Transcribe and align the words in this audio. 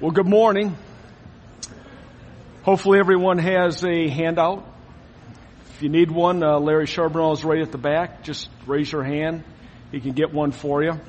Well, 0.00 0.12
good 0.12 0.28
morning. 0.28 0.76
Hopefully 2.62 3.00
everyone 3.00 3.38
has 3.38 3.84
a 3.84 4.06
handout. 4.06 4.64
If 5.74 5.82
you 5.82 5.88
need 5.88 6.08
one, 6.08 6.40
uh, 6.44 6.60
Larry 6.60 6.86
Charbonneau 6.86 7.32
is 7.32 7.44
right 7.44 7.60
at 7.60 7.72
the 7.72 7.78
back. 7.78 8.22
Just 8.22 8.48
raise 8.64 8.92
your 8.92 9.02
hand. 9.02 9.42
He 9.90 9.98
can 9.98 10.12
get 10.12 10.32
one 10.32 10.52
for 10.52 10.84
you. 10.84 11.00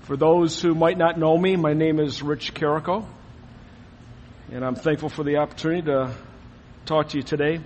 For 0.00 0.16
those 0.16 0.60
who 0.60 0.74
might 0.74 0.98
not 0.98 1.20
know 1.20 1.38
me, 1.38 1.54
my 1.54 1.72
name 1.72 2.00
is 2.00 2.20
Rich 2.20 2.52
Carrico, 2.52 3.06
and 4.50 4.64
I'm 4.64 4.74
thankful 4.74 5.08
for 5.08 5.22
the 5.22 5.36
opportunity 5.36 5.82
to 5.82 6.12
talk 6.84 7.10
to 7.10 7.18
you 7.18 7.22
today. 7.22 7.60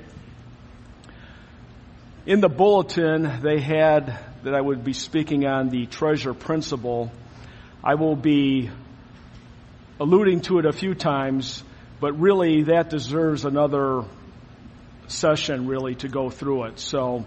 In 2.26 2.42
the 2.42 2.50
bulletin, 2.50 3.40
they 3.42 3.60
had 3.60 4.18
that 4.42 4.54
I 4.54 4.60
would 4.60 4.84
be 4.84 4.92
speaking 4.92 5.46
on 5.46 5.70
the 5.70 5.86
treasure 5.86 6.34
principle. 6.34 7.10
I 7.82 7.94
will 7.94 8.14
be 8.14 8.68
alluding 10.02 10.40
to 10.40 10.58
it 10.58 10.66
a 10.66 10.72
few 10.72 10.96
times, 10.96 11.62
but 12.00 12.18
really 12.18 12.64
that 12.64 12.90
deserves 12.90 13.44
another 13.44 14.02
session 15.06 15.68
really 15.68 15.94
to 15.94 16.08
go 16.08 16.29
through 16.29 16.64
it. 16.64 16.80
So 16.80 17.24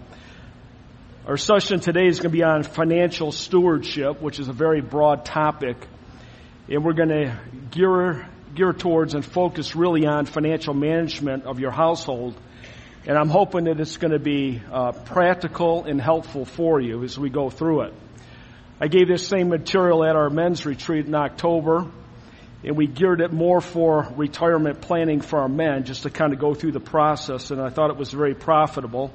our 1.26 1.38
session 1.38 1.80
today 1.80 2.06
is 2.06 2.18
going 2.18 2.32
to 2.32 2.36
be 2.36 2.42
on 2.42 2.64
financial 2.64 3.32
stewardship, 3.32 4.20
which 4.20 4.38
is 4.38 4.48
a 4.48 4.52
very 4.52 4.82
broad 4.82 5.24
topic. 5.24 5.78
And 6.68 6.84
we're 6.84 6.92
going 6.92 7.08
to 7.08 7.38
gear, 7.70 8.28
gear 8.54 8.74
towards 8.74 9.14
and 9.14 9.24
focus 9.24 9.74
really 9.74 10.04
on 10.04 10.26
financial 10.26 10.74
management 10.74 11.44
of 11.44 11.58
your 11.58 11.70
household. 11.70 12.38
And 13.06 13.16
I'm 13.16 13.30
hoping 13.30 13.64
that 13.64 13.80
it's 13.80 13.96
going 13.96 14.12
to 14.12 14.18
be 14.18 14.60
uh, 14.70 14.92
practical 14.92 15.84
and 15.84 15.98
helpful 15.98 16.44
for 16.44 16.78
you 16.78 17.04
as 17.04 17.18
we 17.18 17.30
go 17.30 17.48
through 17.48 17.84
it. 17.84 17.94
I 18.82 18.88
gave 18.88 19.08
this 19.08 19.26
same 19.26 19.48
material 19.48 20.04
at 20.04 20.14
our 20.14 20.28
men's 20.28 20.66
retreat 20.66 21.06
in 21.06 21.14
October 21.14 21.86
and 22.66 22.76
we 22.76 22.88
geared 22.88 23.20
it 23.20 23.32
more 23.32 23.60
for 23.60 24.12
retirement 24.16 24.80
planning 24.80 25.20
for 25.20 25.38
our 25.38 25.48
men 25.48 25.84
just 25.84 26.02
to 26.02 26.10
kind 26.10 26.32
of 26.32 26.40
go 26.40 26.52
through 26.52 26.72
the 26.72 26.80
process 26.80 27.52
and 27.52 27.60
I 27.60 27.70
thought 27.70 27.90
it 27.90 27.96
was 27.96 28.10
very 28.10 28.34
profitable. 28.34 29.12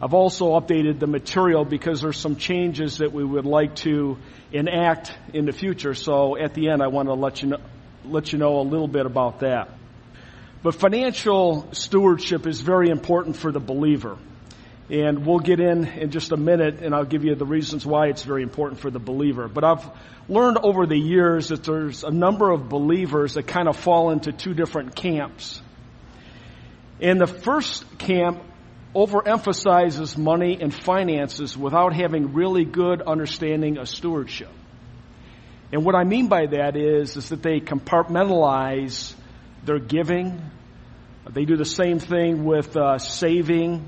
I've 0.00 0.14
also 0.14 0.58
updated 0.60 1.00
the 1.00 1.08
material 1.08 1.64
because 1.64 2.00
there's 2.00 2.18
some 2.18 2.36
changes 2.36 2.98
that 2.98 3.12
we 3.12 3.24
would 3.24 3.46
like 3.46 3.74
to 3.76 4.18
enact 4.52 5.12
in 5.32 5.46
the 5.46 5.52
future. 5.52 5.94
So 5.94 6.36
at 6.36 6.54
the 6.54 6.68
end, 6.68 6.82
I 6.82 6.88
want 6.88 7.08
to 7.08 7.14
let 7.14 7.42
you 7.42 7.48
know, 7.48 7.60
let 8.04 8.32
you 8.32 8.38
know 8.38 8.60
a 8.60 8.62
little 8.62 8.88
bit 8.88 9.06
about 9.06 9.40
that. 9.40 9.70
But 10.62 10.74
financial 10.74 11.68
stewardship 11.72 12.46
is 12.46 12.60
very 12.60 12.90
important 12.90 13.36
for 13.36 13.50
the 13.50 13.60
believer. 13.60 14.18
And 14.88 15.26
we'll 15.26 15.40
get 15.40 15.58
in 15.58 15.84
in 15.84 16.10
just 16.10 16.30
a 16.30 16.36
minute 16.36 16.80
and 16.80 16.94
I'll 16.94 17.04
give 17.04 17.24
you 17.24 17.34
the 17.34 17.44
reasons 17.44 17.84
why 17.84 18.06
it's 18.06 18.22
very 18.22 18.42
important 18.42 18.80
for 18.80 18.90
the 18.90 19.00
believer. 19.00 19.48
But 19.48 19.64
I've 19.64 19.84
learned 20.28 20.58
over 20.62 20.86
the 20.86 20.98
years 20.98 21.48
that 21.48 21.64
there's 21.64 22.04
a 22.04 22.10
number 22.10 22.50
of 22.50 22.68
believers 22.68 23.34
that 23.34 23.48
kind 23.48 23.68
of 23.68 23.76
fall 23.76 24.10
into 24.10 24.30
two 24.32 24.54
different 24.54 24.94
camps. 24.94 25.60
And 27.00 27.20
the 27.20 27.26
first 27.26 27.98
camp 27.98 28.42
overemphasizes 28.94 30.16
money 30.16 30.58
and 30.60 30.72
finances 30.72 31.56
without 31.56 31.92
having 31.92 32.32
really 32.32 32.64
good 32.64 33.02
understanding 33.02 33.78
of 33.78 33.88
stewardship. 33.88 34.50
And 35.72 35.84
what 35.84 35.94
I 35.94 36.04
mean 36.04 36.28
by 36.28 36.46
that 36.46 36.76
is, 36.76 37.16
is 37.16 37.28
that 37.30 37.42
they 37.42 37.60
compartmentalize 37.60 39.14
their 39.64 39.80
giving. 39.80 40.40
They 41.28 41.44
do 41.44 41.56
the 41.56 41.64
same 41.64 41.98
thing 41.98 42.44
with 42.44 42.76
uh, 42.76 42.98
saving 42.98 43.84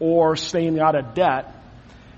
or 0.00 0.34
staying 0.34 0.80
out 0.80 0.96
of 0.96 1.14
debt. 1.14 1.54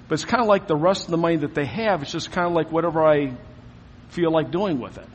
But 0.08 0.14
it's 0.14 0.24
kind 0.24 0.40
of 0.40 0.48
like 0.48 0.66
the 0.66 0.76
rest 0.76 1.04
of 1.04 1.10
the 1.10 1.16
money 1.18 1.36
that 1.36 1.54
they 1.54 1.66
have. 1.66 2.02
It's 2.02 2.12
just 2.12 2.32
kind 2.32 2.46
of 2.46 2.52
like 2.52 2.72
whatever 2.72 3.04
I 3.04 3.36
feel 4.10 4.30
like 4.30 4.50
doing 4.50 4.80
with 4.80 4.98
it. 4.98 5.08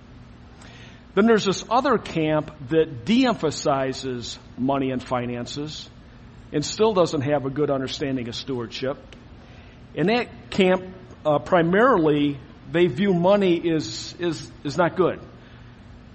Then 1.16 1.26
there's 1.26 1.46
this 1.46 1.64
other 1.70 1.98
camp 1.98 2.52
that 2.70 3.06
de-emphasizes 3.06 4.38
money 4.58 4.92
and 4.92 5.02
finances 5.02 5.90
and 6.52 6.64
still 6.64 6.94
doesn't 6.94 7.22
have 7.22 7.46
a 7.46 7.50
good 7.50 7.72
understanding 7.72 8.28
of 8.28 8.36
stewardship. 8.36 8.98
In 9.96 10.08
that 10.08 10.52
camp, 10.52 10.84
uh, 11.26 11.40
primarily, 11.40 12.40
they 12.72 12.88
view 12.88 13.14
money 13.14 13.56
is, 13.56 14.14
is, 14.20 14.52
is 14.64 14.78
not 14.78 14.96
good. 14.96 15.20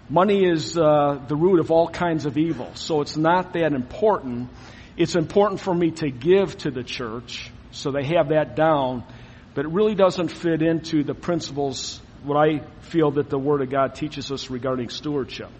Money 0.08 0.44
is 0.44 0.78
uh, 0.78 1.20
the 1.26 1.36
root 1.36 1.58
of 1.58 1.70
all 1.70 1.88
kinds 1.88 2.26
of 2.26 2.36
evil, 2.36 2.70
so 2.74 3.00
it's 3.00 3.16
not 3.16 3.54
that 3.54 3.72
important. 3.72 4.50
It's 4.96 5.16
important 5.16 5.60
for 5.60 5.74
me 5.74 5.90
to 5.92 6.10
give 6.10 6.56
to 6.58 6.70
the 6.70 6.82
church, 6.82 7.50
so 7.70 7.90
they 7.90 8.04
have 8.04 8.28
that 8.28 8.56
down, 8.56 9.04
but 9.54 9.64
it 9.64 9.68
really 9.68 9.94
doesn't 9.94 10.28
fit 10.28 10.62
into 10.62 11.02
the 11.02 11.14
principles, 11.14 12.00
what 12.24 12.36
I 12.36 12.60
feel 12.82 13.12
that 13.12 13.30
the 13.30 13.38
Word 13.38 13.62
of 13.62 13.70
God 13.70 13.94
teaches 13.94 14.30
us 14.30 14.50
regarding 14.50 14.90
stewardship. 14.90 15.50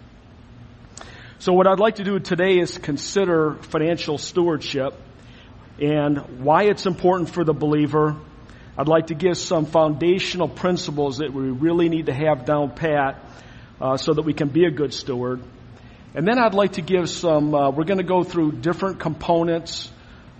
So 1.39 1.51
what 1.51 1.67
I'd 1.67 1.79
like 1.79 1.95
to 1.95 2.03
do 2.03 2.19
today 2.19 2.59
is 2.59 2.77
consider 2.77 3.55
financial 3.55 4.17
stewardship 4.17 4.93
and 5.79 6.17
why 6.43 6.63
it's 6.63 6.85
important 6.85 7.29
for 7.29 7.43
the 7.43 7.53
believer. 7.53 8.15
I'd 8.77 8.87
like 8.87 9.07
to 9.07 9.15
give 9.15 9.37
some 9.37 9.65
foundational 9.65 10.47
principles 10.47 11.17
that 11.17 11.33
we 11.33 11.49
really 11.49 11.89
need 11.89 12.05
to 12.05 12.13
have 12.13 12.45
down 12.45 12.71
pat 12.75 13.19
uh, 13.81 13.97
so 13.97 14.13
that 14.13 14.21
we 14.21 14.33
can 14.33 14.49
be 14.49 14.65
a 14.65 14.71
good 14.71 14.93
steward. 14.93 15.41
And 16.15 16.27
then 16.27 16.37
I'd 16.37 16.53
like 16.53 16.73
to 16.73 16.81
give 16.81 17.09
some, 17.09 17.55
uh, 17.55 17.71
we're 17.71 17.85
going 17.85 17.97
to 17.97 18.03
go 18.03 18.23
through 18.23 18.51
different 18.51 18.99
components 18.99 19.91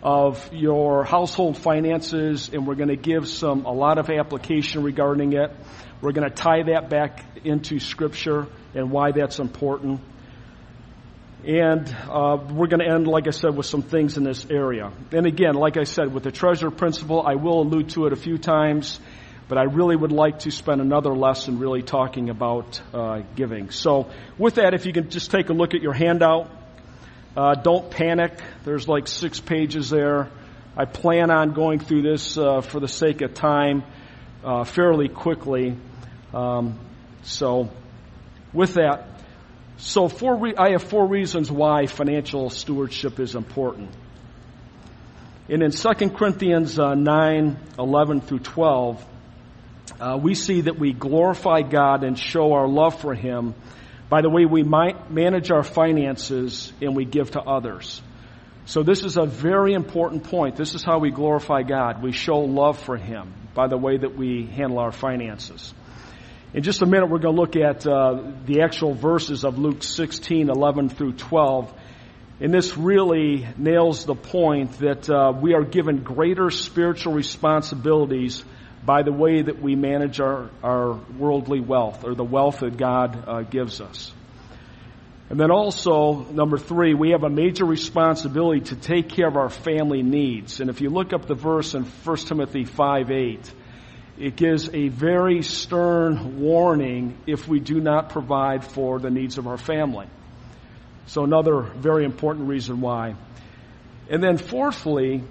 of 0.03 0.53
your 0.53 1.03
household 1.03 1.57
finances 1.57 2.51
and 2.53 2.67
we're 2.67 2.75
going 2.75 2.89
to 2.89 2.95
give 2.95 3.28
some, 3.28 3.66
a 3.66 3.72
lot 3.72 3.97
of 3.97 4.07
application 4.11 4.84
regarding 4.84 5.34
it. 5.34 5.51
We're 6.00 6.11
going 6.11 6.29
to 6.29 6.35
tie 6.35 6.61
that 6.67 6.91
back 6.91 7.25
into 7.44 7.79
scripture 7.79 8.45
and 8.75 8.91
why 8.91 9.13
that's 9.13 9.39
important. 9.39 10.01
And 11.44 11.90
uh, 12.07 12.38
we're 12.51 12.67
going 12.67 12.81
to 12.81 12.94
end, 12.94 13.07
like 13.07 13.25
I 13.28 13.31
said, 13.31 13.55
with 13.57 13.66
some 13.66 13.81
things 13.81 14.16
in 14.16 14.23
this 14.23 14.45
area. 14.51 14.91
And 15.11 15.25
again, 15.25 15.55
like 15.55 15.78
I 15.78 15.85
said, 15.85 16.13
with 16.13 16.23
the 16.23 16.31
treasure 16.31 16.69
principle, 16.69 17.23
I 17.25 17.34
will 17.34 17.61
allude 17.63 17.90
to 17.91 18.05
it 18.05 18.13
a 18.13 18.16
few 18.16 18.38
times 18.38 19.00
but 19.48 19.58
I 19.58 19.64
really 19.64 19.96
would 19.96 20.12
like 20.12 20.40
to 20.40 20.52
spend 20.52 20.81
another 20.81 21.14
lesson 21.14 21.59
really 21.59 21.81
talking 21.81 22.30
about 22.30 22.81
uh, 22.94 23.22
giving. 23.36 23.72
So 23.72 24.09
with 24.38 24.56
that, 24.56 24.74
if 24.74 24.86
you 24.86 24.94
can 24.94 25.09
just 25.09 25.31
take 25.31 25.50
a 25.50 25.54
look 25.54 25.74
at 25.74 25.81
your 25.81 25.94
handout, 25.94 26.50
uh, 27.36 27.56
don't 27.56 27.90
panic. 27.90 28.42
There's 28.64 28.88
like 28.88 29.08
six 29.08 29.40
pages 29.40 29.90
there. 29.90 30.30
I 30.78 30.86
plan 30.86 31.30
on 31.30 31.53
going 31.53 31.80
through 31.80 32.02
this 32.03 32.38
uh, 32.38 32.62
for 32.62 32.80
the 32.80 32.88
sake 32.88 33.22
of 33.22 33.34
time 33.34 33.84
uh, 34.44 34.64
fairly 34.64 35.08
quickly. 35.08 35.78
Um, 36.34 36.80
so 37.24 37.70
with 38.53 38.76
that, 38.76 39.08
so 39.78 40.08
four 40.08 40.36
re- 40.36 40.56
I 40.58 40.72
have 40.72 40.84
four 40.84 41.06
reasons 41.06 41.52
why 41.52 41.88
financial 41.88 42.50
stewardship 42.50 43.20
is 43.20 43.36
important. 43.36 43.90
And 45.50 45.62
in 45.62 45.72
2 45.72 46.09
Corinthians 46.09 46.80
uh, 46.80 46.96
9, 46.96 47.58
11 47.78 48.22
through 48.22 48.40
12, 48.40 49.06
uh, 50.00 50.18
we 50.22 50.36
see 50.36 50.62
that 50.62 50.78
we 50.80 50.94
glorify 50.94 51.62
God 51.62 52.04
and 52.04 52.18
show 52.18 52.54
our 52.54 52.68
love 52.68 53.00
for 53.00 53.14
Him 53.14 53.54
by 54.09 54.22
the 54.22 54.30
way 54.30 54.46
we 54.46 54.64
manage 54.64 55.52
our 55.52 55.64
finances 55.64 56.72
and 56.81 56.96
we 56.96 57.06
give 57.06 57.31
to 57.31 57.42
others. 57.42 58.02
So 58.66 58.84
this 58.84 59.03
is 59.03 59.18
a 59.18 59.26
very 59.26 59.74
important 59.74 60.24
point. 60.24 60.56
This 60.56 60.74
is 60.74 60.84
how 60.84 61.00
we 61.00 61.12
glorify 61.12 61.64
God. 61.64 62.02
We 62.02 62.12
show 62.12 62.40
love 62.40 62.80
for 62.80 62.96
Him 62.96 63.34
by 63.53 63.68
the 63.68 63.78
way 63.78 63.98
that 63.98 64.16
we 64.16 64.46
handle 64.46 64.80
our 64.80 64.92
finances. 64.92 65.74
In 66.53 66.64
just 66.64 66.82
a 66.82 66.86
minute, 66.86 67.09
we're 67.09 67.20
going 67.20 67.36
to 67.36 67.42
look 67.42 67.56
at 67.56 67.86
uh, 67.88 68.22
the 68.46 68.62
actual 68.62 68.94
verses 68.94 69.44
of 69.44 69.58
Luke 69.58 69.84
16, 69.84 70.50
11 70.50 70.90
through 70.90 71.14
12. 71.14 71.74
And 72.40 72.53
this 72.53 72.78
really 72.78 73.48
nails 73.58 74.06
the 74.06 74.16
point 74.16 74.78
that 74.80 75.09
uh, 75.09 75.34
we 75.36 75.56
are 75.56 75.64
given 75.64 76.03
greater 76.03 76.52
spiritual 76.52 77.14
responsibilities 77.14 78.44
by 78.86 79.04
the 79.04 79.12
way 79.12 79.42
that 79.42 79.62
we 79.62 79.76
manage 79.76 80.20
our, 80.20 80.50
our 80.62 80.94
worldly 81.18 81.60
wealth 81.60 82.04
or 82.04 82.16
the 82.16 82.24
wealth 82.24 82.60
that 82.60 82.78
God 82.78 83.24
uh, 83.28 83.42
gives 83.42 83.80
us. 83.80 84.14
And 85.30 85.40
then 85.40 85.52
also, 85.52 86.26
number 86.32 86.58
three, 86.58 86.94
we 86.94 87.12
have 87.12 87.24
a 87.24 87.30
major 87.30 87.66
responsibility 87.66 88.62
to 88.66 88.76
take 88.76 89.09
care 89.09 89.28
of 89.28 89.38
our 89.38 89.50
family 89.50 90.03
needs. 90.03 90.59
And 90.59 90.70
if 90.70 90.82
you 90.82 90.90
look 90.90 91.14
up 91.14 91.26
the 91.26 91.34
verse 91.34 91.74
in 91.74 91.85
1 91.85 92.18
Timothy 92.18 92.66
5 92.66 93.09
8, 93.09 93.52
it 94.20 94.35
gives 94.35 94.70
a 94.74 94.90
very 94.90 95.41
stern 95.41 96.41
warning 96.41 97.18
if 97.26 97.47
we 97.47 97.59
do 97.59 97.79
not 97.79 98.09
provide 98.09 98.64
for 98.64 99.00
the 99.00 99.09
needs 99.09 99.38
of 99.38 99.47
our 99.47 99.58
family. 99.58 100.08
So 101.08 101.24
another 101.24 101.62
very 101.62 102.06
important 102.06 102.47
reason 102.47 102.82
why. 102.82 103.16
And 104.09 104.22
then 104.22 104.38
fourthly, 104.38 105.24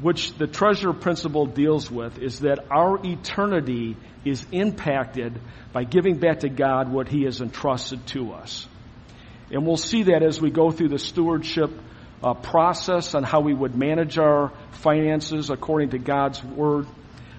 which 0.00 0.32
the 0.36 0.46
treasure 0.46 0.92
principle 0.92 1.46
deals 1.46 1.90
with 1.90 2.18
is 2.18 2.40
that 2.40 2.58
our 2.70 2.98
eternity 3.04 3.96
is 4.24 4.44
impacted 4.50 5.38
by 5.72 5.84
giving 5.84 6.18
back 6.18 6.40
to 6.40 6.48
God 6.48 6.90
what 6.90 7.08
He 7.08 7.24
has 7.24 7.40
entrusted 7.40 8.04
to 8.08 8.32
us. 8.32 8.66
And 9.50 9.64
we'll 9.64 9.76
see 9.76 10.04
that 10.04 10.22
as 10.22 10.40
we 10.40 10.50
go 10.50 10.72
through 10.72 10.88
the 10.88 10.98
stewardship 10.98 11.70
uh, 12.22 12.34
process 12.34 13.14
on 13.14 13.22
how 13.22 13.40
we 13.40 13.54
would 13.54 13.76
manage 13.76 14.18
our 14.18 14.52
finances 14.72 15.50
according 15.50 15.90
to 15.90 15.98
God's 15.98 16.42
Word. 16.42 16.86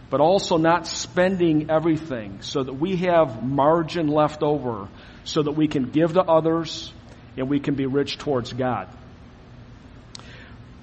but 0.09 0.21
also 0.21 0.57
not 0.57 0.87
spending 0.87 1.69
everything 1.69 2.41
so 2.41 2.63
that 2.63 2.73
we 2.73 2.95
have 2.97 3.43
margin 3.43 4.07
left 4.07 4.41
over 4.41 4.87
so 5.25 5.43
that 5.43 5.51
we 5.51 5.67
can 5.67 5.83
give 5.89 6.13
to 6.13 6.21
others 6.21 6.93
and 7.35 7.49
we 7.49 7.59
can 7.59 7.75
be 7.75 7.85
rich 7.85 8.17
towards 8.17 8.53
God. 8.53 8.87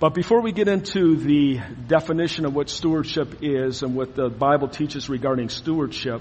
But 0.00 0.12
before 0.12 0.40
we 0.40 0.50
get 0.50 0.66
into 0.66 1.16
the 1.16 1.60
definition 1.86 2.46
of 2.46 2.54
what 2.54 2.68
stewardship 2.68 3.42
is 3.42 3.82
and 3.82 3.94
what 3.94 4.16
the 4.16 4.28
Bible 4.28 4.66
teaches 4.68 5.08
regarding 5.08 5.50
stewardship, 5.50 6.20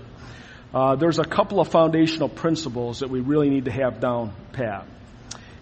uh, 0.73 0.95
there's 0.95 1.17
a 1.17 1.25
couple 1.25 1.59
of 1.59 1.69
foundational 1.69 2.29
principles 2.29 2.99
that 2.99 3.09
we 3.09 3.19
really 3.19 3.49
need 3.49 3.65
to 3.65 3.71
have 3.71 3.99
down 3.99 4.33
pat. 4.51 4.85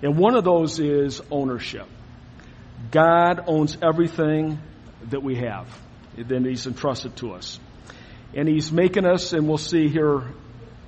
And 0.02 0.18
one 0.18 0.36
of 0.36 0.44
those 0.44 0.80
is 0.80 1.22
ownership. 1.32 1.88
God 2.92 3.46
owns 3.48 3.78
everything 3.82 4.60
that 5.10 5.24
we 5.24 5.36
have 5.36 5.68
that 6.18 6.46
He's 6.46 6.68
entrusted 6.68 7.16
to 7.18 7.34
us. 7.34 7.60
And 8.34 8.48
He's 8.48 8.74
making 8.74 9.06
us, 9.06 9.32
and 9.32 9.48
we'll 9.48 9.58
see 9.58 9.88
here 9.88 10.24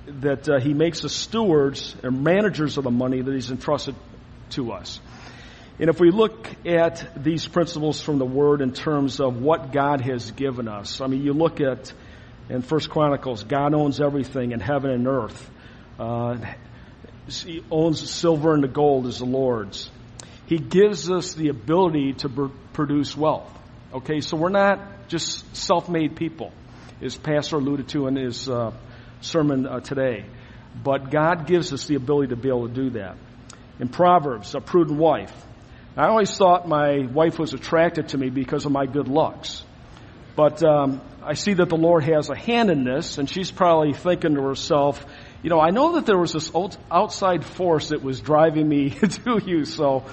that 0.06 0.48
uh, 0.48 0.60
He 0.60 0.74
makes 0.74 1.04
us 1.06 1.14
stewards 1.14 1.96
and 2.02 2.22
managers 2.22 2.76
of 2.76 2.84
the 2.84 2.90
money 2.90 3.22
that 3.22 3.32
He's 3.32 3.50
entrusted 3.50 3.94
to 4.50 4.72
us. 4.72 5.00
And 5.80 5.90
if 5.90 5.98
we 5.98 6.12
look 6.12 6.48
at 6.64 7.22
these 7.22 7.48
principles 7.48 8.00
from 8.00 8.18
the 8.18 8.24
Word 8.24 8.60
in 8.60 8.72
terms 8.72 9.20
of 9.20 9.40
what 9.40 9.72
God 9.72 10.00
has 10.02 10.30
given 10.30 10.68
us, 10.68 11.00
I 11.00 11.08
mean, 11.08 11.22
you 11.22 11.32
look 11.32 11.60
at 11.60 11.92
in 12.48 12.62
First 12.62 12.90
Chronicles, 12.90 13.42
God 13.42 13.74
owns 13.74 14.00
everything 14.00 14.52
in 14.52 14.60
heaven 14.60 14.90
and 14.90 15.08
earth. 15.08 15.50
Uh, 15.98 16.36
he 17.26 17.64
owns 17.70 18.08
silver 18.08 18.54
and 18.54 18.62
the 18.62 18.68
gold 18.68 19.06
is 19.06 19.18
the 19.18 19.24
Lord's. 19.24 19.90
He 20.46 20.58
gives 20.58 21.10
us 21.10 21.32
the 21.32 21.48
ability 21.48 22.12
to 22.14 22.28
pr- 22.28 22.46
produce 22.72 23.16
wealth. 23.16 23.50
Okay, 23.94 24.20
so 24.20 24.36
we're 24.36 24.50
not 24.50 25.08
just 25.08 25.56
self-made 25.56 26.16
people, 26.16 26.52
as 27.00 27.16
Pastor 27.16 27.56
alluded 27.56 27.88
to 27.88 28.06
in 28.06 28.16
his 28.16 28.48
uh, 28.48 28.72
sermon 29.22 29.66
uh, 29.66 29.80
today. 29.80 30.26
But 30.82 31.10
God 31.10 31.46
gives 31.46 31.72
us 31.72 31.86
the 31.86 31.94
ability 31.94 32.28
to 32.28 32.36
be 32.36 32.48
able 32.48 32.68
to 32.68 32.74
do 32.74 32.90
that. 32.90 33.16
In 33.80 33.88
Proverbs, 33.88 34.54
a 34.54 34.60
prudent 34.60 34.98
wife 34.98 35.32
I 35.96 36.08
always 36.08 36.36
thought 36.36 36.66
my 36.66 37.06
wife 37.06 37.38
was 37.38 37.54
attracted 37.54 38.08
to 38.08 38.18
me 38.18 38.28
because 38.28 38.66
of 38.66 38.72
my 38.72 38.84
good 38.86 39.06
looks. 39.06 39.62
But 40.34 40.60
um, 40.64 41.00
I 41.22 41.34
see 41.34 41.54
that 41.54 41.68
the 41.68 41.76
Lord 41.76 42.02
has 42.02 42.30
a 42.30 42.36
hand 42.36 42.68
in 42.68 42.82
this, 42.82 43.18
and 43.18 43.30
she's 43.30 43.52
probably 43.52 43.92
thinking 43.92 44.34
to 44.34 44.42
herself, 44.42 45.04
you 45.44 45.50
know, 45.50 45.60
I 45.60 45.70
know 45.70 45.92
that 45.94 46.04
there 46.06 46.18
was 46.18 46.32
this 46.32 46.50
old 46.52 46.76
outside 46.90 47.44
force 47.44 47.90
that 47.90 48.02
was 48.02 48.20
driving 48.20 48.68
me 48.68 48.90
to 49.24 49.40
you. 49.44 49.64
So, 49.64 50.04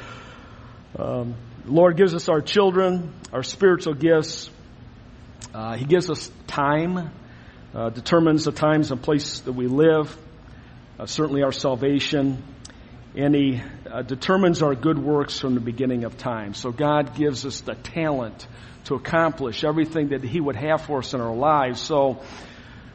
um, 0.99 1.33
Lord 1.65 1.97
gives 1.97 2.13
us 2.13 2.29
our 2.29 2.41
children, 2.41 3.11
our 3.33 3.41
spiritual 3.41 3.95
gifts. 3.95 4.51
Uh, 5.51 5.77
he 5.77 5.85
gives 5.85 6.11
us 6.11 6.31
time, 6.45 7.11
uh, 7.73 7.89
determines 7.89 8.45
the 8.45 8.51
times 8.51 8.91
and 8.91 9.01
place 9.01 9.39
that 9.41 9.53
we 9.53 9.65
live. 9.65 10.15
Uh, 10.99 11.07
certainly 11.07 11.41
our 11.41 11.51
salvation 11.51 12.43
and 13.15 13.35
he 13.35 13.61
uh, 13.91 14.01
determines 14.03 14.61
our 14.61 14.75
good 14.75 14.97
works 14.97 15.39
from 15.39 15.55
the 15.55 15.61
beginning 15.61 16.05
of 16.05 16.17
time. 16.17 16.53
So 16.53 16.71
God 16.71 17.15
gives 17.15 17.45
us 17.45 17.61
the 17.61 17.75
talent 17.75 18.47
to 18.85 18.95
accomplish 18.95 19.63
everything 19.63 20.09
that 20.09 20.23
he 20.23 20.39
would 20.39 20.55
have 20.55 20.81
for 20.81 20.99
us 20.99 21.13
in 21.13 21.21
our 21.21 21.35
lives. 21.35 21.81
So 21.81 22.21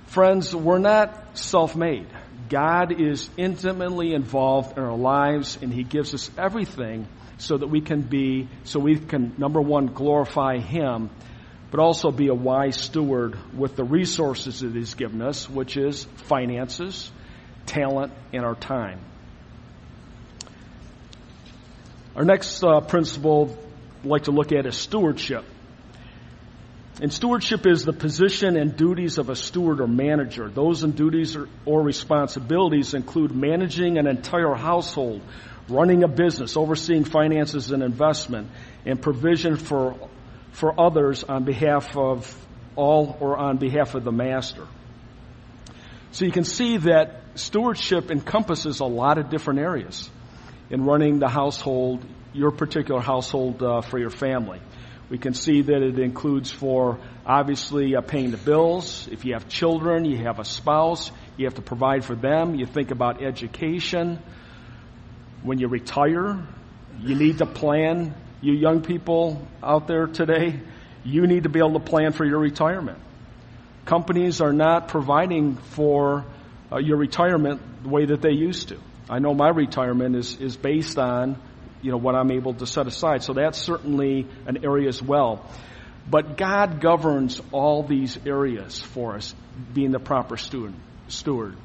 friends, 0.06 0.54
we're 0.54 0.78
not 0.78 1.36
self-made. 1.38 2.06
God 2.48 3.00
is 3.00 3.28
intimately 3.36 4.14
involved 4.14 4.78
in 4.78 4.82
our 4.82 4.96
lives 4.96 5.58
and 5.60 5.72
he 5.72 5.82
gives 5.82 6.14
us 6.14 6.30
everything 6.38 7.06
so 7.38 7.58
that 7.58 7.66
we 7.66 7.82
can 7.82 8.00
be, 8.00 8.48
so 8.64 8.80
we 8.80 8.96
can, 8.98 9.34
number 9.36 9.60
one, 9.60 9.86
glorify 9.86 10.58
him, 10.58 11.10
but 11.70 11.80
also 11.80 12.10
be 12.10 12.28
a 12.28 12.34
wise 12.34 12.76
steward 12.76 13.36
with 13.54 13.76
the 13.76 13.84
resources 13.84 14.60
that 14.60 14.74
he's 14.74 14.94
given 14.94 15.20
us, 15.20 15.50
which 15.50 15.76
is 15.76 16.04
finances, 16.28 17.10
talent, 17.66 18.12
and 18.32 18.44
our 18.44 18.54
time. 18.54 19.00
Our 22.16 22.24
next 22.24 22.64
uh, 22.64 22.80
principle 22.80 23.54
I'd 24.00 24.08
like 24.08 24.22
to 24.22 24.30
look 24.30 24.50
at 24.50 24.64
is 24.64 24.74
stewardship. 24.74 25.44
And 27.02 27.12
stewardship 27.12 27.66
is 27.66 27.84
the 27.84 27.92
position 27.92 28.56
and 28.56 28.74
duties 28.74 29.18
of 29.18 29.28
a 29.28 29.36
steward 29.36 29.82
or 29.82 29.86
manager. 29.86 30.48
Those 30.48 30.82
and 30.82 30.96
duties 30.96 31.36
or, 31.36 31.46
or 31.66 31.82
responsibilities 31.82 32.94
include 32.94 33.36
managing 33.36 33.98
an 33.98 34.06
entire 34.06 34.54
household, 34.54 35.20
running 35.68 36.04
a 36.04 36.08
business, 36.08 36.56
overseeing 36.56 37.04
finances 37.04 37.70
and 37.70 37.82
investment, 37.82 38.48
and 38.86 39.02
provision 39.02 39.56
for, 39.56 40.08
for 40.52 40.80
others 40.80 41.22
on 41.22 41.44
behalf 41.44 41.98
of 41.98 42.34
all 42.76 43.18
or 43.20 43.36
on 43.36 43.58
behalf 43.58 43.94
of 43.94 44.04
the 44.04 44.12
master. 44.12 44.66
So 46.12 46.24
you 46.24 46.32
can 46.32 46.44
see 46.44 46.78
that 46.78 47.20
stewardship 47.34 48.10
encompasses 48.10 48.80
a 48.80 48.86
lot 48.86 49.18
of 49.18 49.28
different 49.28 49.60
areas 49.60 50.08
in 50.70 50.84
running 50.84 51.18
the 51.18 51.28
household, 51.28 52.04
your 52.32 52.50
particular 52.50 53.00
household 53.00 53.62
uh, 53.62 53.80
for 53.80 53.98
your 53.98 54.10
family. 54.10 54.60
We 55.08 55.18
can 55.18 55.34
see 55.34 55.62
that 55.62 55.82
it 55.82 55.98
includes 56.00 56.50
for 56.50 56.98
obviously 57.24 57.94
uh, 57.94 58.00
paying 58.00 58.32
the 58.32 58.36
bills. 58.36 59.08
If 59.10 59.24
you 59.24 59.34
have 59.34 59.48
children, 59.48 60.04
you 60.04 60.18
have 60.24 60.40
a 60.40 60.44
spouse, 60.44 61.12
you 61.36 61.46
have 61.46 61.54
to 61.54 61.62
provide 61.62 62.04
for 62.04 62.16
them. 62.16 62.56
You 62.56 62.66
think 62.66 62.90
about 62.90 63.22
education. 63.22 64.20
When 65.42 65.58
you 65.58 65.68
retire, 65.68 66.44
you 67.00 67.14
need 67.14 67.38
to 67.38 67.46
plan. 67.46 68.14
You 68.40 68.54
young 68.54 68.82
people 68.82 69.46
out 69.62 69.86
there 69.86 70.06
today, 70.08 70.60
you 71.04 71.26
need 71.26 71.44
to 71.44 71.48
be 71.48 71.60
able 71.60 71.74
to 71.74 71.80
plan 71.80 72.12
for 72.12 72.24
your 72.24 72.40
retirement. 72.40 72.98
Companies 73.84 74.40
are 74.40 74.52
not 74.52 74.88
providing 74.88 75.54
for 75.54 76.24
uh, 76.72 76.78
your 76.78 76.96
retirement 76.96 77.60
the 77.84 77.88
way 77.88 78.06
that 78.06 78.20
they 78.20 78.32
used 78.32 78.68
to. 78.68 78.80
I 79.08 79.18
know 79.20 79.34
my 79.34 79.48
retirement 79.48 80.16
is, 80.16 80.36
is 80.40 80.56
based 80.56 80.98
on, 80.98 81.40
you 81.80 81.92
know, 81.92 81.96
what 81.96 82.14
I'm 82.14 82.30
able 82.32 82.54
to 82.54 82.66
set 82.66 82.86
aside. 82.86 83.22
So 83.22 83.34
that's 83.34 83.58
certainly 83.58 84.26
an 84.46 84.64
area 84.64 84.88
as 84.88 85.00
well. 85.00 85.44
But 86.08 86.36
God 86.36 86.80
governs 86.80 87.40
all 87.52 87.82
these 87.82 88.18
areas 88.26 88.80
for 88.80 89.14
us, 89.14 89.34
being 89.72 89.90
the 89.90 89.98
proper 89.98 90.36
steward. 90.36 90.74
steward. 91.08 91.56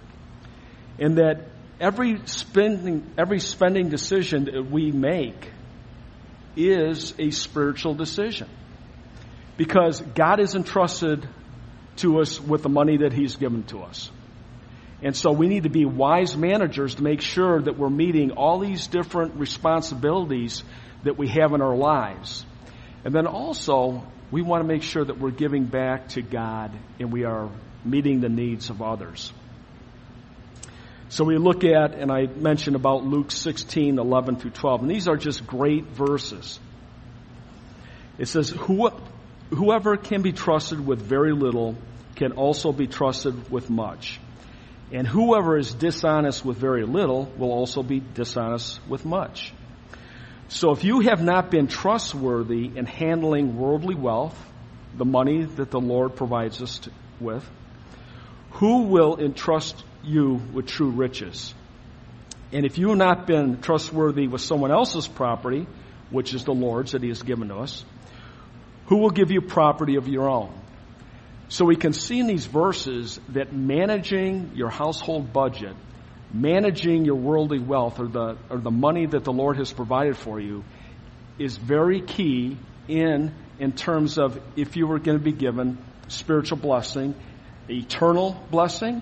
And 1.00 1.18
that 1.18 1.48
every 1.80 2.22
spending, 2.26 3.10
every 3.18 3.40
spending 3.40 3.90
decision 3.90 4.46
that 4.46 4.70
we 4.70 4.92
make 4.92 5.52
is 6.56 7.14
a 7.18 7.32
spiritual 7.32 7.94
decision. 7.96 8.50
Because 9.58 10.02
God 10.02 10.40
is 10.40 10.56
entrusted 10.56 11.28
to 11.98 12.20
us 12.20 12.40
with 12.40 12.64
the 12.64 12.70
money 12.70 12.98
that 12.98 13.14
He's 13.14 13.36
given 13.36 13.64
to 13.64 13.82
us. 13.84 14.12
And 15.04 15.16
so 15.16 15.32
we 15.32 15.48
need 15.48 15.64
to 15.64 15.70
be 15.70 15.86
wise 15.86 16.38
managers 16.38 16.96
to 16.96 17.04
make 17.04 17.22
sure 17.22 17.60
that 17.62 17.78
we're 17.78 17.90
meeting 17.90 18.32
all 18.32 18.60
these 18.60 18.88
different 18.88 19.36
responsibilities 19.36 20.64
that 21.04 21.18
we 21.18 21.28
have 21.30 21.54
in 21.54 21.62
our 21.62 21.76
lives. 21.76 22.46
And 23.04 23.14
then 23.14 23.26
also, 23.26 24.06
we 24.30 24.44
want 24.44 24.64
to 24.64 24.68
make 24.68 24.84
sure 24.84 25.04
that 25.04 25.18
we're 25.18 25.32
giving 25.32 25.66
back 25.66 26.10
to 26.10 26.22
God 26.22 26.72
and 27.00 27.12
we 27.12 27.26
are 27.26 27.50
meeting 27.84 28.22
the 28.22 28.30
needs 28.30 28.70
of 28.70 28.82
others. 28.82 29.34
So 31.10 31.26
we 31.26 31.38
look 31.38 31.66
at, 31.66 31.96
and 31.96 32.10
I 32.10 32.28
mentioned 32.28 32.78
about 32.78 33.04
Luke 33.04 33.32
16, 33.32 34.00
11 34.00 34.36
through 34.38 34.52
12, 34.52 34.82
and 34.84 34.90
these 34.90 35.10
are 35.10 35.18
just 35.18 35.46
great 35.46 35.88
verses. 35.88 36.58
It 38.18 38.28
says, 38.28 38.50
whoever 38.50 39.98
can 39.98 40.22
be 40.22 40.32
trusted 40.32 40.86
with 40.86 41.02
very 41.02 41.34
little 41.34 41.76
can 42.16 42.32
also 42.34 42.72
be 42.72 42.88
trusted 42.88 43.52
with 43.52 43.70
much. 43.70 44.21
And 44.92 45.08
whoever 45.08 45.58
is 45.58 45.74
dishonest 45.74 46.44
with 46.44 46.58
very 46.58 46.86
little 46.86 47.32
will 47.38 47.52
also 47.52 47.82
be 47.82 48.02
dishonest 48.14 48.80
with 48.88 49.06
much. 49.06 49.54
So 50.50 50.72
if 50.72 50.84
you 50.84 51.00
have 51.00 51.24
not 51.24 51.50
been 51.50 51.68
trustworthy 51.68 52.70
in 52.76 52.86
handling 52.86 53.58
worldly 53.58 53.96
wealth, 53.96 54.38
the 54.98 55.06
money 55.06 55.46
that 55.46 55.72
the 55.72 55.80
Lord 55.80 56.18
provides 56.18 56.62
us 56.62 56.80
to, 56.80 56.92
with, 57.22 57.50
who 58.52 58.84
will 58.84 59.18
entrust 59.18 59.82
you 60.04 60.42
with 60.52 60.68
true 60.68 60.90
riches? 60.90 61.54
And 62.52 62.66
if 62.66 62.78
you 62.78 62.90
have 62.90 62.98
not 62.98 63.28
been 63.28 63.62
trustworthy 63.62 64.28
with 64.28 64.42
someone 64.42 64.72
else's 64.72 65.08
property, 65.08 65.68
which 66.10 66.34
is 66.34 66.44
the 66.44 66.54
Lord's 66.54 66.92
that 66.92 67.02
He 67.02 67.08
has 67.08 67.24
given 67.24 67.48
to 67.48 67.56
us, 67.56 67.86
who 68.88 68.98
will 68.98 69.10
give 69.10 69.32
you 69.32 69.40
property 69.40 69.96
of 69.96 70.10
your 70.10 70.30
own? 70.30 70.52
So 71.52 71.66
we 71.66 71.76
can 71.76 71.92
see 71.92 72.18
in 72.18 72.28
these 72.28 72.46
verses 72.46 73.20
that 73.34 73.52
managing 73.52 74.52
your 74.56 74.70
household 74.70 75.34
budget, 75.34 75.76
managing 76.34 77.04
your 77.04 77.16
worldly 77.16 77.60
wealth 77.60 78.00
or 78.00 78.08
the, 78.08 78.38
or 78.50 78.60
the 78.60 78.72
money 78.72 79.06
that 79.06 79.26
the 79.26 79.34
Lord 79.34 79.58
has 79.58 79.74
provided 79.74 80.16
for 80.16 80.40
you 80.40 80.64
is 81.38 81.58
very 81.58 82.00
key 82.00 82.58
in, 82.88 83.34
in 83.60 83.74
terms 83.74 84.18
of 84.18 84.42
if 84.56 84.78
you 84.78 84.88
were 84.88 84.98
going 84.98 85.18
to 85.18 85.24
be 85.24 85.34
given 85.34 85.78
spiritual 86.08 86.58
blessing, 86.58 87.16
eternal 87.70 88.42
blessing, 88.50 89.02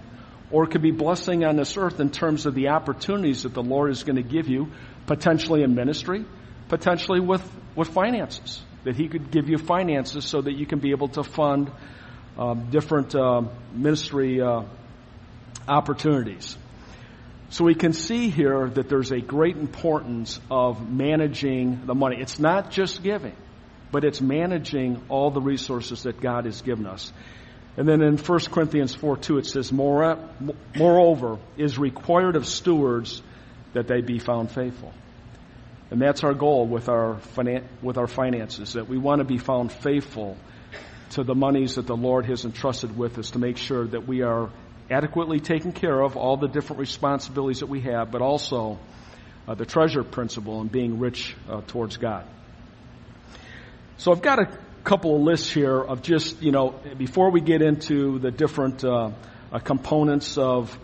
or 0.50 0.64
it 0.64 0.72
could 0.72 0.82
be 0.82 0.90
blessing 0.90 1.46
on 1.46 1.56
this 1.56 1.78
earth 1.78 2.00
in 2.00 2.10
terms 2.10 2.48
of 2.48 2.56
the 2.56 2.70
opportunities 2.70 3.44
that 3.44 3.54
the 3.54 3.62
Lord 3.62 3.92
is 3.92 4.04
going 4.04 4.16
to 4.16 4.24
give 4.24 4.48
you, 4.48 4.72
potentially 5.06 5.62
in 5.62 5.76
ministry, 5.76 6.26
potentially 6.68 7.20
with, 7.20 7.48
with 7.76 7.90
finances. 7.90 8.60
That 8.86 8.96
He 8.96 9.08
could 9.08 9.30
give 9.30 9.50
you 9.50 9.60
finances 9.60 10.26
so 10.26 10.42
that 10.42 10.54
you 10.54 10.66
can 10.66 10.80
be 10.80 10.90
able 10.90 11.10
to 11.10 11.24
fund 11.24 11.70
um, 12.40 12.70
different 12.72 13.14
uh, 13.14 13.42
ministry 13.74 14.42
uh, 14.42 14.64
opportunities. 15.68 16.58
So 17.50 17.66
we 17.66 17.76
can 17.76 17.92
see 17.92 18.30
here 18.30 18.70
that 18.70 18.88
there's 18.88 19.12
a 19.12 19.20
great 19.20 19.58
importance 19.58 20.40
of 20.50 20.90
managing 20.90 21.86
the 21.86 21.94
money. 21.94 22.18
It's 22.22 22.40
not 22.40 22.72
just 22.72 23.04
giving, 23.04 23.36
but 23.92 24.06
it's 24.06 24.22
managing 24.22 25.02
all 25.10 25.32
the 25.32 25.42
resources 25.42 26.04
that 26.04 26.22
God 26.22 26.46
has 26.46 26.62
given 26.62 26.86
us. 26.86 27.12
And 27.76 27.88
then 27.88 28.02
in 28.02 28.18
1 28.18 28.40
Corinthians 28.52 28.96
4 28.96 29.18
2, 29.18 29.40
it 29.40 29.46
says, 29.46 29.72
Moreover, 29.74 31.40
is 31.58 31.78
required 31.78 32.36
of 32.38 32.46
stewards 32.46 33.22
that 33.74 33.88
they 33.88 34.02
be 34.02 34.20
found 34.20 34.52
faithful. 34.52 34.94
And 35.92 36.02
that's 36.02 36.24
our 36.24 36.34
goal 36.34 36.68
with 36.68 36.88
our, 36.88 37.16
finan- 37.36 37.66
with 37.82 37.98
our 37.98 38.08
finances, 38.08 38.74
that 38.74 38.88
we 38.88 38.98
want 38.98 39.20
to 39.20 39.26
be 39.26 39.40
found 39.40 39.72
faithful 39.72 40.38
to 41.12 41.24
the 41.24 41.36
monies 41.36 41.76
that 41.76 41.88
the 41.88 41.96
Lord 41.96 42.26
has 42.26 42.46
entrusted 42.46 42.98
with 42.98 43.18
us 43.18 43.32
to 43.32 43.40
make 43.40 43.58
sure 43.58 43.88
that 43.88 44.08
we 44.08 44.22
are 44.22 44.50
adequately 44.92 45.40
taken 45.40 45.72
care 45.72 46.00
of, 46.02 46.18
all 46.18 46.38
the 46.38 46.48
different 46.48 46.80
responsibilities 46.80 47.60
that 47.60 47.68
we 47.68 47.82
have, 47.82 48.12
but 48.12 48.22
also 48.22 48.80
uh, 49.48 49.56
the 49.56 49.66
treasure 49.66 50.04
principle 50.04 50.62
and 50.62 50.72
being 50.72 51.00
rich 51.00 51.36
uh, 51.50 51.62
towards 51.68 51.98
God. 51.98 52.26
So 53.98 54.12
I've 54.12 54.22
got 54.22 54.40
a 54.40 54.58
couple 54.84 55.16
of 55.16 55.22
lists 55.22 55.52
here 55.52 55.80
of 55.80 56.02
just, 56.02 56.42
you 56.42 56.52
know, 56.52 56.76
before 56.98 57.32
we 57.32 57.42
get 57.42 57.62
into 57.62 58.20
the 58.20 58.32
different 58.32 58.84
uh, 58.84 59.12
uh 59.52 59.60
components 59.60 60.38
of 60.38 60.78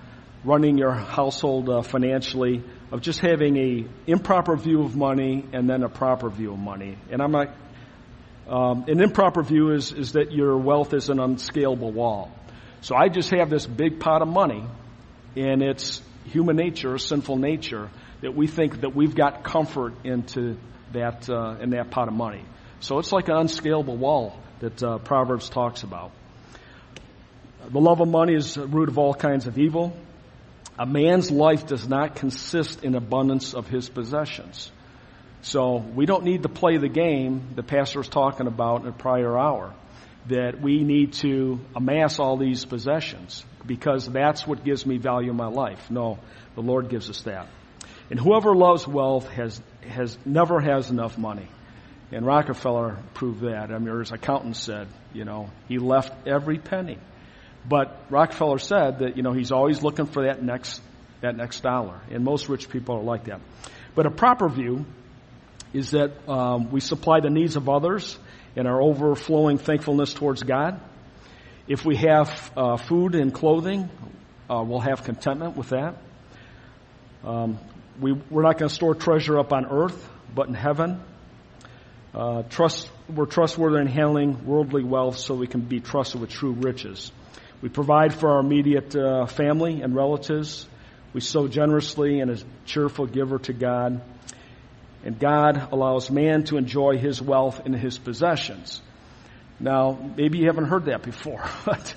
running 0.43 0.77
your 0.77 0.91
household 0.91 1.69
uh, 1.69 1.81
financially, 1.81 2.63
of 2.91 3.01
just 3.01 3.19
having 3.19 3.57
a 3.57 3.85
improper 4.05 4.55
view 4.55 4.83
of 4.83 4.95
money 4.95 5.43
and 5.53 5.69
then 5.69 5.83
a 5.83 5.89
proper 5.89 6.29
view 6.29 6.53
of 6.53 6.59
money. 6.59 6.97
And 7.09 7.21
I'm 7.21 7.31
not, 7.31 7.49
um, 8.47 8.85
an 8.87 9.01
improper 9.01 9.41
view 9.41 9.71
is, 9.71 9.91
is 9.91 10.13
that 10.13 10.31
your 10.31 10.57
wealth 10.57 10.93
is 10.93 11.09
an 11.09 11.19
unscalable 11.19 11.91
wall. 11.91 12.31
So 12.81 12.95
I 12.95 13.09
just 13.09 13.31
have 13.31 13.49
this 13.49 13.65
big 13.65 13.99
pot 13.99 14.21
of 14.21 14.27
money 14.27 14.63
and 15.35 15.61
it's 15.61 16.01
human 16.25 16.55
nature, 16.55 16.97
sinful 16.97 17.37
nature, 17.37 17.89
that 18.21 18.35
we 18.35 18.47
think 18.47 18.81
that 18.81 18.95
we've 18.95 19.15
got 19.15 19.43
comfort 19.43 19.93
into 20.03 20.57
that, 20.93 21.29
uh, 21.29 21.57
in 21.59 21.71
that 21.71 21.91
pot 21.91 22.07
of 22.07 22.13
money. 22.13 22.43
So 22.79 22.99
it's 22.99 23.11
like 23.11 23.27
an 23.27 23.35
unscalable 23.35 23.97
wall 23.97 24.39
that 24.59 24.81
uh, 24.83 24.99
Proverbs 24.99 25.49
talks 25.49 25.83
about. 25.83 26.11
The 27.67 27.79
love 27.79 27.99
of 27.99 28.07
money 28.07 28.35
is 28.35 28.53
the 28.53 28.67
root 28.67 28.89
of 28.89 28.97
all 28.97 29.13
kinds 29.13 29.47
of 29.47 29.57
evil. 29.57 29.97
A 30.77 30.85
man's 30.85 31.31
life 31.31 31.65
does 31.65 31.87
not 31.87 32.15
consist 32.15 32.83
in 32.83 32.95
abundance 32.95 33.53
of 33.53 33.67
his 33.67 33.89
possessions. 33.89 34.71
So 35.45 35.75
we 35.75 36.07
don't 36.07 36.23
need 36.23 36.41
to 36.41 36.49
play 36.49 36.77
the 36.77 36.89
game 36.89 37.49
the 37.53 37.61
pastor 37.61 37.99
was 37.99 38.09
talking 38.09 38.47
about 38.47 38.81
in 38.81 38.87
a 38.87 38.91
prior 38.91 39.37
hour, 39.37 39.75
that 40.25 40.59
we 40.59 40.83
need 40.83 41.13
to 41.13 41.59
amass 41.75 42.17
all 42.17 42.35
these 42.35 42.65
possessions 42.65 43.45
because 43.63 44.09
that's 44.09 44.47
what 44.47 44.63
gives 44.63 44.87
me 44.87 44.97
value 44.97 45.29
in 45.29 45.37
my 45.37 45.49
life. 45.49 45.91
No, 45.91 46.17
the 46.55 46.61
Lord 46.61 46.89
gives 46.89 47.11
us 47.11 47.21
that. 47.21 47.47
And 48.09 48.19
whoever 48.19 48.55
loves 48.55 48.87
wealth 48.87 49.29
has, 49.29 49.61
has, 49.87 50.17
never 50.25 50.59
has 50.59 50.89
enough 50.89 51.15
money. 51.15 51.47
And 52.11 52.25
Rockefeller 52.25 52.97
proved 53.13 53.41
that. 53.41 53.71
I 53.71 53.77
mean, 53.77 53.99
his 53.99 54.11
accountant 54.11 54.55
said, 54.55 54.87
you 55.13 55.25
know, 55.25 55.51
he 55.67 55.77
left 55.77 56.27
every 56.27 56.57
penny. 56.57 56.97
But 57.69 57.95
Rockefeller 58.09 58.57
said 58.57 58.99
that, 58.99 59.15
you 59.15 59.21
know, 59.21 59.33
he's 59.33 59.51
always 59.51 59.83
looking 59.83 60.07
for 60.07 60.23
that 60.25 60.41
next, 60.41 60.81
that 61.21 61.37
next 61.37 61.59
dollar. 61.59 61.99
And 62.09 62.23
most 62.23 62.49
rich 62.49 62.67
people 62.67 62.95
are 62.95 63.03
like 63.03 63.25
that. 63.25 63.41
But 63.93 64.07
a 64.07 64.11
proper 64.11 64.49
view 64.49 64.87
is 65.75 65.91
that 65.91 66.11
um, 66.29 66.71
we 66.71 66.79
supply 66.79 67.19
the 67.19 67.29
needs 67.29 67.57
of 67.57 67.67
others 67.67 68.17
in 68.55 68.65
our 68.65 68.81
overflowing 68.81 69.57
thankfulness 69.57 70.13
towards 70.13 70.41
God. 70.41 70.79
If 71.67 71.83
we 71.83 71.97
have 71.97 72.51
uh, 72.55 72.77
food 72.77 73.13
and 73.13 73.33
clothing, 73.33 73.89
uh, 74.49 74.63
we'll 74.65 74.79
have 74.79 75.03
contentment 75.03 75.57
with 75.57 75.69
that. 75.69 75.97
Um, 77.25 77.59
we, 77.99 78.13
we're 78.13 78.43
not 78.43 78.57
going 78.57 78.69
to 78.69 78.73
store 78.75 78.95
treasure 78.95 79.37
up 79.37 79.51
on 79.51 79.65
earth, 79.65 80.09
but 80.33 80.47
in 80.47 80.53
heaven. 80.53 81.01
Uh, 82.13 82.43
trust, 82.43 82.89
we're 83.13 83.25
trustworthy 83.25 83.81
in 83.81 83.87
handling 83.87 84.45
worldly 84.45 84.83
wealth 84.83 85.17
so 85.17 85.35
we 85.35 85.47
can 85.47 85.59
be 85.59 85.81
trusted 85.81 86.21
with 86.21 86.29
true 86.29 86.53
riches. 86.53 87.11
We 87.61 87.67
provide 87.67 88.13
for 88.13 88.31
our 88.31 88.39
immediate 88.39 88.95
uh, 88.95 89.25
family 89.25 89.81
and 89.81 89.93
relatives. 89.93 90.65
We 91.11 91.19
sow 91.19 91.49
generously 91.49 92.21
and 92.21 92.31
a 92.31 92.37
cheerful 92.65 93.07
giver 93.07 93.39
to 93.39 93.53
God. 93.53 94.01
And 95.05 95.19
God 95.19 95.69
allows 95.71 96.09
man 96.09 96.43
to 96.45 96.57
enjoy 96.57 96.97
his 96.97 97.21
wealth 97.21 97.61
and 97.63 97.75
his 97.75 97.97
possessions. 97.97 98.81
Now, 99.59 99.97
maybe 100.17 100.39
you 100.39 100.47
haven't 100.47 100.65
heard 100.65 100.85
that 100.85 101.03
before, 101.03 101.43
but, 101.65 101.95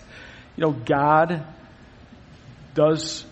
you 0.56 0.62
know, 0.62 0.72
God 0.72 1.44
does, 2.74 3.24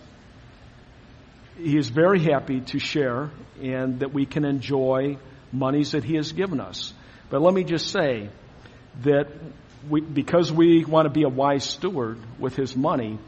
He 1.57 1.77
is 1.77 1.89
very 1.89 2.19
happy 2.19 2.61
to 2.61 2.79
share 2.79 3.29
and 3.61 3.99
that 4.01 4.13
we 4.13 4.25
can 4.25 4.43
enjoy 4.43 5.17
monies 5.51 5.91
that 5.91 6.03
He 6.03 6.15
has 6.15 6.33
given 6.33 6.59
us. 6.59 6.93
But 7.29 7.41
let 7.41 7.53
me 7.53 7.63
just 7.63 7.91
say 7.91 8.29
that 9.03 9.27
we, 9.89 10.01
because 10.01 10.51
we 10.51 10.85
want 10.85 11.05
to 11.05 11.09
be 11.09 11.23
a 11.23 11.29
wise 11.29 11.63
steward 11.63 12.19
with 12.39 12.55
his 12.55 12.75
money, 12.75 13.19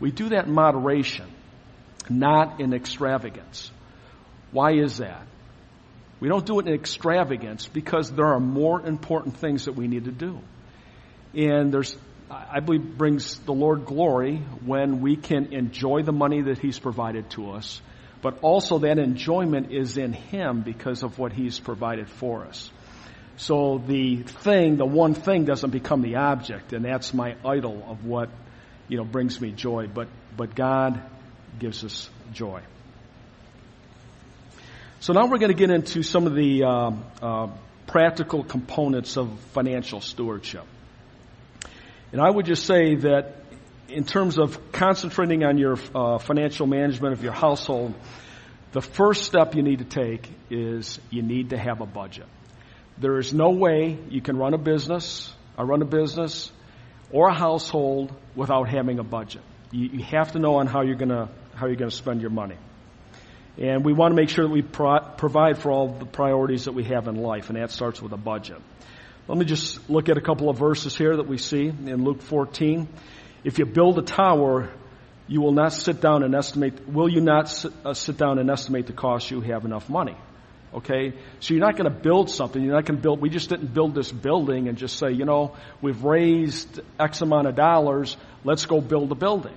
we 0.00 0.10
do 0.10 0.30
that 0.30 0.46
in 0.46 0.52
moderation, 0.52 1.26
not 2.08 2.60
in 2.60 2.72
extravagance. 2.72 3.70
Why 4.50 4.72
is 4.72 4.98
that? 4.98 5.26
We 6.20 6.28
don't 6.28 6.44
do 6.44 6.58
it 6.58 6.66
in 6.66 6.74
extravagance 6.74 7.68
because 7.68 8.10
there 8.10 8.26
are 8.26 8.40
more 8.40 8.84
important 8.84 9.36
things 9.36 9.66
that 9.66 9.72
we 9.74 9.86
need 9.86 10.06
to 10.06 10.10
do. 10.10 10.40
And 11.34 11.72
there's, 11.72 11.96
I 12.30 12.60
believe, 12.60 12.98
brings 12.98 13.38
the 13.40 13.52
Lord 13.52 13.84
glory 13.84 14.38
when 14.64 15.00
we 15.00 15.16
can 15.16 15.52
enjoy 15.52 16.02
the 16.02 16.12
money 16.12 16.42
that 16.42 16.58
He's 16.58 16.78
provided 16.78 17.30
to 17.30 17.52
us, 17.52 17.80
but 18.20 18.40
also 18.42 18.78
that 18.80 18.98
enjoyment 18.98 19.70
is 19.70 19.96
in 19.96 20.12
Him 20.12 20.62
because 20.62 21.04
of 21.04 21.18
what 21.18 21.32
He's 21.32 21.60
provided 21.60 22.08
for 22.08 22.44
us. 22.44 22.70
So 23.36 23.80
the 23.86 24.24
thing, 24.24 24.76
the 24.78 24.86
one 24.86 25.14
thing 25.14 25.44
doesn't 25.44 25.70
become 25.70 26.02
the 26.02 26.16
object, 26.16 26.72
and 26.72 26.84
that's 26.84 27.14
my 27.14 27.36
idol 27.44 27.84
of 27.88 28.04
what, 28.04 28.30
you 28.88 28.96
know, 28.96 29.04
brings 29.04 29.40
me 29.40 29.52
joy. 29.52 29.86
But, 29.86 30.08
but 30.36 30.56
God 30.56 31.00
gives 31.60 31.84
us 31.84 32.10
joy. 32.32 32.62
So 35.00 35.12
now 35.12 35.26
we're 35.26 35.38
going 35.38 35.52
to 35.52 35.58
get 35.58 35.70
into 35.70 36.02
some 36.02 36.26
of 36.26 36.34
the 36.34 36.64
uh, 36.64 36.90
uh, 37.22 37.50
practical 37.86 38.42
components 38.42 39.16
of 39.16 39.38
financial 39.52 40.00
stewardship. 40.00 40.64
And 42.10 42.20
I 42.20 42.28
would 42.28 42.46
just 42.46 42.66
say 42.66 42.96
that 42.96 43.36
in 43.88 44.04
terms 44.04 44.38
of 44.38 44.72
concentrating 44.72 45.44
on 45.44 45.56
your 45.56 45.76
uh, 45.94 46.18
financial 46.18 46.66
management 46.66 47.12
of 47.12 47.22
your 47.22 47.32
household, 47.32 47.94
the 48.72 48.82
first 48.82 49.22
step 49.22 49.54
you 49.54 49.62
need 49.62 49.78
to 49.78 49.84
take 49.84 50.28
is 50.50 50.98
you 51.10 51.22
need 51.22 51.50
to 51.50 51.58
have 51.58 51.80
a 51.80 51.86
budget. 51.86 52.26
There 52.98 53.18
is 53.18 53.32
no 53.32 53.50
way 53.50 53.96
you 54.10 54.20
can 54.20 54.36
run 54.36 54.52
a 54.52 54.58
business, 54.58 55.32
or 55.56 55.64
run 55.64 55.80
a 55.80 55.86
business, 55.86 56.50
or 57.12 57.28
a 57.28 57.34
household 57.34 58.12
without 58.34 58.68
having 58.68 58.98
a 58.98 59.04
budget. 59.04 59.42
You, 59.70 59.90
you 59.90 60.04
have 60.06 60.32
to 60.32 60.40
know 60.40 60.56
on 60.56 60.66
how 60.66 60.82
you're 60.82 60.96
gonna 60.96 61.28
how 61.54 61.66
you're 61.66 61.76
gonna 61.76 61.92
spend 61.92 62.20
your 62.20 62.30
money. 62.30 62.56
And 63.56 63.84
we 63.84 63.92
want 63.92 64.12
to 64.12 64.16
make 64.16 64.28
sure 64.28 64.44
that 64.44 64.52
we 64.52 64.62
pro- 64.62 65.00
provide 65.00 65.58
for 65.58 65.72
all 65.72 65.88
the 65.88 66.06
priorities 66.06 66.66
that 66.66 66.72
we 66.72 66.84
have 66.84 67.08
in 67.08 67.16
life, 67.16 67.48
and 67.48 67.58
that 67.58 67.70
starts 67.70 68.00
with 68.00 68.12
a 68.12 68.16
budget. 68.16 68.58
Let 69.26 69.36
me 69.36 69.44
just 69.44 69.90
look 69.90 70.08
at 70.08 70.16
a 70.16 70.20
couple 70.20 70.48
of 70.48 70.58
verses 70.58 70.96
here 70.96 71.16
that 71.16 71.26
we 71.26 71.38
see 71.38 71.66
in 71.66 72.04
Luke 72.04 72.22
14. 72.22 72.88
If 73.44 73.58
you 73.58 73.66
build 73.66 73.98
a 73.98 74.02
tower, 74.02 74.70
you 75.26 75.42
will 75.42 75.52
not 75.52 75.72
sit 75.72 76.00
down 76.00 76.22
and 76.22 76.34
estimate, 76.34 76.88
will 76.88 77.08
you 77.08 77.20
not 77.20 77.50
sit, 77.50 77.72
uh, 77.84 77.94
sit 77.94 78.16
down 78.16 78.38
and 78.38 78.48
estimate 78.48 78.86
the 78.86 78.94
cost 78.94 79.30
you 79.30 79.42
have 79.42 79.64
enough 79.64 79.90
money? 79.90 80.16
Okay? 80.72 81.12
So 81.40 81.54
you're 81.54 81.64
not 81.64 81.76
going 81.76 81.92
to 81.92 81.98
build 81.98 82.30
something. 82.30 82.62
You're 82.62 82.74
not 82.74 82.86
going 82.86 82.96
to 82.96 83.02
build, 83.02 83.20
we 83.20 83.28
just 83.28 83.50
didn't 83.50 83.74
build 83.74 83.94
this 83.94 84.10
building 84.10 84.68
and 84.68 84.78
just 84.78 84.98
say, 84.98 85.12
you 85.12 85.24
know, 85.24 85.54
we've 85.82 86.02
raised 86.02 86.80
X 86.98 87.20
amount 87.20 87.46
of 87.46 87.54
dollars, 87.54 88.16
let's 88.44 88.64
go 88.66 88.80
build 88.80 89.12
a 89.12 89.14
building. 89.14 89.54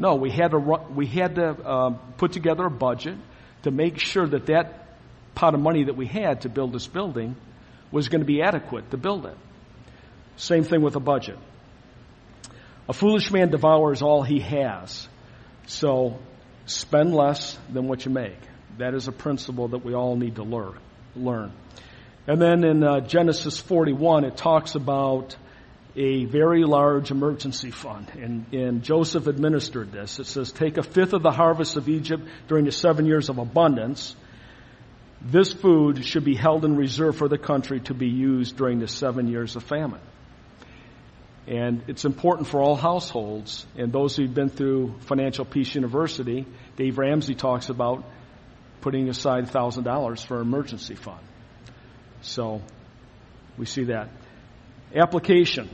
No, 0.00 0.14
we 0.14 0.30
had 0.30 0.52
to, 0.52 0.58
we 0.58 1.04
had 1.04 1.34
to 1.34 1.48
uh, 1.50 1.90
put 2.16 2.32
together 2.32 2.64
a 2.64 2.70
budget 2.70 3.18
to 3.64 3.70
make 3.70 3.98
sure 3.98 4.26
that 4.26 4.46
that 4.46 4.96
pot 5.34 5.54
of 5.54 5.60
money 5.60 5.84
that 5.84 5.94
we 5.94 6.06
had 6.06 6.40
to 6.40 6.48
build 6.48 6.72
this 6.72 6.86
building 6.86 7.36
was 7.92 8.08
going 8.08 8.22
to 8.22 8.26
be 8.26 8.40
adequate 8.40 8.90
to 8.92 8.96
build 8.96 9.26
it. 9.26 9.36
Same 10.36 10.64
thing 10.64 10.80
with 10.80 10.96
a 10.96 11.00
budget. 11.00 11.36
A 12.88 12.94
foolish 12.94 13.30
man 13.30 13.50
devours 13.50 14.00
all 14.00 14.22
he 14.22 14.40
has. 14.40 15.06
So 15.66 16.18
spend 16.64 17.14
less 17.14 17.58
than 17.70 17.86
what 17.86 18.06
you 18.06 18.10
make. 18.10 18.38
That 18.78 18.94
is 18.94 19.06
a 19.06 19.12
principle 19.12 19.68
that 19.68 19.84
we 19.84 19.94
all 19.94 20.16
need 20.16 20.36
to 20.36 20.44
learn. 21.14 21.52
And 22.26 22.40
then 22.40 22.64
in 22.64 22.82
uh, 22.82 23.00
Genesis 23.00 23.58
41, 23.58 24.24
it 24.24 24.38
talks 24.38 24.76
about 24.76 25.36
a 25.96 26.24
very 26.24 26.64
large 26.64 27.10
emergency 27.10 27.70
fund. 27.70 28.10
And, 28.20 28.46
and 28.52 28.82
Joseph 28.82 29.26
administered 29.26 29.92
this. 29.92 30.18
It 30.18 30.26
says, 30.26 30.52
take 30.52 30.78
a 30.78 30.82
fifth 30.82 31.12
of 31.12 31.22
the 31.22 31.30
harvest 31.30 31.76
of 31.76 31.88
Egypt 31.88 32.24
during 32.48 32.64
the 32.64 32.72
seven 32.72 33.06
years 33.06 33.28
of 33.28 33.38
abundance. 33.38 34.14
This 35.20 35.52
food 35.52 36.04
should 36.04 36.24
be 36.24 36.34
held 36.34 36.64
in 36.64 36.76
reserve 36.76 37.16
for 37.16 37.28
the 37.28 37.38
country 37.38 37.80
to 37.80 37.94
be 37.94 38.08
used 38.08 38.56
during 38.56 38.78
the 38.78 38.88
seven 38.88 39.28
years 39.28 39.56
of 39.56 39.64
famine. 39.64 40.00
And 41.46 41.82
it's 41.88 42.04
important 42.04 42.46
for 42.46 42.60
all 42.60 42.76
households 42.76 43.66
and 43.76 43.92
those 43.92 44.16
who've 44.16 44.32
been 44.32 44.50
through 44.50 44.94
Financial 45.00 45.44
Peace 45.44 45.74
University. 45.74 46.46
Dave 46.76 46.96
Ramsey 46.96 47.34
talks 47.34 47.70
about 47.70 48.04
putting 48.80 49.08
aside 49.08 49.46
$1,000 49.46 50.26
for 50.26 50.36
an 50.36 50.42
emergency 50.42 50.94
fund. 50.94 51.20
So 52.22 52.62
we 53.58 53.66
see 53.66 53.84
that. 53.84 54.10
Application. 54.94 55.68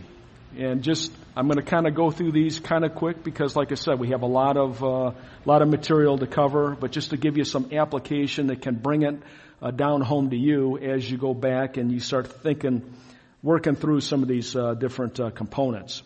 And 0.58 0.82
just, 0.82 1.10
I'm 1.34 1.46
going 1.48 1.58
to 1.58 1.64
kind 1.64 1.86
of 1.86 1.94
go 1.94 2.10
through 2.10 2.32
these 2.32 2.60
kind 2.60 2.84
of 2.84 2.94
quick 2.94 3.22
because 3.24 3.56
like 3.56 3.72
I 3.72 3.74
said, 3.74 3.98
we 3.98 4.10
have 4.10 4.22
a 4.22 4.26
lot 4.26 4.56
of, 4.56 4.82
uh, 4.82 4.86
a 4.86 5.14
lot 5.46 5.62
of 5.62 5.68
material 5.68 6.18
to 6.18 6.26
cover, 6.26 6.76
but 6.78 6.92
just 6.92 7.10
to 7.10 7.16
give 7.16 7.36
you 7.38 7.44
some 7.44 7.70
application 7.72 8.48
that 8.48 8.62
can 8.62 8.74
bring 8.74 9.02
it 9.02 9.22
uh, 9.62 9.70
down 9.70 10.02
home 10.02 10.30
to 10.30 10.36
you 10.36 10.78
as 10.78 11.10
you 11.10 11.16
go 11.16 11.32
back 11.32 11.78
and 11.78 11.90
you 11.90 12.00
start 12.00 12.42
thinking, 12.42 12.94
working 13.42 13.74
through 13.74 14.00
some 14.00 14.22
of 14.22 14.28
these 14.28 14.54
uh, 14.54 14.74
different 14.74 15.18
uh, 15.18 15.30
components. 15.30 16.02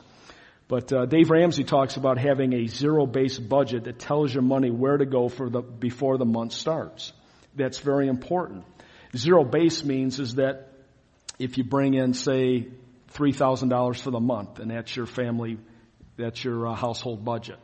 But 0.69 0.93
uh, 0.93 1.07
Dave 1.07 1.31
Ramsey 1.31 1.65
talks 1.65 1.97
about 1.97 2.17
having 2.17 2.53
a 2.53 2.67
zero-based 2.67 3.49
budget 3.49 3.85
that 3.85 3.99
tells 3.99 4.33
your 4.33 4.45
money 4.45 4.71
where 4.71 4.97
to 4.97 5.07
go 5.07 5.29
for 5.29 5.51
the 5.51 5.63
before 5.63 6.17
the 6.17 6.25
month 6.25 6.53
starts. 6.53 7.13
That's 7.57 7.79
very 7.81 8.07
important. 8.07 8.65
Zero 9.17 9.43
base 9.43 9.83
means 9.85 10.21
is 10.21 10.37
that 10.37 10.69
if 11.41 11.59
you 11.59 11.65
bring 11.65 11.95
in, 11.95 12.15
say, 12.15 12.69
three 13.11 13.33
thousand 13.33 13.69
dollars 13.69 14.01
for 14.01 14.11
the 14.11 14.21
month, 14.21 14.59
and 14.59 14.71
that's 14.71 14.95
your 14.95 15.07
family, 15.07 15.59
that's 16.17 16.43
your 16.43 16.69
uh, 16.69 16.75
household 16.75 17.25
budget 17.25 17.59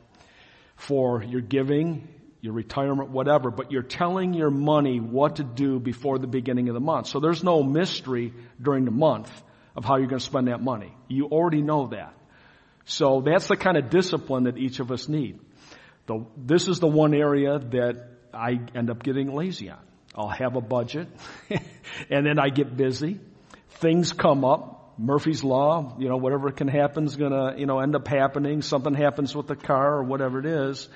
for 0.76 1.23
your 1.23 1.41
giving, 1.41 2.07
your 2.41 2.53
retirement, 2.53 3.11
whatever. 3.11 3.50
But 3.50 3.73
you're 3.73 3.83
telling 3.83 4.35
your 4.35 4.50
money 4.50 5.00
what 5.00 5.37
to 5.37 5.45
do 5.45 5.79
before 5.79 6.19
the 6.19 6.26
beginning 6.26 6.69
of 6.69 6.75
the 6.75 6.81
month. 6.81 7.09
So 7.09 7.21
there's 7.21 7.43
no 7.43 7.62
mystery 7.62 8.33
during 8.61 8.85
the 8.85 8.91
month 8.91 9.31
of 9.75 9.85
how 9.85 9.97
you're 9.97 10.09
going 10.09 10.21
to 10.21 10.25
spend 10.25 10.49
that 10.49 10.62
money. 10.62 10.93
You 11.09 11.26
already 11.26 11.62
know 11.62 11.88
that. 11.88 12.15
So 12.87 13.21
that's 13.21 13.49
the 13.49 13.57
kind 13.57 13.76
of 13.76 13.91
discipline 13.91 14.45
that 14.45 14.57
each 14.57 14.81
of 14.81 14.93
us 14.93 15.09
need. 15.09 15.41
The, 16.07 16.25
this 16.37 16.69
is 16.69 16.79
the 16.79 16.87
one 16.87 17.15
area 17.15 17.59
that 17.59 18.09
I 18.33 18.61
end 18.75 18.91
up 18.91 19.03
getting 19.03 19.35
lazy 19.35 19.71
on. 19.71 19.81
I'll 20.15 20.29
have 20.29 20.57
a 20.57 20.61
budget 20.61 21.09
and 22.11 22.26
then 22.26 22.38
I 22.38 22.49
get 22.49 22.76
busy. 22.76 23.21
Things 23.81 24.12
come 24.12 24.45
up. 24.45 24.75
Murphy's 24.99 25.45
Law, 25.45 25.97
you 25.99 26.09
know, 26.09 26.17
whatever 26.17 26.50
can 26.50 26.69
happen 26.69 27.05
is 27.05 27.17
gonna, 27.17 27.55
you 27.59 27.67
know, 27.67 27.81
end 27.81 27.95
up 27.95 28.09
happening. 28.09 28.62
Something 28.62 28.95
happens 28.95 29.35
with 29.35 29.47
the 29.47 29.57
car 29.57 29.97
or 29.97 30.05
whatever 30.05 30.38
it 30.38 30.47
is. 30.47 30.88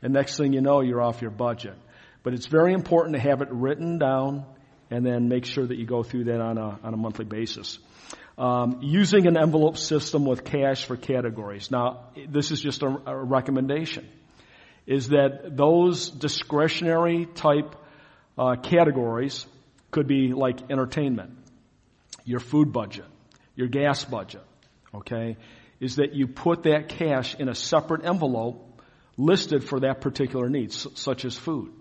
And 0.00 0.12
next 0.12 0.36
thing 0.36 0.52
you 0.52 0.60
know, 0.60 0.80
you're 0.80 1.02
off 1.02 1.22
your 1.22 1.32
budget. 1.32 1.74
But 2.22 2.34
it's 2.34 2.46
very 2.46 2.72
important 2.72 3.16
to 3.16 3.20
have 3.20 3.42
it 3.42 3.48
written 3.50 3.98
down 3.98 4.44
and 4.90 5.04
then 5.04 5.28
make 5.28 5.44
sure 5.44 5.66
that 5.66 5.76
you 5.76 5.86
go 5.86 6.02
through 6.02 6.24
that 6.24 6.40
on 6.40 6.56
a, 6.56 6.78
on 6.82 6.94
a 6.94 6.96
monthly 6.96 7.24
basis. 7.24 7.78
Um, 8.36 8.78
using 8.82 9.26
an 9.26 9.36
envelope 9.36 9.76
system 9.76 10.24
with 10.24 10.44
cash 10.44 10.84
for 10.84 10.96
categories. 10.96 11.70
Now, 11.72 12.04
this 12.28 12.52
is 12.52 12.60
just 12.60 12.82
a, 12.82 12.96
a 13.06 13.16
recommendation. 13.16 14.08
Is 14.86 15.08
that 15.08 15.56
those 15.56 16.08
discretionary 16.08 17.26
type 17.26 17.74
uh, 18.38 18.54
categories 18.54 19.44
could 19.90 20.06
be 20.06 20.32
like 20.32 20.70
entertainment, 20.70 21.36
your 22.24 22.40
food 22.40 22.72
budget, 22.72 23.04
your 23.58 23.66
gas 23.68 24.04
budget. 24.04 24.44
Okay, 24.94 25.36
is 25.80 25.96
that 25.96 26.14
you 26.14 26.26
put 26.26 26.62
that 26.62 26.88
cash 26.88 27.34
in 27.34 27.48
a 27.48 27.54
separate 27.54 28.04
envelope 28.04 28.80
listed 29.18 29.64
for 29.64 29.80
that 29.80 30.00
particular 30.00 30.48
need, 30.48 30.72
such 30.72 31.24
as 31.24 31.36
food. 31.36 31.72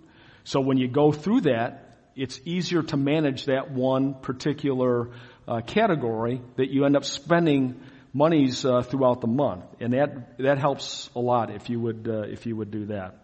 So 0.43 0.59
when 0.59 0.77
you 0.77 0.87
go 0.87 1.11
through 1.11 1.41
that, 1.41 1.97
it's 2.15 2.41
easier 2.45 2.81
to 2.81 2.97
manage 2.97 3.45
that 3.45 3.71
one 3.71 4.15
particular 4.15 5.11
uh, 5.47 5.61
category 5.61 6.41
that 6.55 6.69
you 6.71 6.83
end 6.85 6.97
up 6.97 7.05
spending 7.05 7.79
monies 8.11 8.65
uh, 8.65 8.81
throughout 8.81 9.21
the 9.21 9.27
month, 9.27 9.65
and 9.79 9.93
that 9.93 10.37
that 10.39 10.57
helps 10.57 11.11
a 11.15 11.19
lot 11.19 11.51
if 11.51 11.69
you 11.69 11.79
would 11.79 12.07
uh, 12.09 12.21
if 12.21 12.47
you 12.47 12.55
would 12.55 12.71
do 12.71 12.87
that. 12.87 13.15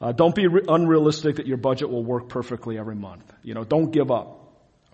Uh, 0.00 0.12
don't 0.12 0.34
be 0.34 0.46
re- 0.46 0.62
unrealistic 0.68 1.36
that 1.36 1.46
your 1.46 1.56
budget 1.56 1.90
will 1.90 2.04
work 2.04 2.28
perfectly 2.28 2.78
every 2.78 2.94
month. 2.94 3.24
You 3.42 3.54
know, 3.54 3.64
don't 3.64 3.90
give 3.90 4.10
up. 4.10 4.41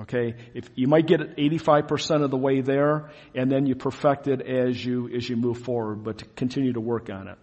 Okay, 0.01 0.37
if 0.55 0.71
you 0.77 0.87
might 0.87 1.07
get 1.09 1.37
85% 1.37 2.23
of 2.23 2.31
the 2.31 2.37
way 2.37 2.61
there, 2.61 3.11
and 3.35 3.51
then 3.51 3.67
you 3.67 3.75
perfect 3.75 4.29
it 4.29 4.41
as 4.41 4.83
you 4.85 5.09
as 5.09 5.29
you 5.29 5.37
move 5.37 5.59
forward, 5.59 6.05
but 6.05 6.19
to 6.19 6.25
continue 6.25 6.73
to 6.73 6.81
work 6.81 7.11
on 7.11 7.27
it. 7.27 7.37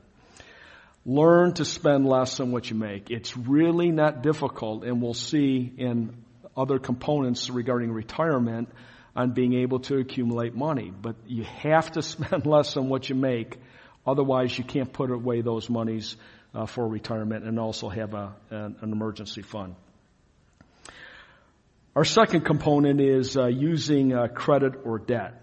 Learn 1.06 1.54
to 1.56 1.66
spend 1.66 2.08
less 2.08 2.38
than 2.38 2.52
what 2.52 2.70
you 2.70 2.78
make. 2.78 3.12
It's 3.12 3.36
really 3.36 3.92
not 3.92 4.24
difficult, 4.24 4.86
and 4.86 5.02
we'll 5.02 5.14
see 5.14 5.72
in 5.78 6.16
other 6.56 6.80
components 6.80 7.50
regarding 7.50 7.92
retirement 7.92 8.70
on 9.16 9.32
being 9.32 9.54
able 9.54 9.80
to 9.80 9.98
accumulate 9.98 10.56
money. 10.56 10.92
But 10.92 11.16
you 11.28 11.44
have 11.44 11.92
to 11.92 12.02
spend 12.14 12.46
less 12.46 12.74
than 12.74 12.90
what 12.90 13.10
you 13.10 13.16
make. 13.16 13.58
Otherwise, 14.08 14.58
you 14.58 14.64
can't 14.64 14.92
put 14.92 15.12
away 15.12 15.42
those 15.42 15.70
monies 15.70 16.16
uh, 16.54 16.66
for 16.66 16.88
retirement 16.88 17.44
and 17.44 17.60
also 17.60 17.90
have 17.90 18.14
a, 18.14 18.34
an, 18.50 18.76
an, 18.82 18.92
emergency 18.92 19.42
fund. 19.42 19.76
Our 21.96 22.04
second 22.04 22.42
component 22.42 23.00
is 23.00 23.38
uh, 23.38 23.46
using 23.46 24.14
uh, 24.14 24.28
credit 24.28 24.82
or 24.84 25.00
debt. 25.00 25.42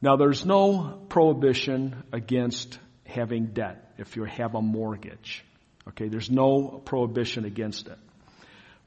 Now, 0.00 0.16
there's 0.16 0.46
no 0.46 1.02
prohibition 1.10 2.02
against 2.12 2.78
having 3.04 3.48
debt 3.48 3.92
if 3.98 4.16
you 4.16 4.24
have 4.24 4.54
a 4.54 4.62
mortgage. 4.62 5.44
Okay, 5.88 6.08
there's 6.08 6.30
no 6.30 6.80
prohibition 6.82 7.44
against 7.44 7.88
it. 7.88 7.98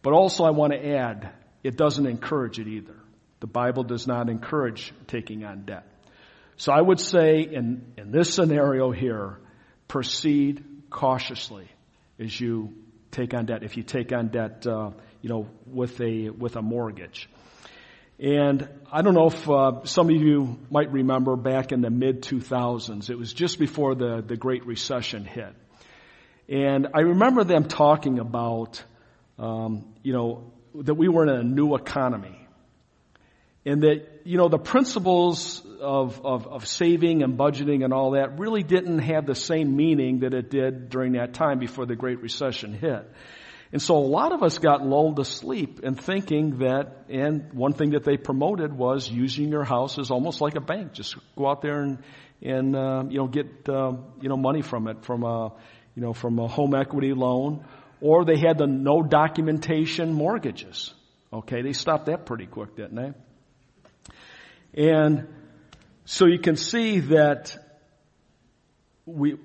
But 0.01 0.13
also, 0.13 0.45
I 0.45 0.49
want 0.49 0.73
to 0.73 0.83
add, 0.83 1.33
it 1.63 1.77
doesn't 1.77 2.07
encourage 2.07 2.57
it 2.57 2.67
either. 2.67 2.95
The 3.39 3.47
Bible 3.47 3.83
does 3.83 4.07
not 4.07 4.27
encourage 4.27 4.93
taking 5.05 5.45
on 5.45 5.65
debt. 5.65 5.85
So 6.57 6.71
I 6.71 6.81
would 6.81 6.99
say 6.99 7.41
in, 7.41 7.93
in 7.97 8.11
this 8.11 8.33
scenario 8.33 8.89
here, 8.89 9.37
proceed 9.87 10.63
cautiously 10.89 11.67
as 12.17 12.39
you 12.39 12.73
take 13.11 13.35
on 13.35 13.45
debt. 13.45 13.61
If 13.61 13.77
you 13.77 13.83
take 13.83 14.11
on 14.11 14.29
debt, 14.29 14.65
uh, 14.65 14.91
you 15.23 15.29
know, 15.29 15.49
with 15.65 15.99
a 16.01 16.29
with 16.29 16.55
a 16.57 16.61
mortgage. 16.61 17.27
And 18.19 18.69
I 18.91 19.01
don't 19.01 19.15
know 19.15 19.27
if 19.27 19.49
uh, 19.49 19.85
some 19.85 20.09
of 20.09 20.15
you 20.15 20.59
might 20.69 20.91
remember 20.91 21.35
back 21.35 21.71
in 21.71 21.81
the 21.81 21.89
mid 21.89 22.21
2000s. 22.21 23.09
It 23.09 23.17
was 23.17 23.33
just 23.33 23.57
before 23.57 23.95
the 23.95 24.21
the 24.21 24.37
Great 24.37 24.67
Recession 24.67 25.25
hit, 25.25 25.55
and 26.47 26.89
I 26.93 26.99
remember 26.99 27.43
them 27.45 27.67
talking 27.67 28.19
about, 28.19 28.83
um, 29.39 29.93
you 30.03 30.13
know, 30.13 30.51
that 30.75 30.95
we 30.95 31.07
were 31.07 31.23
in 31.23 31.29
a 31.29 31.43
new 31.43 31.73
economy 31.75 32.37
and 33.65 33.83
that, 33.83 34.21
you 34.25 34.37
know, 34.37 34.49
the 34.49 34.59
principles 34.59 35.65
of, 35.79 36.25
of, 36.25 36.47
of, 36.47 36.67
saving 36.67 37.23
and 37.23 37.37
budgeting 37.37 37.83
and 37.83 37.93
all 37.93 38.11
that 38.11 38.37
really 38.39 38.61
didn't 38.61 38.99
have 38.99 39.25
the 39.25 39.35
same 39.35 39.75
meaning 39.75 40.19
that 40.19 40.33
it 40.33 40.49
did 40.49 40.89
during 40.89 41.13
that 41.13 41.33
time 41.33 41.59
before 41.59 41.85
the 41.85 41.95
Great 41.95 42.21
Recession 42.21 42.73
hit. 42.73 43.09
And 43.73 43.81
so 43.81 43.97
a 43.97 44.05
lot 44.05 44.33
of 44.33 44.43
us 44.43 44.59
got 44.59 44.85
lulled 44.85 45.15
to 45.15 45.25
sleep 45.25 45.79
in 45.81 45.95
thinking 45.95 46.59
that, 46.59 47.05
and 47.09 47.51
one 47.53 47.73
thing 47.73 47.89
that 47.91 48.03
they 48.03 48.17
promoted 48.17 48.71
was 48.71 49.09
using 49.09 49.49
your 49.49 49.63
house 49.63 49.97
as 49.97 50.11
almost 50.11 50.41
like 50.41 50.55
a 50.55 50.61
bank. 50.61 50.93
Just 50.93 51.15
go 51.35 51.49
out 51.49 51.63
there 51.63 51.81
and, 51.81 52.03
and, 52.43 52.75
uh, 52.75 53.03
you 53.09 53.17
know, 53.17 53.27
get, 53.27 53.67
uh, 53.67 53.93
you 54.21 54.29
know, 54.29 54.37
money 54.37 54.61
from 54.61 54.87
it, 54.87 55.03
from 55.03 55.23
a, 55.23 55.53
you 55.95 56.03
know, 56.03 56.13
from 56.13 56.37
a 56.37 56.47
home 56.47 56.75
equity 56.75 57.13
loan. 57.13 57.65
Or 57.99 58.25
they 58.25 58.37
had 58.37 58.59
the 58.59 58.67
no 58.67 59.01
documentation 59.01 60.13
mortgages. 60.13 60.93
Okay, 61.31 61.63
they 61.63 61.73
stopped 61.73 62.05
that 62.05 62.27
pretty 62.27 62.45
quick, 62.45 62.75
didn't 62.75 62.95
they? 64.75 64.87
And 64.91 65.27
so 66.05 66.27
you 66.27 66.37
can 66.37 66.57
see 66.57 66.99
that 66.99 67.57
we, 69.07 69.37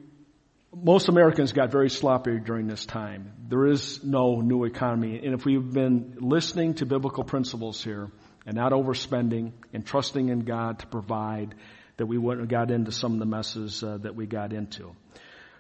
most 0.83 1.09
Americans 1.09 1.53
got 1.53 1.71
very 1.71 1.91
sloppy 1.91 2.39
during 2.39 2.67
this 2.67 2.87
time. 2.87 3.33
There 3.49 3.67
is 3.67 4.03
no 4.05 4.41
new 4.41 4.65
economy. 4.65 5.21
And 5.25 5.35
if 5.35 5.45
we've 5.45 5.73
been 5.73 6.17
listening 6.21 6.75
to 6.75 6.87
biblical 6.87 7.25
principles 7.25 7.83
here 7.83 8.11
and 8.47 8.57
not 8.57 8.73
overspending 8.73 9.53
and 9.73 9.85
trusting 9.85 10.29
in 10.29 10.41
God 10.41 10.81
to 10.81 10.87
provide, 10.87 11.55
that 11.97 12.07
we 12.07 12.17
wouldn't 12.17 12.43
have 12.43 12.51
got 12.51 12.71
into 12.71 12.93
some 12.93 13.13
of 13.13 13.19
the 13.19 13.27
messes 13.27 13.83
uh, 13.83 13.99
that 13.99 14.15
we 14.15 14.27
got 14.27 14.53
into. 14.53 14.95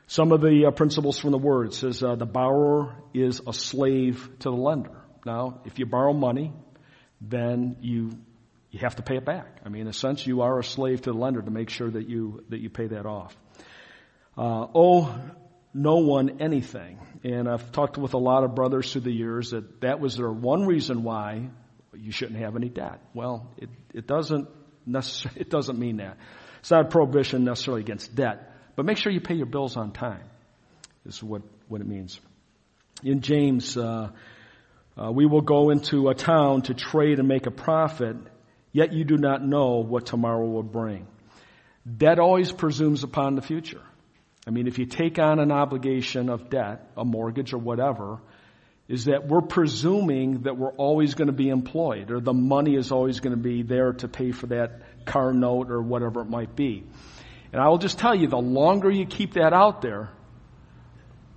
Some 0.07 0.33
of 0.33 0.41
the 0.41 0.67
uh, 0.67 0.71
principles 0.71 1.19
from 1.19 1.33
the 1.33 1.39
word 1.39 1.75
says 1.75 2.03
uh, 2.03 2.15
the 2.15 2.27
borrower 2.27 2.95
is 3.13 3.43
a 3.47 3.53
slave 3.53 4.29
to 4.41 4.51
the 4.51 4.57
lender. 4.57 5.03
Now, 5.27 5.61
if 5.67 5.79
you 5.79 5.87
borrow 5.87 6.13
money, 6.13 6.53
then 7.21 7.77
you 7.81 8.13
you 8.71 8.81
have 8.81 8.97
to 8.97 9.03
pay 9.03 9.17
it 9.17 9.25
back. 9.25 9.61
I 9.65 9.71
mean, 9.71 9.83
in 9.83 9.89
a 9.89 9.93
sense, 9.95 10.27
you 10.27 10.43
are 10.43 10.59
a 10.59 10.65
slave 10.65 11.03
to 11.03 11.13
the 11.13 11.19
lender 11.19 11.41
to 11.41 11.51
make 11.51 11.71
sure 11.71 11.91
that 11.91 12.09
you 12.09 12.45
that 12.51 12.61
you 12.61 12.71
pay 12.71 12.87
that 12.87 13.07
off. 13.07 13.37
Uh, 14.39 14.69
owe 14.73 15.13
no 15.75 15.97
one 15.97 16.41
anything, 16.41 17.01
and 17.25 17.49
I've 17.49 17.73
talked 17.73 17.99
with 17.99 18.15
a 18.15 18.19
lot 18.19 18.45
of 18.45 18.55
brothers 18.55 18.93
through 18.93 19.01
the 19.01 19.13
years 19.13 19.51
that 19.51 19.81
that 19.81 19.99
was 19.99 20.17
their 20.17 20.31
one 20.31 20.65
reason 20.65 21.03
why 21.03 21.49
you 21.93 22.13
shouldn't 22.13 22.39
have 22.39 22.55
any 22.55 22.69
debt. 22.69 23.01
Well, 23.15 23.51
it 23.57 23.69
it 23.93 24.07
doesn't 24.07 24.49
necessarily 24.87 25.41
it 25.41 25.51
doesn't 25.51 25.77
mean 25.77 25.97
that. 25.97 26.19
It's 26.61 26.71
not 26.71 26.87
a 26.87 26.89
prohibition 26.89 27.43
necessarily 27.43 27.83
against 27.83 28.15
debt, 28.15 28.55
but 28.77 28.87
make 28.87 28.99
sure 28.99 29.11
you 29.11 29.21
pay 29.21 29.35
your 29.35 29.47
bills 29.47 29.77
on 29.77 29.91
time. 29.91 30.23
Is 31.05 31.21
what 31.21 31.43
what 31.67 31.81
it 31.81 31.87
means. 31.87 32.21
In 33.03 33.21
James. 33.21 33.77
Uh, 33.77 34.11
uh, 35.01 35.13
we 35.13 35.27
will 35.27 35.43
go 35.43 35.71
into 35.71 36.09
a 36.09 36.15
town 36.15 36.63
to 36.63 36.75
trade 36.75 37.21
and 37.21 37.29
make 37.29 37.47
a 37.47 37.53
profit 37.53 38.17
yet 38.73 38.93
you 38.93 39.05
do 39.05 39.17
not 39.17 39.45
know 39.45 39.77
what 39.77 40.07
tomorrow 40.07 40.45
will 40.45 40.65
bring. 40.65 41.07
Debt 41.87 42.19
always 42.19 42.51
presumes 42.51 43.05
upon 43.05 43.37
the 43.37 43.43
future. 43.43 43.81
I 44.49 44.51
mean, 44.51 44.67
if 44.67 44.79
you 44.79 44.87
take 44.87 45.19
on 45.19 45.41
an 45.41 45.53
obligation 45.53 46.31
of 46.31 46.49
debt, 46.49 46.91
a 46.97 47.05
mortgage 47.05 47.53
or 47.53 47.59
whatever, 47.59 48.19
is 48.89 49.05
that 49.05 49.29
we're 49.29 49.43
presuming 49.43 50.45
that 50.45 50.57
we're 50.57 50.73
always 50.73 51.13
going 51.13 51.27
to 51.27 51.35
be 51.35 51.51
employed 51.51 52.11
or 52.11 52.19
the 52.19 52.33
money 52.33 52.75
is 52.75 52.91
always 52.91 53.21
going 53.21 53.37
to 53.37 53.43
be 53.43 53.63
there 53.63 53.93
to 53.93 54.09
pay 54.09 54.33
for 54.33 54.47
that 54.47 55.05
car 55.05 55.35
note 55.35 55.71
or 55.71 55.83
whatever 55.83 56.23
it 56.23 56.31
might 56.31 56.57
be. 56.57 56.83
And 57.53 57.61
I 57.61 57.69
will 57.69 57.77
just 57.77 57.99
tell 57.99 58.15
you, 58.15 58.27
the 58.27 58.39
longer 58.39 58.91
you 58.91 59.05
keep 59.05 59.35
that 59.35 59.53
out 59.53 59.83
there, 59.83 60.09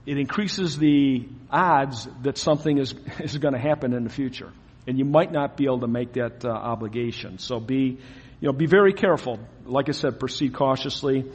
it 0.06 0.18
increases 0.18 0.78
the 0.78 1.28
odds 1.52 2.08
that 2.22 2.38
something 2.38 2.78
is, 2.78 2.96
is 3.20 3.38
going 3.40 3.54
to 3.54 3.60
happen 3.60 3.92
in 3.92 4.06
the 4.06 4.10
future. 4.10 4.54
And 4.88 4.98
you 4.98 5.04
might 5.04 5.34
not 5.34 5.58
be 5.58 5.66
able 5.66 5.82
to 5.82 5.88
make 5.88 6.14
that 6.14 6.46
uh, 6.46 6.50
obligation. 6.50 7.40
So 7.40 7.60
be, 7.60 8.00
you 8.40 8.48
know, 8.48 8.54
be 8.54 8.68
very 8.68 8.94
careful. 8.94 9.38
Like 9.66 9.90
I 9.90 9.92
said, 9.92 10.18
proceed 10.18 10.54
cautiously. 10.54 11.30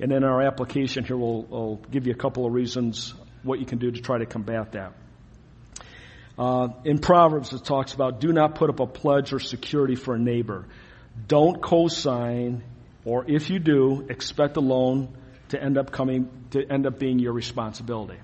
And 0.00 0.12
in 0.12 0.22
our 0.22 0.42
application 0.42 1.04
here, 1.04 1.16
we'll, 1.16 1.42
we'll 1.42 1.80
give 1.90 2.06
you 2.06 2.12
a 2.12 2.16
couple 2.16 2.46
of 2.46 2.52
reasons 2.52 3.14
what 3.42 3.58
you 3.58 3.66
can 3.66 3.78
do 3.78 3.90
to 3.90 4.00
try 4.00 4.18
to 4.18 4.26
combat 4.26 4.72
that. 4.72 4.92
Uh, 6.38 6.68
in 6.84 6.98
Proverbs, 6.98 7.52
it 7.52 7.64
talks 7.64 7.94
about 7.94 8.20
do 8.20 8.32
not 8.32 8.54
put 8.54 8.70
up 8.70 8.78
a 8.78 8.86
pledge 8.86 9.32
or 9.32 9.40
security 9.40 9.96
for 9.96 10.14
a 10.14 10.18
neighbor. 10.18 10.66
Don't 11.26 11.60
co-sign, 11.60 12.62
or 13.04 13.24
if 13.28 13.50
you 13.50 13.58
do, 13.58 14.06
expect 14.08 14.56
a 14.56 14.60
loan 14.60 15.08
to 15.48 15.60
end 15.60 15.76
up 15.76 15.90
coming 15.90 16.30
to 16.52 16.64
end 16.64 16.86
up 16.86 17.00
being 17.00 17.18
your 17.18 17.32
responsibility. 17.32 18.18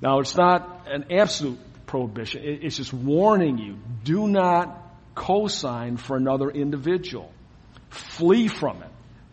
Now, 0.00 0.20
it's 0.20 0.36
not 0.36 0.86
an 0.86 1.06
absolute 1.10 1.58
prohibition. 1.86 2.42
It's 2.44 2.76
just 2.76 2.92
warning 2.92 3.58
you: 3.58 3.78
do 4.04 4.28
not 4.28 4.80
co-sign 5.16 5.96
for 5.96 6.16
another 6.16 6.48
individual. 6.48 7.32
Flee 7.88 8.46
from 8.46 8.82
it. 8.82 8.90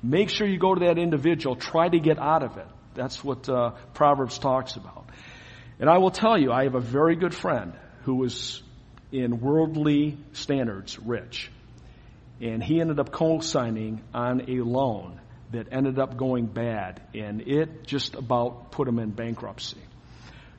Make 0.10 0.30
sure 0.30 0.48
you 0.48 0.58
go 0.58 0.74
to 0.74 0.86
that 0.86 0.98
individual. 0.98 1.58
Try 1.58 1.89
to 1.89 2.00
get 2.00 2.17
out 2.17 2.41
of 2.41 2.56
it. 2.56 2.67
That's 2.93 3.22
what 3.24 3.50
uh, 3.50 3.72
Proverbs 3.93 4.39
talks 4.39 4.78
about. 4.78 5.10
And 5.80 5.89
I 5.89 5.98
will 5.98 6.12
tell 6.12 6.38
you, 6.38 6.50
I 6.50 6.63
have 6.63 6.76
a 6.76 6.80
very 6.80 7.17
good 7.17 7.36
friend 7.36 7.74
who 8.04 8.15
was 8.15 8.63
in 9.12 9.41
worldly 9.41 10.17
standards 10.32 10.98
rich. 10.98 11.52
And 12.39 12.63
he 12.63 12.80
ended 12.80 13.00
up 13.02 13.12
co-signing 13.12 14.02
on 14.13 14.50
a 14.50 14.62
loan 14.62 15.20
that 15.52 15.67
ended 15.74 16.00
up 16.00 16.15
going 16.15 16.46
bad 16.46 17.02
and 17.13 17.41
it 17.41 17.86
just 17.86 18.15
about 18.15 18.72
put 18.72 18.88
him 18.88 19.00
in 19.00 19.12
bankruptcy. 19.12 19.82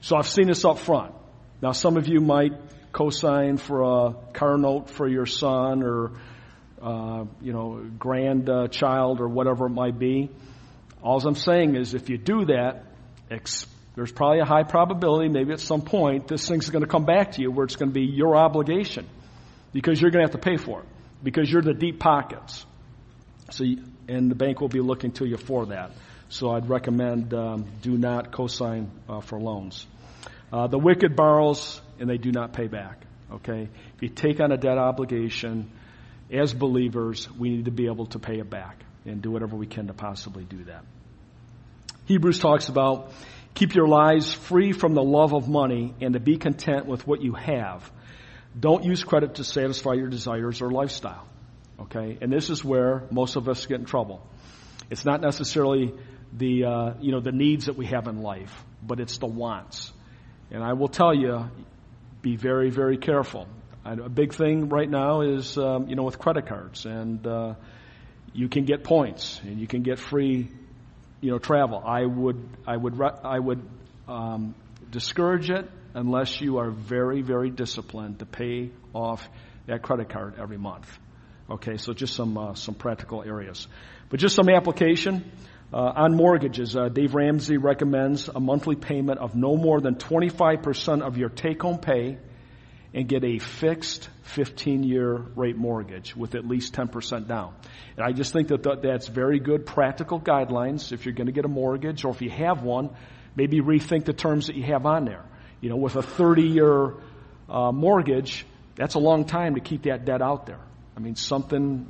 So 0.00 0.16
I've 0.16 0.28
seen 0.28 0.48
this 0.48 0.64
up 0.64 0.78
front. 0.78 1.14
Now 1.62 1.72
some 1.72 1.96
of 1.96 2.06
you 2.06 2.20
might 2.20 2.52
co-sign 2.92 3.56
for 3.56 3.82
a 3.82 4.14
car 4.32 4.58
note 4.58 4.90
for 4.90 5.08
your 5.08 5.26
son 5.26 5.82
or, 5.82 6.12
uh, 6.82 7.24
you 7.40 7.52
know, 7.52 7.82
grandchild 7.98 9.20
or 9.20 9.28
whatever 9.28 9.66
it 9.66 9.70
might 9.70 9.98
be. 9.98 10.30
All 11.02 11.24
I'm 11.26 11.34
saying 11.34 11.76
is 11.76 11.94
if 11.94 12.08
you 12.10 12.18
do 12.18 12.46
that, 12.46 12.84
expect 13.30 13.74
there's 13.98 14.12
probably 14.12 14.38
a 14.38 14.44
high 14.44 14.62
probability, 14.62 15.28
maybe 15.28 15.52
at 15.52 15.58
some 15.58 15.82
point, 15.82 16.28
this 16.28 16.46
thing's 16.46 16.70
going 16.70 16.84
to 16.84 16.88
come 16.88 17.04
back 17.04 17.32
to 17.32 17.42
you 17.42 17.50
where 17.50 17.64
it's 17.64 17.74
going 17.74 17.90
to 17.90 17.92
be 17.92 18.06
your 18.06 18.36
obligation 18.36 19.08
because 19.72 20.00
you're 20.00 20.12
going 20.12 20.24
to 20.24 20.32
have 20.32 20.40
to 20.40 20.50
pay 20.50 20.56
for 20.56 20.82
it 20.82 20.86
because 21.20 21.50
you're 21.50 21.62
the 21.62 21.74
deep 21.74 21.98
pockets. 21.98 22.64
So, 23.50 23.64
you, 23.64 23.82
and 24.06 24.30
the 24.30 24.36
bank 24.36 24.60
will 24.60 24.68
be 24.68 24.78
looking 24.78 25.10
to 25.14 25.26
you 25.26 25.36
for 25.36 25.66
that. 25.66 25.90
So 26.28 26.52
I'd 26.52 26.68
recommend 26.68 27.34
um, 27.34 27.66
do 27.82 27.98
not 27.98 28.30
co-sign 28.30 28.88
uh, 29.08 29.20
for 29.20 29.40
loans. 29.40 29.84
Uh, 30.52 30.68
the 30.68 30.78
wicked 30.78 31.16
borrows 31.16 31.80
and 31.98 32.08
they 32.08 32.18
do 32.18 32.30
not 32.30 32.52
pay 32.52 32.68
back. 32.68 33.04
Okay, 33.32 33.68
if 33.96 34.02
you 34.02 34.10
take 34.10 34.38
on 34.38 34.52
a 34.52 34.56
debt 34.56 34.78
obligation, 34.78 35.72
as 36.32 36.52
believers, 36.52 37.28
we 37.38 37.50
need 37.50 37.64
to 37.66 37.70
be 37.70 37.86
able 37.86 38.06
to 38.06 38.18
pay 38.18 38.38
it 38.38 38.50
back 38.50 38.82
and 39.04 39.22
do 39.22 39.30
whatever 39.30 39.56
we 39.56 39.66
can 39.66 39.86
to 39.86 39.94
possibly 39.94 40.44
do 40.44 40.64
that. 40.64 40.84
Hebrews 42.06 42.38
talks 42.38 42.68
about 42.68 43.12
Keep 43.58 43.74
your 43.74 43.88
lives 43.88 44.32
free 44.32 44.72
from 44.72 44.94
the 44.94 45.02
love 45.02 45.34
of 45.34 45.48
money 45.48 45.92
and 46.00 46.14
to 46.14 46.20
be 46.20 46.36
content 46.36 46.86
with 46.86 47.04
what 47.08 47.20
you 47.22 47.32
have. 47.32 47.90
Don't 48.58 48.84
use 48.84 49.02
credit 49.02 49.34
to 49.36 49.44
satisfy 49.44 49.94
your 49.94 50.06
desires 50.06 50.62
or 50.62 50.70
lifestyle. 50.70 51.26
Okay? 51.80 52.18
And 52.20 52.32
this 52.32 52.50
is 52.50 52.64
where 52.64 53.02
most 53.10 53.34
of 53.34 53.48
us 53.48 53.66
get 53.66 53.80
in 53.80 53.84
trouble. 53.84 54.24
It's 54.90 55.04
not 55.04 55.20
necessarily 55.20 55.92
the, 56.32 56.64
uh, 56.64 56.94
you 57.00 57.10
know, 57.10 57.18
the 57.18 57.32
needs 57.32 57.66
that 57.66 57.76
we 57.76 57.86
have 57.86 58.06
in 58.06 58.22
life, 58.22 58.64
but 58.80 59.00
it's 59.00 59.18
the 59.18 59.26
wants. 59.26 59.92
And 60.52 60.62
I 60.62 60.74
will 60.74 60.86
tell 60.86 61.12
you, 61.12 61.50
be 62.22 62.36
very, 62.36 62.70
very 62.70 62.96
careful. 62.96 63.48
A 63.92 64.08
big 64.08 64.34
thing 64.34 64.68
right 64.68 64.88
now 64.88 65.22
is, 65.22 65.56
um, 65.56 65.88
you 65.88 65.96
know, 65.96 66.02
with 66.02 66.18
credit 66.18 66.46
cards 66.46 66.84
and, 66.84 67.26
uh, 67.26 67.54
you 68.32 68.48
can 68.48 68.64
get 68.64 68.84
points 68.84 69.40
and 69.42 69.58
you 69.58 69.66
can 69.66 69.82
get 69.82 69.98
free 69.98 70.48
you 71.20 71.30
know, 71.30 71.38
travel. 71.38 71.82
I 71.84 72.04
would, 72.04 72.48
I 72.66 72.76
would, 72.76 73.00
I 73.24 73.38
would 73.38 73.68
um, 74.06 74.54
discourage 74.90 75.50
it 75.50 75.68
unless 75.94 76.40
you 76.40 76.58
are 76.58 76.70
very, 76.70 77.22
very 77.22 77.50
disciplined 77.50 78.20
to 78.20 78.26
pay 78.26 78.70
off 78.94 79.28
that 79.66 79.82
credit 79.82 80.08
card 80.08 80.34
every 80.38 80.58
month. 80.58 80.86
Okay, 81.50 81.78
so 81.78 81.92
just 81.94 82.14
some 82.14 82.36
uh, 82.36 82.54
some 82.54 82.74
practical 82.74 83.22
areas, 83.22 83.66
but 84.10 84.20
just 84.20 84.36
some 84.36 84.50
application 84.50 85.32
uh, 85.72 85.76
on 85.78 86.14
mortgages. 86.14 86.76
Uh, 86.76 86.88
Dave 86.90 87.14
Ramsey 87.14 87.56
recommends 87.56 88.28
a 88.28 88.38
monthly 88.38 88.76
payment 88.76 89.18
of 89.18 89.34
no 89.34 89.56
more 89.56 89.80
than 89.80 89.94
25% 89.94 91.00
of 91.00 91.16
your 91.16 91.30
take-home 91.30 91.78
pay, 91.78 92.18
and 92.94 93.08
get 93.08 93.24
a 93.24 93.38
fixed 93.38 94.08
15-year 94.34 95.14
rate 95.36 95.56
mortgage 95.56 96.16
with 96.16 96.34
at 96.34 96.46
least 96.46 96.74
10% 96.74 97.28
down. 97.28 97.54
And 97.96 98.04
I 98.04 98.12
just 98.12 98.32
think 98.32 98.48
that 98.48 98.62
that's 98.82 99.08
very 99.08 99.38
good 99.40 99.66
practical 99.66 100.20
guidelines 100.20 100.92
if 100.92 101.04
you're 101.04 101.14
going 101.14 101.26
to 101.26 101.32
get 101.32 101.44
a 101.44 101.48
mortgage 101.48 102.04
or 102.04 102.10
if 102.10 102.22
you 102.22 102.30
have 102.30 102.62
one, 102.62 102.90
maybe 103.36 103.60
rethink 103.60 104.04
the 104.04 104.12
terms 104.12 104.46
that 104.46 104.56
you 104.56 104.64
have 104.64 104.86
on 104.86 105.04
there. 105.04 105.24
You 105.60 105.70
know, 105.70 105.76
with 105.76 105.96
a 105.96 106.02
30-year 106.02 106.94
uh, 107.48 107.72
mortgage, 107.72 108.46
that's 108.76 108.94
a 108.94 109.00
long 109.00 109.24
time 109.24 109.54
to 109.54 109.60
keep 109.60 109.82
that 109.82 110.04
debt 110.04 110.22
out 110.22 110.46
there. 110.46 110.60
I 110.96 111.00
mean, 111.00 111.16
something 111.16 111.86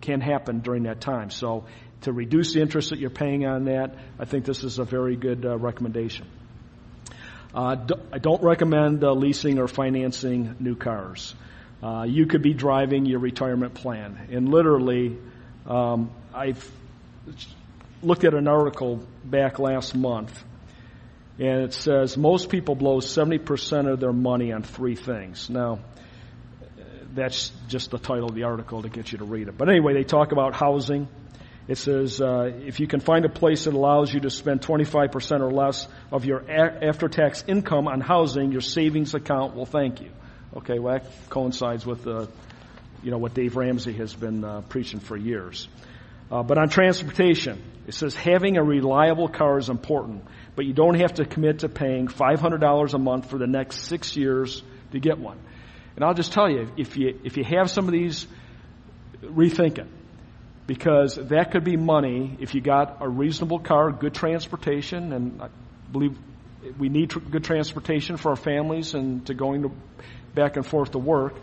can 0.00 0.20
happen 0.20 0.60
during 0.60 0.84
that 0.84 1.00
time. 1.00 1.30
So 1.30 1.66
to 2.02 2.12
reduce 2.12 2.54
the 2.54 2.60
interest 2.60 2.90
that 2.90 2.98
you're 2.98 3.10
paying 3.10 3.44
on 3.46 3.64
that, 3.64 3.96
I 4.18 4.24
think 4.24 4.44
this 4.44 4.64
is 4.64 4.78
a 4.78 4.84
very 4.84 5.16
good 5.16 5.44
uh, 5.44 5.58
recommendation. 5.58 6.26
Uh, 7.54 7.76
I 8.12 8.18
don't 8.18 8.42
recommend 8.42 9.02
uh, 9.02 9.12
leasing 9.12 9.58
or 9.58 9.66
financing 9.66 10.56
new 10.60 10.76
cars. 10.76 11.34
Uh, 11.82 12.04
you 12.08 12.26
could 12.26 12.42
be 12.42 12.54
driving 12.54 13.06
your 13.06 13.18
retirement 13.18 13.74
plan. 13.74 14.28
And 14.30 14.48
literally, 14.48 15.16
um, 15.66 16.10
I've 16.32 16.70
looked 18.02 18.24
at 18.24 18.34
an 18.34 18.46
article 18.46 19.04
back 19.24 19.58
last 19.58 19.96
month, 19.96 20.44
and 21.38 21.62
it 21.62 21.74
says 21.74 22.16
most 22.16 22.50
people 22.50 22.74
blow 22.74 22.98
70% 22.98 23.90
of 23.90 23.98
their 23.98 24.12
money 24.12 24.52
on 24.52 24.62
three 24.62 24.94
things. 24.94 25.50
Now, 25.50 25.80
that's 27.14 27.50
just 27.68 27.90
the 27.90 27.98
title 27.98 28.28
of 28.28 28.34
the 28.34 28.44
article 28.44 28.82
to 28.82 28.88
get 28.88 29.10
you 29.10 29.18
to 29.18 29.24
read 29.24 29.48
it. 29.48 29.58
But 29.58 29.68
anyway, 29.68 29.94
they 29.94 30.04
talk 30.04 30.32
about 30.32 30.54
housing. 30.54 31.08
It 31.70 31.78
says, 31.78 32.20
uh, 32.20 32.50
if 32.66 32.80
you 32.80 32.88
can 32.88 32.98
find 32.98 33.24
a 33.24 33.28
place 33.28 33.66
that 33.66 33.74
allows 33.74 34.12
you 34.12 34.18
to 34.22 34.30
spend 34.30 34.60
25% 34.60 35.40
or 35.40 35.52
less 35.52 35.86
of 36.10 36.24
your 36.24 36.38
a- 36.38 36.84
after-tax 36.84 37.44
income 37.46 37.86
on 37.86 38.00
housing, 38.00 38.50
your 38.50 38.60
savings 38.60 39.14
account 39.14 39.54
will 39.54 39.66
thank 39.66 40.00
you. 40.00 40.10
Okay, 40.56 40.80
well 40.80 40.94
that 40.94 41.06
coincides 41.28 41.86
with 41.86 42.08
uh, 42.08 42.26
you 43.04 43.12
know 43.12 43.18
what 43.18 43.34
Dave 43.34 43.54
Ramsey 43.54 43.92
has 43.92 44.12
been 44.12 44.42
uh, 44.42 44.62
preaching 44.62 44.98
for 44.98 45.16
years. 45.16 45.68
Uh, 46.28 46.42
but 46.42 46.58
on 46.58 46.70
transportation, 46.70 47.62
it 47.86 47.94
says 47.94 48.16
having 48.16 48.56
a 48.56 48.64
reliable 48.64 49.28
car 49.28 49.56
is 49.56 49.68
important, 49.68 50.24
but 50.56 50.64
you 50.66 50.72
don't 50.72 50.98
have 50.98 51.14
to 51.14 51.24
commit 51.24 51.60
to 51.60 51.68
paying 51.68 52.08
$500 52.08 52.94
a 52.94 52.98
month 52.98 53.30
for 53.30 53.38
the 53.38 53.46
next 53.46 53.82
six 53.82 54.16
years 54.16 54.60
to 54.90 54.98
get 54.98 55.20
one. 55.20 55.38
And 55.94 56.04
I'll 56.04 56.14
just 56.14 56.32
tell 56.32 56.50
you, 56.50 56.68
if 56.76 56.96
you 56.96 57.20
if 57.22 57.36
you 57.36 57.44
have 57.44 57.70
some 57.70 57.86
of 57.86 57.92
these, 57.92 58.26
rethink 59.22 59.78
it, 59.78 59.86
because 60.66 61.16
that 61.16 61.50
could 61.50 61.64
be 61.64 61.76
money 61.76 62.36
if 62.40 62.54
you 62.54 62.60
got 62.60 62.98
a 63.00 63.08
reasonable 63.08 63.58
car, 63.58 63.90
good 63.90 64.14
transportation, 64.14 65.12
and 65.12 65.42
I 65.42 65.48
believe 65.90 66.16
we 66.78 66.88
need 66.88 67.10
tr- 67.10 67.18
good 67.18 67.44
transportation 67.44 68.16
for 68.16 68.30
our 68.30 68.36
families 68.36 68.94
and 68.94 69.26
to 69.26 69.34
going 69.34 69.62
to 69.62 69.72
back 70.34 70.56
and 70.56 70.66
forth 70.66 70.92
to 70.92 70.98
work. 70.98 71.34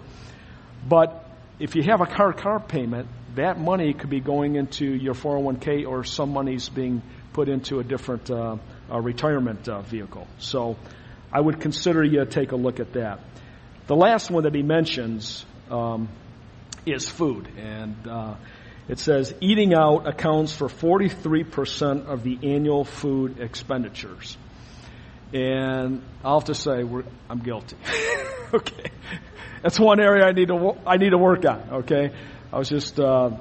But 0.88 1.26
if 1.60 1.76
you 1.76 1.84
have 1.84 2.02
a 2.02 2.06
car 2.06 2.34
car 2.34 2.60
payment, 2.60 3.08
that 3.36 3.60
money 3.60 3.94
could 3.94 4.10
be 4.10 4.20
going 4.20 4.56
into 4.56 4.86
your 4.86 5.14
401k 5.14 5.88
or 5.88 6.04
some 6.04 6.32
money's 6.32 6.70
being 6.70 7.02
put 7.34 7.50
into 7.50 7.80
a 7.80 7.84
different 7.84 8.30
uh, 8.32 8.58
retirement 8.92 9.68
uh, 9.68 9.82
vehicle. 9.82 10.28
So 10.40 10.78
I 11.32 11.40
would 11.40 11.60
consider 11.60 12.04
you 12.04 12.26
take 12.26 12.52
a 12.52 12.56
look 12.56 12.80
at 12.80 12.94
that. 12.94 13.20
The 13.88 13.96
last 13.96 14.32
one 14.32 14.44
that 14.44 14.56
he 14.56 14.64
mentions 14.64 15.46
um, 15.70 16.10
is 16.86 17.08
food, 17.08 17.48
and 17.58 17.96
uh, 18.08 18.36
it 18.88 19.00
says 19.00 19.34
eating 19.42 19.74
out 19.74 20.08
accounts 20.08 20.56
for 20.56 20.68
43% 20.68 22.06
of 22.06 22.24
the 22.24 22.38
annual 22.44 22.86
food 22.86 23.40
expenditures. 23.40 24.38
And 25.34 26.02
I'll 26.24 26.40
have 26.40 26.48
to 26.48 26.56
say, 26.56 26.84
I'm 27.30 27.40
guilty. 27.40 27.76
okay. 28.54 28.92
That's 29.62 29.80
one 29.80 30.00
area 30.00 30.26
I 30.26 30.32
need 30.32 30.48
to, 30.48 30.78
I 30.86 30.98
need 30.98 31.10
to 31.10 31.18
work 31.18 31.46
on. 31.46 31.84
Okay. 31.84 32.12
I 32.54 32.58
was 32.58 32.70
just, 32.70 32.98
uh, 33.00 33.32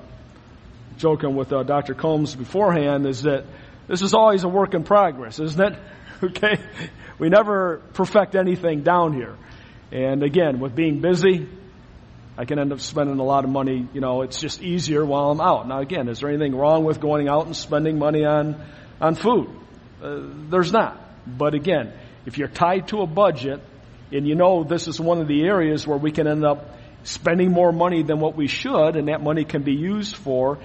joking 0.97 1.37
with 1.37 1.53
uh, 1.53 1.63
Dr. 1.63 1.95
Combs 1.95 2.35
beforehand 2.35 3.07
is 3.07 3.23
that 3.23 3.45
this 3.87 4.03
is 4.03 4.15
always 4.15 4.45
a 4.45 4.49
work 4.49 4.75
in 4.75 4.83
progress, 4.83 5.39
isn't 5.39 5.61
it? 5.61 5.79
okay? 6.23 6.59
We 7.19 7.29
never 7.29 7.83
perfect 7.93 8.35
anything 8.35 8.83
down 8.83 9.13
here. 9.13 9.37
And 9.93 10.23
again, 10.23 10.59
with 10.59 10.75
being 10.75 11.01
busy, 11.01 11.49
I 12.39 12.45
can 12.45 12.59
end 12.59 12.73
up 12.73 12.81
spending 12.81 13.19
a 13.19 13.25
lot 13.25 13.45
of 13.45 13.51
money. 13.51 13.89
You 13.93 14.01
know, 14.01 14.23
it's 14.23 14.41
just 14.41 14.63
easier 14.63 15.05
while 15.05 15.31
I'm 15.31 15.41
out. 15.41 15.67
Now 15.67 15.81
again, 15.81 16.09
is 16.09 16.21
there 16.21 16.29
anything 16.29 16.55
wrong 16.55 16.85
with 16.85 17.01
going 17.01 17.29
out 17.29 17.47
and 17.47 17.57
spending 17.57 17.99
money 17.99 18.25
on, 18.25 18.63
on 19.01 19.15
food? 19.15 19.49
Uh, 20.03 20.21
there's 20.51 20.73
not. 20.73 21.01
But 21.27 21.55
again, 21.55 21.93
if 22.27 22.39
you're 22.39 22.49
tied 22.49 22.89
to 22.89 23.01
a 23.01 23.07
budget 23.07 23.61
and 24.13 24.27
you 24.27 24.35
know 24.35 24.65
this 24.65 24.87
is 24.87 25.01
one 25.01 25.21
of 25.21 25.29
the 25.29 25.43
areas 25.45 25.87
where 25.87 25.99
we 25.99 26.13
can 26.13 26.27
end 26.27 26.45
up 26.45 26.77
spending 27.05 27.51
more 27.51 27.73
money 27.73 28.03
than 28.03 28.21
what 28.21 28.37
we 28.37 28.49
should 28.49 28.97
and 28.97 29.09
that 29.09 29.23
money 29.23 29.45
can 29.45 29.63
be 29.63 29.75
used 29.75 30.15
for 30.17 30.59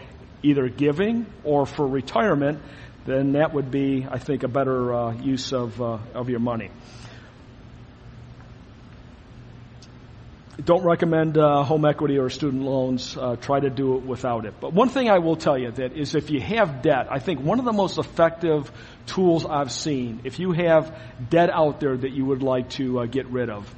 either 0.44 0.68
giving 0.70 1.26
or 1.44 1.66
for 1.66 1.88
retirement, 1.88 2.60
then 3.06 3.34
that 3.34 3.54
would 3.54 3.72
be, 3.72 4.06
I 4.10 4.18
think, 4.18 4.44
a 4.44 4.48
better 4.48 4.94
uh, 4.94 5.14
use 5.14 5.54
of, 5.54 5.82
uh, 5.82 6.00
of 6.14 6.30
your 6.30 6.40
money. 6.40 6.72
Don't 10.64 10.84
recommend 10.84 11.38
uh, 11.38 11.64
home 11.64 11.86
equity 11.86 12.18
or 12.18 12.30
student 12.30 12.64
loans. 12.64 13.18
Uh, 13.18 13.36
try 13.36 13.60
to 13.60 13.70
do 13.70 13.98
it 13.98 14.04
without 14.04 14.46
it. 14.46 14.56
But 14.60 14.74
one 14.74 14.90
thing 14.90 15.10
I 15.10 15.20
will 15.20 15.38
tell 15.38 15.58
you 15.58 15.72
that 15.72 15.94
is 15.94 16.14
if 16.14 16.30
you 16.30 16.42
have 16.42 16.82
debt, 16.82 17.08
I 17.10 17.20
think 17.20 17.40
one 17.40 17.60
of 17.60 17.66
the 17.66 17.74
most 17.74 17.98
effective 17.98 18.72
tools 19.06 19.46
I've 19.46 19.72
seen, 19.72 20.22
if 20.24 20.40
you 20.40 20.52
have 20.52 20.96
debt 21.30 21.50
out 21.50 21.80
there 21.80 21.96
that 21.96 22.12
you 22.12 22.26
would 22.26 22.44
like 22.44 22.70
to 22.72 23.00
uh, 23.00 23.06
get 23.06 23.28
rid 23.28 23.50
of, 23.50 23.74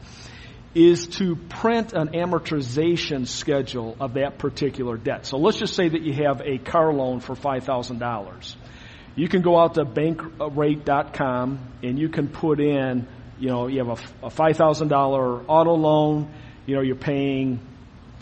is 0.74 1.08
to 1.08 1.36
print 1.36 1.93
an 1.93 2.10
amortization 2.10 3.28
schedule 3.28 3.96
of 4.00 4.15
that 4.15 4.38
particular 4.38 4.98
debt. 4.98 5.26
So 5.26 5.38
let's 5.38 5.60
just 5.60 5.76
say 5.76 5.88
that 5.88 6.02
you 6.02 6.13
have 6.26 6.41
a 6.41 6.58
car 6.58 6.91
loan 6.91 7.19
for 7.19 7.36
$5,000. 7.36 8.56
You 9.15 9.28
can 9.28 9.43
go 9.43 9.60
out 9.60 9.76
to 9.76 9.86
bankrate.com 9.86 11.60
and 11.84 12.00
you 12.00 12.10
can 12.10 12.28
put 12.28 12.60
in, 12.60 13.08
you 13.39 13.50
know, 13.50 13.67
you 13.67 13.86
have 13.86 14.00
a, 14.24 14.28
a 14.28 14.30
$5,000 14.32 15.46
auto 15.48 15.76
loan, 15.76 16.34
you 16.65 16.76
know, 16.76 16.82
you're 16.82 16.95
paying 16.95 17.60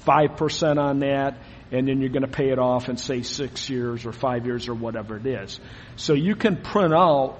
5% 0.06 0.78
on 0.78 1.00
that, 1.00 1.38
and 1.72 1.88
then 1.88 2.02
you're 2.02 2.10
going 2.10 2.26
to 2.26 2.32
pay 2.32 2.50
it 2.50 2.60
off 2.60 2.90
in 2.90 2.98
say 2.98 3.22
six 3.22 3.70
years 3.70 4.06
or 4.06 4.12
five 4.12 4.46
years 4.46 4.68
or 4.68 4.74
whatever 4.74 5.18
it 5.18 5.26
is. 5.26 5.60
So 5.96 6.14
you 6.14 6.36
can 6.36 6.58
print 6.58 6.94
out 6.94 7.40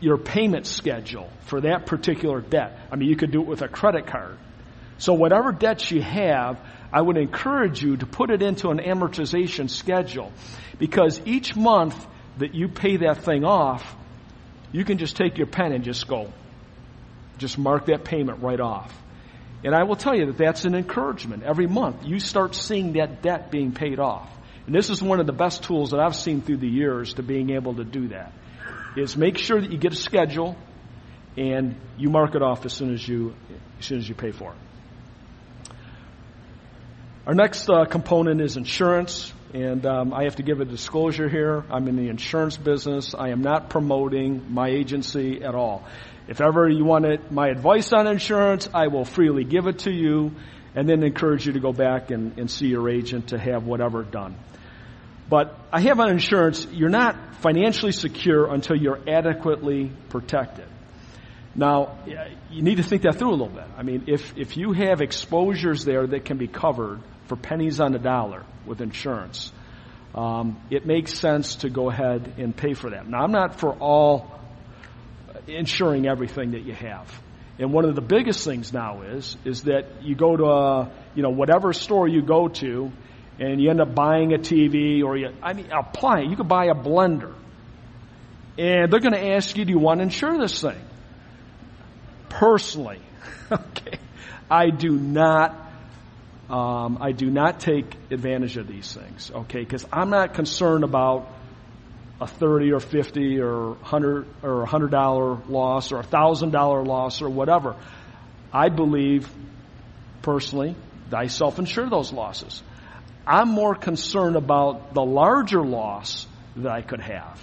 your 0.00 0.18
payment 0.18 0.66
schedule 0.66 1.30
for 1.46 1.62
that 1.62 1.86
particular 1.86 2.40
debt. 2.40 2.78
I 2.92 2.96
mean, 2.96 3.08
you 3.08 3.16
could 3.16 3.30
do 3.30 3.40
it 3.40 3.46
with 3.46 3.62
a 3.62 3.68
credit 3.68 4.06
card. 4.06 4.36
So 4.98 5.14
whatever 5.14 5.52
debts 5.52 5.90
you 5.90 6.02
have, 6.02 6.58
I 6.92 7.00
would 7.00 7.16
encourage 7.16 7.82
you 7.82 7.96
to 7.96 8.06
put 8.06 8.30
it 8.30 8.42
into 8.42 8.70
an 8.70 8.78
amortization 8.78 9.68
schedule 9.68 10.32
because 10.78 11.20
each 11.26 11.56
month 11.56 12.06
that 12.38 12.54
you 12.54 12.68
pay 12.68 12.98
that 12.98 13.24
thing 13.24 13.44
off, 13.44 13.96
you 14.72 14.84
can 14.84 14.98
just 14.98 15.16
take 15.16 15.38
your 15.38 15.46
pen 15.46 15.72
and 15.72 15.84
just 15.84 16.06
go, 16.06 16.32
just 17.38 17.58
mark 17.58 17.86
that 17.86 18.04
payment 18.04 18.42
right 18.42 18.60
off. 18.60 18.94
And 19.66 19.74
I 19.74 19.82
will 19.82 19.96
tell 19.96 20.14
you 20.14 20.26
that 20.26 20.38
that's 20.38 20.64
an 20.64 20.76
encouragement. 20.76 21.42
Every 21.42 21.66
month 21.66 22.04
you 22.04 22.20
start 22.20 22.54
seeing 22.54 22.92
that 22.92 23.20
debt 23.20 23.50
being 23.50 23.72
paid 23.72 23.98
off. 23.98 24.30
And 24.64 24.72
this 24.72 24.90
is 24.90 25.02
one 25.02 25.18
of 25.18 25.26
the 25.26 25.32
best 25.32 25.64
tools 25.64 25.90
that 25.90 25.98
I've 25.98 26.14
seen 26.14 26.40
through 26.40 26.58
the 26.58 26.68
years 26.68 27.14
to 27.14 27.24
being 27.24 27.50
able 27.50 27.74
to 27.74 27.82
do 27.82 28.06
that. 28.08 28.32
Is 28.96 29.16
make 29.16 29.38
sure 29.38 29.60
that 29.60 29.72
you 29.72 29.76
get 29.76 29.92
a 29.92 29.96
schedule 29.96 30.56
and 31.36 31.74
you 31.98 32.10
mark 32.10 32.36
it 32.36 32.42
off 32.42 32.64
as 32.64 32.74
soon 32.74 32.94
as 32.94 33.06
you 33.06 33.34
as 33.80 33.86
soon 33.86 33.98
as 33.98 34.08
you 34.08 34.14
pay 34.14 34.30
for 34.30 34.52
it. 34.52 35.72
Our 37.26 37.34
next 37.34 37.68
uh, 37.68 37.86
component 37.86 38.40
is 38.40 38.56
insurance. 38.56 39.32
And 39.54 39.86
um, 39.86 40.12
I 40.12 40.24
have 40.24 40.36
to 40.36 40.42
give 40.42 40.60
a 40.60 40.64
disclosure 40.64 41.28
here. 41.28 41.64
I'm 41.70 41.86
in 41.88 41.96
the 41.96 42.08
insurance 42.08 42.56
business. 42.56 43.14
I 43.14 43.30
am 43.30 43.42
not 43.42 43.70
promoting 43.70 44.52
my 44.52 44.68
agency 44.68 45.42
at 45.42 45.54
all. 45.54 45.84
If 46.28 46.40
ever 46.40 46.68
you 46.68 46.84
wanted 46.84 47.30
my 47.30 47.48
advice 47.48 47.92
on 47.92 48.06
insurance, 48.06 48.68
I 48.74 48.88
will 48.88 49.04
freely 49.04 49.44
give 49.44 49.66
it 49.66 49.80
to 49.80 49.92
you 49.92 50.32
and 50.74 50.88
then 50.88 51.02
encourage 51.04 51.46
you 51.46 51.52
to 51.52 51.60
go 51.60 51.72
back 51.72 52.10
and, 52.10 52.38
and 52.38 52.50
see 52.50 52.66
your 52.66 52.90
agent 52.90 53.28
to 53.28 53.38
have 53.38 53.64
whatever 53.64 54.02
done. 54.02 54.36
But 55.28 55.58
I 55.72 55.80
have 55.80 55.98
on 56.00 56.10
insurance, 56.10 56.66
you're 56.72 56.88
not 56.88 57.36
financially 57.36 57.92
secure 57.92 58.52
until 58.52 58.76
you're 58.76 59.00
adequately 59.08 59.90
protected. 60.08 60.66
Now, 61.54 61.98
you 62.50 62.62
need 62.62 62.76
to 62.76 62.82
think 62.82 63.02
that 63.02 63.16
through 63.16 63.30
a 63.30 63.38
little 63.38 63.48
bit. 63.48 63.64
I 63.76 63.82
mean, 63.82 64.04
if, 64.08 64.36
if 64.36 64.56
you 64.56 64.72
have 64.72 65.00
exposures 65.00 65.84
there 65.84 66.06
that 66.06 66.24
can 66.24 66.36
be 66.36 66.48
covered 66.48 67.00
for 67.26 67.36
pennies 67.36 67.80
on 67.80 67.92
the 67.92 67.98
dollar 67.98 68.44
with 68.66 68.80
insurance, 68.80 69.52
um, 70.14 70.60
it 70.70 70.86
makes 70.86 71.14
sense 71.18 71.56
to 71.56 71.70
go 71.70 71.90
ahead 71.90 72.34
and 72.38 72.56
pay 72.56 72.74
for 72.74 72.90
that. 72.90 73.08
Now, 73.08 73.22
I'm 73.22 73.32
not 73.32 73.60
for 73.60 73.72
all 73.72 74.40
insuring 75.46 76.06
everything 76.06 76.52
that 76.52 76.62
you 76.64 76.74
have. 76.74 77.12
And 77.58 77.72
one 77.72 77.84
of 77.84 77.94
the 77.94 78.02
biggest 78.02 78.44
things 78.44 78.72
now 78.72 79.02
is, 79.02 79.36
is 79.44 79.62
that 79.64 80.02
you 80.02 80.14
go 80.14 80.36
to 80.36 80.44
a, 80.44 80.90
you 81.14 81.22
know, 81.22 81.30
whatever 81.30 81.72
store 81.72 82.06
you 82.06 82.22
go 82.22 82.48
to, 82.48 82.90
and 83.38 83.60
you 83.60 83.70
end 83.70 83.80
up 83.80 83.94
buying 83.94 84.32
a 84.32 84.38
TV 84.38 85.02
or 85.02 85.16
you, 85.16 85.28
I 85.42 85.52
mean, 85.52 85.70
apply. 85.70 86.20
You 86.20 86.36
could 86.36 86.48
buy 86.48 86.66
a 86.66 86.74
blender. 86.74 87.34
And 88.58 88.90
they're 88.90 89.00
going 89.00 89.12
to 89.12 89.34
ask 89.34 89.56
you, 89.56 89.64
do 89.64 89.72
you 89.72 89.78
want 89.78 89.98
to 89.98 90.04
insure 90.04 90.38
this 90.38 90.60
thing? 90.60 90.80
Personally, 92.30 93.00
okay, 93.52 93.98
I 94.50 94.70
do 94.70 94.90
not, 94.90 95.65
um, 96.48 96.98
I 97.00 97.12
do 97.12 97.30
not 97.30 97.60
take 97.60 97.86
advantage 98.10 98.56
of 98.56 98.68
these 98.68 98.92
things, 98.92 99.30
okay, 99.34 99.60
because 99.60 99.84
I'm 99.92 100.10
not 100.10 100.34
concerned 100.34 100.84
about 100.84 101.28
a 102.20 102.26
30 102.26 102.72
or 102.72 102.80
50 102.80 103.40
or 103.40 103.70
100 103.70 104.26
or 104.42 104.58
100 104.60 104.90
dollar 104.90 105.38
loss 105.48 105.92
or 105.92 105.98
a 105.98 106.04
thousand 106.04 106.50
dollar 106.52 106.84
loss 106.84 107.20
or 107.20 107.28
whatever. 107.28 107.76
I 108.52 108.68
believe 108.68 109.28
personally 110.22 110.76
that 111.10 111.18
I 111.18 111.26
self-insure 111.26 111.90
those 111.90 112.12
losses. 112.12 112.62
I'm 113.26 113.48
more 113.48 113.74
concerned 113.74 114.36
about 114.36 114.94
the 114.94 115.04
larger 115.04 115.62
loss 115.62 116.26
that 116.56 116.70
I 116.70 116.80
could 116.80 117.00
have. 117.00 117.40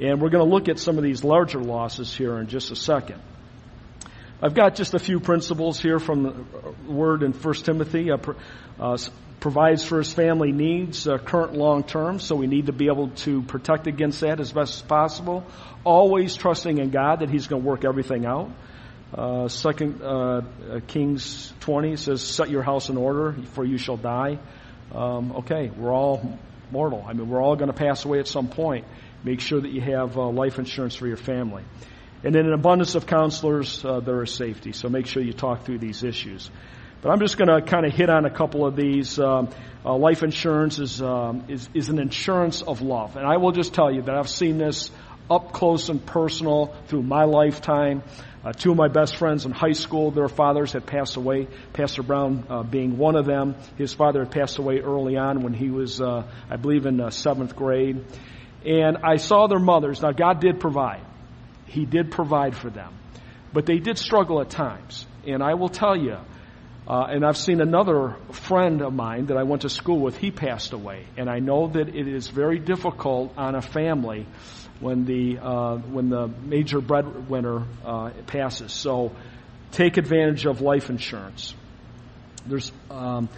And 0.00 0.20
we're 0.20 0.30
going 0.30 0.48
to 0.48 0.50
look 0.50 0.68
at 0.68 0.78
some 0.78 0.96
of 0.96 1.02
these 1.02 1.24
larger 1.24 1.58
losses 1.58 2.14
here 2.14 2.38
in 2.38 2.46
just 2.46 2.70
a 2.70 2.76
second. 2.76 3.20
I've 4.40 4.54
got 4.54 4.76
just 4.76 4.94
a 4.94 5.00
few 5.00 5.18
principles 5.18 5.80
here 5.80 5.98
from 5.98 6.22
the 6.22 6.92
word 6.92 7.24
in 7.24 7.32
1 7.32 7.54
Timothy. 7.54 8.12
Uh, 8.12 8.18
uh, 8.78 8.96
provides 9.40 9.84
for 9.84 9.98
his 9.98 10.12
family 10.12 10.52
needs, 10.52 11.08
uh, 11.08 11.18
current 11.18 11.54
long 11.54 11.82
term, 11.82 12.20
so 12.20 12.36
we 12.36 12.46
need 12.46 12.66
to 12.66 12.72
be 12.72 12.86
able 12.86 13.08
to 13.08 13.42
protect 13.42 13.88
against 13.88 14.20
that 14.20 14.38
as 14.38 14.52
best 14.52 14.74
as 14.74 14.82
possible. 14.82 15.44
Always 15.82 16.36
trusting 16.36 16.78
in 16.78 16.90
God 16.90 17.20
that 17.20 17.30
he's 17.30 17.48
going 17.48 17.62
to 17.62 17.68
work 17.68 17.84
everything 17.84 18.26
out. 18.26 18.50
Uh, 19.12 19.48
second 19.48 20.02
uh, 20.02 20.42
Kings 20.86 21.52
20 21.60 21.96
says, 21.96 22.22
set 22.22 22.48
your 22.48 22.62
house 22.62 22.90
in 22.90 22.96
order, 22.96 23.34
for 23.54 23.64
you 23.64 23.76
shall 23.76 23.96
die. 23.96 24.38
Um, 24.94 25.32
okay, 25.38 25.70
we're 25.76 25.92
all 25.92 26.38
mortal. 26.70 27.04
I 27.04 27.12
mean, 27.12 27.28
we're 27.28 27.42
all 27.42 27.56
going 27.56 27.72
to 27.72 27.76
pass 27.76 28.04
away 28.04 28.20
at 28.20 28.28
some 28.28 28.46
point. 28.46 28.84
Make 29.24 29.40
sure 29.40 29.60
that 29.60 29.70
you 29.70 29.80
have 29.80 30.16
life 30.16 30.60
insurance 30.60 30.94
for 30.94 31.08
your 31.08 31.16
family. 31.16 31.64
And 32.24 32.34
in 32.34 32.46
an 32.46 32.52
abundance 32.52 32.94
of 32.94 33.06
counselors, 33.06 33.84
uh, 33.84 34.00
there 34.00 34.22
is 34.22 34.32
safety. 34.32 34.72
So 34.72 34.88
make 34.88 35.06
sure 35.06 35.22
you 35.22 35.32
talk 35.32 35.64
through 35.64 35.78
these 35.78 36.02
issues. 36.02 36.50
But 37.00 37.10
I'm 37.10 37.20
just 37.20 37.38
going 37.38 37.48
to 37.48 37.62
kind 37.62 37.86
of 37.86 37.92
hit 37.92 38.10
on 38.10 38.24
a 38.24 38.30
couple 38.30 38.66
of 38.66 38.74
these. 38.74 39.20
Um, 39.20 39.50
uh, 39.84 39.96
life 39.96 40.24
insurance 40.24 40.80
is, 40.80 41.00
um, 41.00 41.44
is, 41.48 41.68
is 41.72 41.88
an 41.90 42.00
insurance 42.00 42.60
of 42.62 42.82
love, 42.82 43.16
and 43.16 43.24
I 43.24 43.36
will 43.36 43.52
just 43.52 43.72
tell 43.72 43.92
you 43.92 44.02
that 44.02 44.14
I've 44.14 44.28
seen 44.28 44.58
this 44.58 44.90
up 45.30 45.52
close 45.52 45.88
and 45.90 46.04
personal 46.04 46.74
through 46.86 47.02
my 47.02 47.24
lifetime. 47.24 48.02
Uh, 48.44 48.52
two 48.52 48.70
of 48.72 48.76
my 48.76 48.88
best 48.88 49.16
friends 49.16 49.44
in 49.44 49.52
high 49.52 49.72
school, 49.72 50.10
their 50.10 50.28
fathers 50.28 50.72
had 50.72 50.86
passed 50.86 51.16
away. 51.16 51.46
Pastor 51.72 52.02
Brown 52.02 52.44
uh, 52.48 52.62
being 52.62 52.98
one 52.98 53.14
of 53.14 53.26
them. 53.26 53.54
His 53.76 53.92
father 53.92 54.20
had 54.20 54.30
passed 54.30 54.58
away 54.58 54.80
early 54.80 55.16
on 55.16 55.42
when 55.42 55.52
he 55.52 55.70
was, 55.70 56.00
uh, 56.00 56.24
I 56.50 56.56
believe, 56.56 56.86
in 56.86 57.00
uh, 57.00 57.10
seventh 57.10 57.54
grade. 57.54 58.04
And 58.64 58.98
I 59.04 59.16
saw 59.16 59.46
their 59.46 59.58
mothers. 59.58 60.02
Now, 60.02 60.12
God 60.12 60.40
did 60.40 60.60
provide. 60.60 61.02
He 61.68 61.84
did 61.84 62.10
provide 62.10 62.56
for 62.56 62.70
them. 62.70 62.94
But 63.52 63.66
they 63.66 63.78
did 63.78 63.98
struggle 63.98 64.40
at 64.40 64.50
times. 64.50 65.06
And 65.26 65.42
I 65.42 65.54
will 65.54 65.68
tell 65.68 65.96
you, 65.96 66.16
uh, 66.86 67.06
and 67.10 67.24
I've 67.24 67.36
seen 67.36 67.60
another 67.60 68.16
friend 68.32 68.82
of 68.82 68.92
mine 68.92 69.26
that 69.26 69.36
I 69.36 69.42
went 69.42 69.62
to 69.62 69.68
school 69.68 70.00
with, 70.00 70.16
he 70.16 70.30
passed 70.30 70.72
away. 70.72 71.04
And 71.16 71.28
I 71.28 71.38
know 71.38 71.68
that 71.68 71.88
it 71.88 72.08
is 72.08 72.28
very 72.28 72.58
difficult 72.58 73.34
on 73.36 73.54
a 73.54 73.62
family 73.62 74.26
when 74.80 75.04
the, 75.04 75.38
uh, 75.38 75.76
when 75.76 76.08
the 76.08 76.28
major 76.28 76.80
breadwinner 76.80 77.64
uh, 77.84 78.10
passes. 78.26 78.72
So 78.72 79.12
take 79.72 79.96
advantage 79.96 80.46
of 80.46 80.60
life 80.60 80.88
insurance. 80.88 81.54
There's, 82.46 82.72
um, 82.90 83.28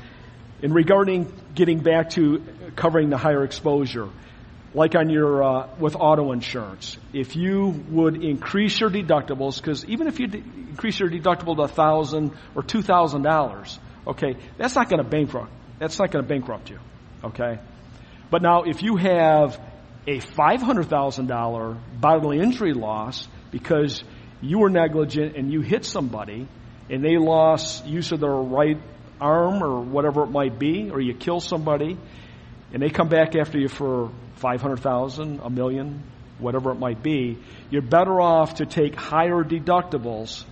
in 0.63 0.73
regarding 0.73 1.33
getting 1.55 1.81
back 1.81 2.11
to 2.11 2.45
covering 2.77 3.11
the 3.11 3.17
higher 3.17 3.43
exposure, 3.43 4.09
like 4.75 4.95
on 4.95 5.11
your 5.11 5.43
uh, 5.43 5.69
with 5.79 5.97
auto 5.97 6.33
insurance, 6.33 6.97
if 7.13 7.37
you 7.37 7.69
would 7.91 8.23
increase 8.23 8.79
your 8.79 8.91
deductibles, 8.91 9.57
because 9.57 9.85
even 9.87 10.07
if 10.07 10.21
you 10.21 10.29
de- 10.29 10.39
increase 10.39 11.01
your 11.01 11.11
deductible 11.11 11.57
to 11.57 11.63
a 11.63 11.69
thousand 11.69 12.33
or 12.55 12.63
two 12.63 12.83
thousand 12.83 13.23
dollars, 13.23 13.79
okay, 14.07 14.37
that's 14.59 14.75
not 14.75 14.89
going 14.89 15.03
to 15.03 15.09
bankrupt. 15.09 15.51
That's 15.79 15.99
not 15.99 16.11
going 16.11 16.25
to 16.25 16.29
bankrupt 16.29 16.71
you, 16.71 16.79
okay. 17.25 17.59
But 18.31 18.43
now, 18.43 18.63
if 18.63 18.83
you 18.83 18.97
have 18.97 19.61
a 20.07 20.19
$500,000 20.19 21.79
bodily 22.01 22.39
injury 22.41 22.73
loss 22.73 23.29
because 23.51 24.03
you 24.41 24.59
were 24.59 24.71
negligent 24.71 25.37
and 25.37 25.53
you 25.53 25.61
hit 25.61 25.85
somebody 25.85 26.49
and 26.89 27.05
they 27.05 27.17
lost 27.19 27.87
use 27.87 28.11
of 28.13 28.21
their 28.21 28.31
right 28.31 28.79
arm 29.21 29.63
or 29.63 29.81
whatever 29.81 30.25
it 30.25 30.31
might 30.31 30.59
be, 30.59 30.91
or 30.91 31.01
you 31.01 31.15
kill 31.15 31.41
somebody 31.41 31.99
and 32.73 32.83
they 32.83 32.89
come 32.89 33.09
back 33.09 33.37
after 33.37 33.59
you 33.59 33.69
for 33.69 34.11
500,000, 34.41 35.41
a 35.43 35.51
million, 35.51 36.03
whatever 36.39 36.73
it 36.73 36.79
might 36.79 37.03
be, 37.03 37.39
you're 37.71 37.83
better 37.83 38.21
off 38.21 38.55
to 38.55 38.67
take 38.67 38.95
higher 38.95 39.45
deductibles 39.45 40.45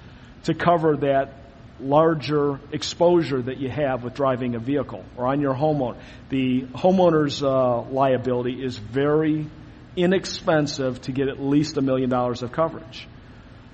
to 0.44 0.54
cover 0.54 0.98
that 0.98 1.34
larger 1.80 2.60
exposure 2.72 3.40
that 3.40 3.58
you 3.58 3.70
have 3.70 4.02
with 4.02 4.14
driving 4.14 4.54
a 4.54 4.58
vehicle 4.58 5.04
or 5.16 5.26
on 5.26 5.40
your 5.40 5.54
homeowner. 5.54 5.96
The 6.28 6.62
homeowner's 6.62 7.42
uh, 7.42 7.82
liability 7.82 8.62
is 8.62 8.78
very 8.78 9.46
inexpensive 9.96 11.00
to 11.02 11.12
get 11.12 11.28
at 11.28 11.40
least 11.40 11.76
a 11.76 11.82
million 11.82 12.10
dollars 12.10 12.42
of 12.42 12.52
coverage. 12.52 13.06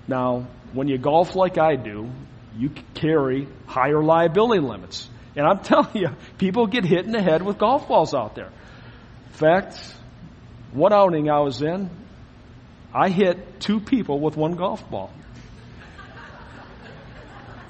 Now, 0.06 0.46
when 0.72 0.88
you 0.88 0.98
golf 0.98 1.34
like 1.34 1.58
I 1.58 1.76
do, 1.76 2.10
you 2.56 2.70
carry 2.94 3.48
higher 3.66 4.02
liability 4.02 4.60
limits. 4.60 5.08
And 5.36 5.46
I'm 5.46 5.58
telling 5.64 5.96
you, 5.96 6.08
people 6.38 6.66
get 6.66 6.84
hit 6.84 7.04
in 7.04 7.12
the 7.12 7.22
head 7.22 7.42
with 7.42 7.58
golf 7.58 7.88
balls 7.88 8.14
out 8.14 8.34
there. 8.34 8.50
In 9.26 9.32
fact, 9.32 9.94
one 10.74 10.92
outing 10.92 11.30
I 11.30 11.40
was 11.40 11.62
in, 11.62 11.88
I 12.92 13.08
hit 13.08 13.60
two 13.60 13.80
people 13.80 14.20
with 14.20 14.36
one 14.36 14.56
golf 14.56 14.88
ball. 14.90 15.12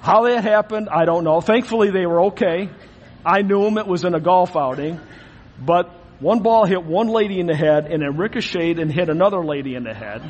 How 0.01 0.25
that 0.25 0.43
happened, 0.45 0.89
I 0.91 1.05
don't 1.05 1.25
know. 1.25 1.41
Thankfully, 1.41 1.91
they 1.91 2.05
were 2.05 2.25
okay. 2.27 2.69
I 3.25 3.43
knew 3.43 3.63
them. 3.63 3.79
It 3.79 3.87
was 3.87 4.05
in 4.05 4.15
a 4.15 4.21
golf 4.21 4.55
outing. 4.55 5.01
But 5.59 5.91
one 6.21 6.41
ball 6.41 6.67
hit 6.67 6.85
one 6.85 7.09
lady 7.09 7.41
in 7.41 7.47
the 7.47 7.57
head 7.57 7.87
and 7.87 8.03
then 8.03 8.17
ricocheted 8.17 8.79
and 8.79 8.93
hit 8.93 9.09
another 9.09 9.45
lady 9.45 9.75
in 9.75 9.85
the 9.85 9.95
head. 9.95 10.23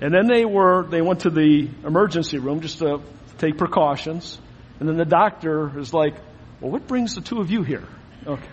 And 0.00 0.12
then 0.12 0.26
they 0.26 0.44
were, 0.44 0.86
they 0.88 1.00
went 1.00 1.20
to 1.20 1.30
the 1.30 1.68
emergency 1.84 2.38
room 2.38 2.60
just 2.60 2.78
to 2.78 3.00
take 3.38 3.58
precautions. 3.58 4.38
And 4.78 4.88
then 4.88 4.96
the 4.96 5.04
doctor 5.04 5.78
is 5.78 5.92
like, 5.92 6.14
well, 6.60 6.70
what 6.70 6.86
brings 6.86 7.14
the 7.14 7.20
two 7.20 7.40
of 7.40 7.50
you 7.50 7.62
here? 7.62 7.86
Okay. 8.26 8.48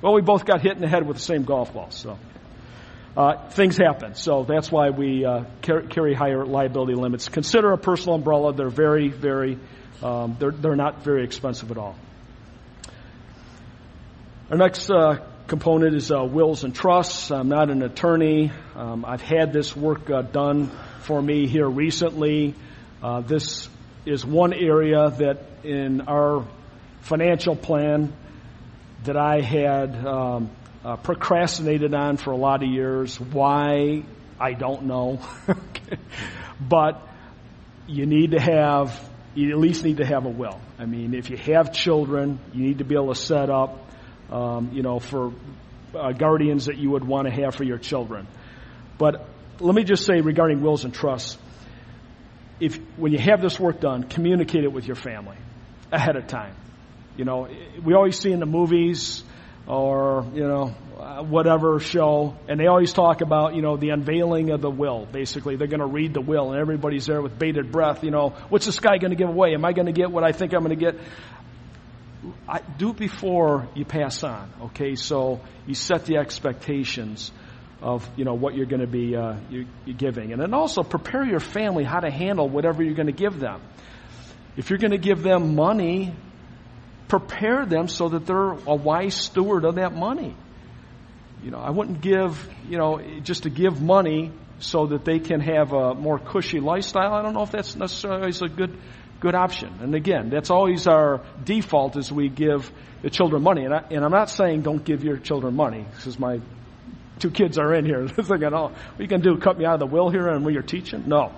Well, 0.00 0.14
we 0.14 0.22
both 0.22 0.44
got 0.44 0.60
hit 0.60 0.72
in 0.72 0.80
the 0.80 0.88
head 0.88 1.06
with 1.06 1.16
the 1.16 1.22
same 1.22 1.44
golf 1.44 1.74
ball, 1.74 1.90
so. 1.90 2.18
Uh, 3.16 3.48
things 3.50 3.76
happen. 3.76 4.14
So 4.14 4.44
that's 4.44 4.70
why 4.70 4.90
we 4.90 5.24
uh, 5.24 5.42
carry, 5.60 6.14
higher 6.14 6.46
liability 6.46 6.94
limits. 6.94 7.28
Consider 7.28 7.72
a 7.72 7.78
personal 7.78 8.14
umbrella. 8.14 8.52
They're 8.52 8.68
very, 8.68 9.08
very, 9.08 9.58
um, 10.04 10.36
they're, 10.38 10.52
they're 10.52 10.76
not 10.76 11.02
very 11.02 11.24
expensive 11.24 11.72
at 11.72 11.78
all. 11.78 11.96
Our 14.52 14.56
next 14.56 14.88
uh, 14.88 15.26
component 15.48 15.96
is 15.96 16.12
uh, 16.12 16.22
wills 16.22 16.62
and 16.62 16.72
trusts. 16.72 17.32
I'm 17.32 17.48
not 17.48 17.70
an 17.70 17.82
attorney. 17.82 18.52
Um, 18.76 19.04
I've 19.04 19.20
had 19.20 19.52
this 19.52 19.74
work 19.74 20.08
uh, 20.10 20.22
done 20.22 20.70
for 21.00 21.20
me 21.20 21.48
here 21.48 21.68
recently. 21.68 22.54
Uh, 23.02 23.22
this 23.22 23.68
is 24.06 24.24
one 24.24 24.52
area 24.52 25.10
that 25.10 25.42
in 25.64 26.02
our 26.02 26.46
financial 27.00 27.56
plan 27.56 28.12
that 29.08 29.16
I 29.16 29.40
had 29.40 30.06
um, 30.06 30.50
uh, 30.84 30.96
procrastinated 30.96 31.94
on 31.94 32.18
for 32.18 32.30
a 32.30 32.36
lot 32.36 32.62
of 32.62 32.68
years. 32.68 33.18
Why? 33.18 34.04
I 34.38 34.52
don't 34.52 34.84
know. 34.84 35.20
but 36.60 37.00
you 37.86 38.04
need 38.04 38.32
to 38.32 38.40
have, 38.40 39.00
you 39.34 39.50
at 39.50 39.58
least 39.58 39.82
need 39.82 39.96
to 39.96 40.04
have 40.04 40.26
a 40.26 40.28
will. 40.28 40.60
I 40.78 40.84
mean, 40.84 41.14
if 41.14 41.30
you 41.30 41.38
have 41.38 41.72
children, 41.72 42.38
you 42.52 42.66
need 42.66 42.78
to 42.78 42.84
be 42.84 42.96
able 42.96 43.14
to 43.14 43.18
set 43.18 43.48
up, 43.48 43.78
um, 44.30 44.72
you 44.74 44.82
know, 44.82 44.98
for 44.98 45.32
uh, 45.94 46.12
guardians 46.12 46.66
that 46.66 46.76
you 46.76 46.90
would 46.90 47.04
want 47.04 47.28
to 47.28 47.32
have 47.32 47.54
for 47.54 47.64
your 47.64 47.78
children. 47.78 48.26
But 48.98 49.26
let 49.58 49.74
me 49.74 49.84
just 49.84 50.04
say 50.04 50.20
regarding 50.20 50.60
wills 50.60 50.84
and 50.84 50.92
trusts, 50.92 51.38
if 52.60 52.76
when 52.98 53.12
you 53.12 53.18
have 53.18 53.40
this 53.40 53.58
work 53.58 53.80
done, 53.80 54.02
communicate 54.02 54.64
it 54.64 54.72
with 54.72 54.86
your 54.86 54.96
family 54.96 55.38
ahead 55.90 56.16
of 56.16 56.26
time. 56.26 56.54
You 57.18 57.24
know, 57.24 57.48
we 57.84 57.94
always 57.94 58.18
see 58.18 58.30
in 58.32 58.38
the 58.38 58.46
movies 58.46 59.24
or, 59.66 60.24
you 60.32 60.46
know, 60.46 60.74
uh, 60.98 61.22
whatever 61.22 61.78
show, 61.80 62.36
and 62.48 62.58
they 62.58 62.66
always 62.66 62.92
talk 62.92 63.20
about, 63.20 63.54
you 63.54 63.60
know, 63.60 63.76
the 63.76 63.90
unveiling 63.90 64.50
of 64.50 64.60
the 64.60 64.70
will. 64.70 65.04
Basically, 65.04 65.56
they're 65.56 65.66
going 65.66 65.80
to 65.80 65.86
read 65.86 66.14
the 66.14 66.20
will, 66.20 66.52
and 66.52 66.60
everybody's 66.60 67.06
there 67.06 67.20
with 67.20 67.38
bated 67.38 67.70
breath. 67.70 68.02
You 68.02 68.10
know, 68.10 68.30
what's 68.48 68.66
this 68.66 68.78
guy 68.78 68.98
going 68.98 69.10
to 69.10 69.16
give 69.16 69.28
away? 69.28 69.52
Am 69.52 69.64
I 69.64 69.72
going 69.72 69.86
to 69.86 69.92
get 69.92 70.10
what 70.10 70.24
I 70.24 70.32
think 70.32 70.54
I'm 70.54 70.64
going 70.64 70.78
to 70.78 70.92
get? 70.92 71.00
I, 72.48 72.60
do 72.78 72.90
it 72.90 72.96
before 72.96 73.68
you 73.74 73.84
pass 73.84 74.22
on. 74.22 74.50
Okay, 74.66 74.94
so 74.94 75.40
you 75.66 75.74
set 75.74 76.06
the 76.06 76.16
expectations 76.18 77.30
of 77.82 78.08
you 78.16 78.24
know 78.24 78.34
what 78.34 78.54
you're 78.54 78.66
going 78.66 78.80
to 78.80 78.86
be 78.86 79.16
uh, 79.16 79.36
you, 79.50 79.66
giving, 79.96 80.32
and 80.32 80.40
then 80.40 80.54
also 80.54 80.82
prepare 80.82 81.24
your 81.24 81.40
family 81.40 81.84
how 81.84 82.00
to 82.00 82.10
handle 82.10 82.48
whatever 82.48 82.82
you're 82.82 82.94
going 82.94 83.06
to 83.06 83.12
give 83.12 83.38
them. 83.38 83.60
If 84.56 84.70
you're 84.70 84.78
going 84.78 84.92
to 84.92 84.98
give 84.98 85.22
them 85.22 85.54
money, 85.54 86.14
prepare 87.08 87.64
them 87.66 87.88
so 87.88 88.10
that 88.10 88.26
they're 88.26 88.52
a 88.52 88.74
wise 88.74 89.14
steward 89.14 89.64
of 89.64 89.76
that 89.76 89.94
money. 89.94 90.36
You 91.42 91.50
know, 91.50 91.58
I 91.58 91.70
wouldn't 91.70 92.00
give, 92.00 92.48
you 92.68 92.78
know, 92.78 93.00
just 93.22 93.44
to 93.44 93.50
give 93.50 93.80
money 93.80 94.32
so 94.60 94.86
that 94.86 95.04
they 95.04 95.18
can 95.18 95.40
have 95.40 95.72
a 95.72 95.94
more 95.94 96.18
cushy 96.18 96.60
lifestyle. 96.60 97.14
I 97.14 97.22
don't 97.22 97.32
know 97.32 97.42
if 97.42 97.52
that's 97.52 97.76
necessarily 97.76 98.32
a 98.42 98.48
good, 98.48 98.76
good 99.20 99.34
option. 99.34 99.78
And 99.80 99.94
again, 99.94 100.30
that's 100.30 100.50
always 100.50 100.86
our 100.86 101.22
default 101.44 101.96
as 101.96 102.10
we 102.10 102.28
give 102.28 102.70
the 103.02 103.10
children 103.10 103.42
money. 103.42 103.64
And, 103.64 103.72
I, 103.72 103.84
and 103.90 104.04
I'm 104.04 104.10
not 104.10 104.30
saying 104.30 104.62
don't 104.62 104.84
give 104.84 105.04
your 105.04 105.16
children 105.16 105.54
money 105.54 105.86
because 105.94 106.18
my 106.18 106.40
two 107.20 107.30
kids 107.30 107.58
are 107.58 107.72
in 107.72 107.84
here 107.84 108.08
thinking, 108.08 108.52
oh, 108.52 108.72
you 108.98 109.06
can 109.06 109.20
do, 109.20 109.36
cut 109.38 109.58
me 109.58 109.64
out 109.64 109.74
of 109.74 109.80
the 109.80 109.86
will 109.86 110.10
here 110.10 110.26
and 110.26 110.44
when 110.44 110.54
you're 110.54 110.62
teaching? 110.62 111.04
No. 111.06 111.32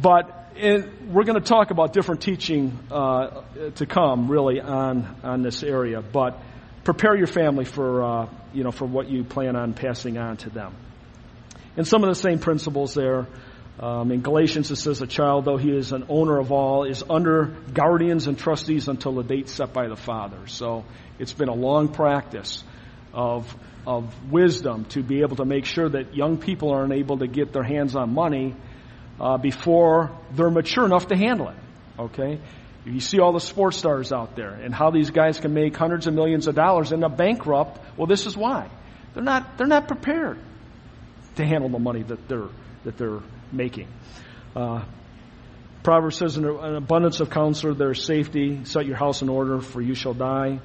But 0.00 0.41
we're 0.56 1.24
going 1.24 1.40
to 1.40 1.46
talk 1.46 1.70
about 1.70 1.92
different 1.92 2.22
teaching 2.22 2.78
uh, 2.90 3.42
to 3.76 3.86
come, 3.86 4.30
really, 4.30 4.60
on 4.60 5.16
on 5.22 5.42
this 5.42 5.62
area. 5.62 6.02
But 6.02 6.38
prepare 6.84 7.16
your 7.16 7.26
family 7.26 7.64
for 7.64 8.02
uh, 8.02 8.28
you 8.52 8.64
know 8.64 8.70
for 8.70 8.86
what 8.86 9.08
you 9.08 9.24
plan 9.24 9.56
on 9.56 9.74
passing 9.74 10.18
on 10.18 10.36
to 10.38 10.50
them. 10.50 10.74
And 11.76 11.86
some 11.86 12.02
of 12.02 12.08
the 12.08 12.14
same 12.14 12.38
principles 12.38 12.94
there. 12.94 13.26
Um, 13.80 14.12
in 14.12 14.20
Galatians, 14.20 14.70
it 14.70 14.76
says, 14.76 15.00
"A 15.00 15.06
child, 15.06 15.46
though 15.46 15.56
he 15.56 15.70
is 15.70 15.92
an 15.92 16.04
owner 16.10 16.38
of 16.38 16.52
all, 16.52 16.84
is 16.84 17.02
under 17.08 17.46
guardians 17.72 18.26
and 18.26 18.38
trustees 18.38 18.86
until 18.86 19.14
the 19.14 19.22
date 19.22 19.48
set 19.48 19.72
by 19.72 19.88
the 19.88 19.96
father." 19.96 20.46
So 20.46 20.84
it's 21.18 21.32
been 21.32 21.48
a 21.48 21.54
long 21.54 21.88
practice 21.88 22.62
of 23.14 23.56
of 23.86 24.30
wisdom 24.30 24.84
to 24.84 25.02
be 25.02 25.22
able 25.22 25.36
to 25.36 25.44
make 25.44 25.64
sure 25.64 25.88
that 25.88 26.14
young 26.14 26.36
people 26.36 26.70
aren't 26.70 26.92
able 26.92 27.18
to 27.18 27.26
get 27.26 27.52
their 27.52 27.64
hands 27.64 27.96
on 27.96 28.12
money 28.14 28.54
uh, 29.22 29.38
before 29.38 30.10
they're 30.32 30.50
mature 30.50 30.84
enough 30.84 31.06
to 31.08 31.16
handle 31.16 31.48
it. 31.48 31.56
Okay? 31.98 32.40
You 32.84 32.98
see 32.98 33.20
all 33.20 33.32
the 33.32 33.40
sports 33.40 33.76
stars 33.76 34.12
out 34.12 34.34
there 34.34 34.50
and 34.50 34.74
how 34.74 34.90
these 34.90 35.10
guys 35.10 35.38
can 35.38 35.54
make 35.54 35.76
hundreds 35.76 36.08
of 36.08 36.14
millions 36.14 36.48
of 36.48 36.56
dollars 36.56 36.90
and 36.90 37.04
end 37.04 37.12
up 37.12 37.16
bankrupt. 37.16 37.78
Well, 37.96 38.08
this 38.08 38.26
is 38.26 38.36
why. 38.36 38.68
They're 39.14 39.22
not, 39.22 39.56
they're 39.56 39.68
not 39.68 39.86
prepared 39.86 40.38
to 41.36 41.46
handle 41.46 41.68
the 41.68 41.78
money 41.78 42.02
that 42.02 42.28
they're, 42.28 42.48
that 42.84 42.98
they're 42.98 43.20
making. 43.52 43.86
Uh, 44.56 44.82
Proverbs 45.84 46.16
says, 46.16 46.36
an 46.36 46.46
abundance 46.46 47.20
of 47.20 47.30
counsel 47.30 47.74
there 47.74 47.92
is 47.92 48.04
safety. 48.04 48.64
Set 48.64 48.86
your 48.86 48.96
house 48.96 49.22
in 49.22 49.28
order, 49.28 49.60
for 49.60 49.80
you 49.80 49.94
shall 49.94 50.14
die. 50.14 50.60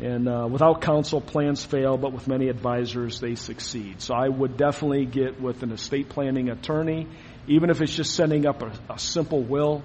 And 0.00 0.28
uh, 0.28 0.48
without 0.50 0.80
counsel, 0.80 1.20
plans 1.20 1.64
fail, 1.64 1.96
but 1.96 2.12
with 2.12 2.26
many 2.26 2.48
advisors, 2.48 3.20
they 3.20 3.36
succeed. 3.36 4.02
So 4.02 4.14
I 4.14 4.28
would 4.28 4.56
definitely 4.56 5.06
get 5.06 5.40
with 5.40 5.62
an 5.62 5.70
estate 5.70 6.08
planning 6.08 6.50
attorney 6.50 7.06
even 7.46 7.70
if 7.70 7.80
it's 7.80 7.94
just 7.94 8.14
setting 8.14 8.46
up 8.46 8.62
a, 8.62 8.72
a 8.92 8.98
simple 8.98 9.42
will 9.42 9.82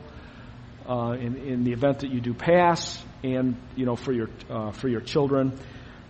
uh, 0.88 1.16
in, 1.20 1.36
in, 1.38 1.64
the 1.64 1.72
event 1.72 2.00
that 2.00 2.12
you 2.12 2.20
do 2.20 2.34
pass, 2.34 3.04
and 3.24 3.56
you 3.76 3.86
know 3.86 3.96
for 3.96 4.12
your 4.12 4.30
uh, 4.50 4.72
for 4.72 4.88
your 4.88 5.02
children. 5.02 5.58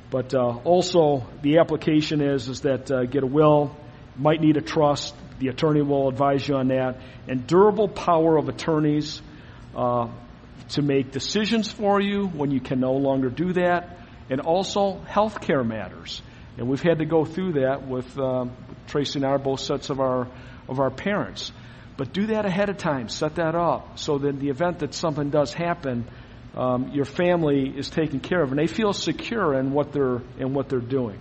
But 0.09 0.33
uh, 0.33 0.59
also 0.63 1.27
the 1.41 1.57
application 1.57 2.21
is 2.21 2.47
is 2.47 2.61
that 2.61 2.89
uh, 2.89 3.03
get 3.03 3.23
a 3.23 3.27
will, 3.27 3.75
might 4.15 4.41
need 4.41 4.57
a 4.57 4.61
trust. 4.61 5.13
The 5.39 5.47
attorney 5.47 5.81
will 5.81 6.07
advise 6.07 6.47
you 6.47 6.55
on 6.55 6.69
that, 6.69 7.01
and 7.27 7.45
durable 7.45 7.87
power 7.87 8.37
of 8.37 8.47
attorneys 8.47 9.21
uh, 9.75 10.07
to 10.69 10.81
make 10.81 11.11
decisions 11.11 11.71
for 11.71 11.99
you 11.99 12.27
when 12.27 12.51
you 12.51 12.61
can 12.61 12.79
no 12.79 12.93
longer 12.93 13.29
do 13.29 13.53
that, 13.53 13.97
and 14.29 14.39
also 14.39 14.99
health 15.01 15.41
care 15.41 15.63
matters. 15.63 16.21
And 16.57 16.67
we've 16.67 16.81
had 16.81 16.99
to 16.99 17.05
go 17.05 17.23
through 17.23 17.53
that 17.53 17.87
with 17.87 18.17
um, 18.19 18.51
Tracy 18.87 19.19
and 19.19 19.25
I, 19.25 19.37
both 19.37 19.61
sets 19.61 19.89
of 19.89 19.99
our 20.01 20.27
of 20.69 20.79
our 20.79 20.91
parents. 20.91 21.51
But 21.97 22.13
do 22.13 22.27
that 22.27 22.45
ahead 22.45 22.69
of 22.69 22.77
time. 22.77 23.09
Set 23.09 23.35
that 23.35 23.55
up 23.55 23.99
so 23.99 24.17
that 24.19 24.27
in 24.27 24.39
the 24.39 24.49
event 24.49 24.79
that 24.79 24.93
something 24.93 25.29
does 25.31 25.53
happen, 25.53 26.05
um, 26.55 26.91
your 26.93 27.05
family 27.05 27.67
is 27.67 27.89
taken 27.89 28.21
care 28.21 28.41
of 28.41 28.51
and 28.51 28.59
they 28.59 28.67
feel 28.67 28.93
secure 28.93 29.53
in 29.53 29.71
what 29.71 29.91
they're 29.91 30.21
in 30.37 30.53
what 30.53 30.69
they're 30.69 30.79
doing. 30.79 31.19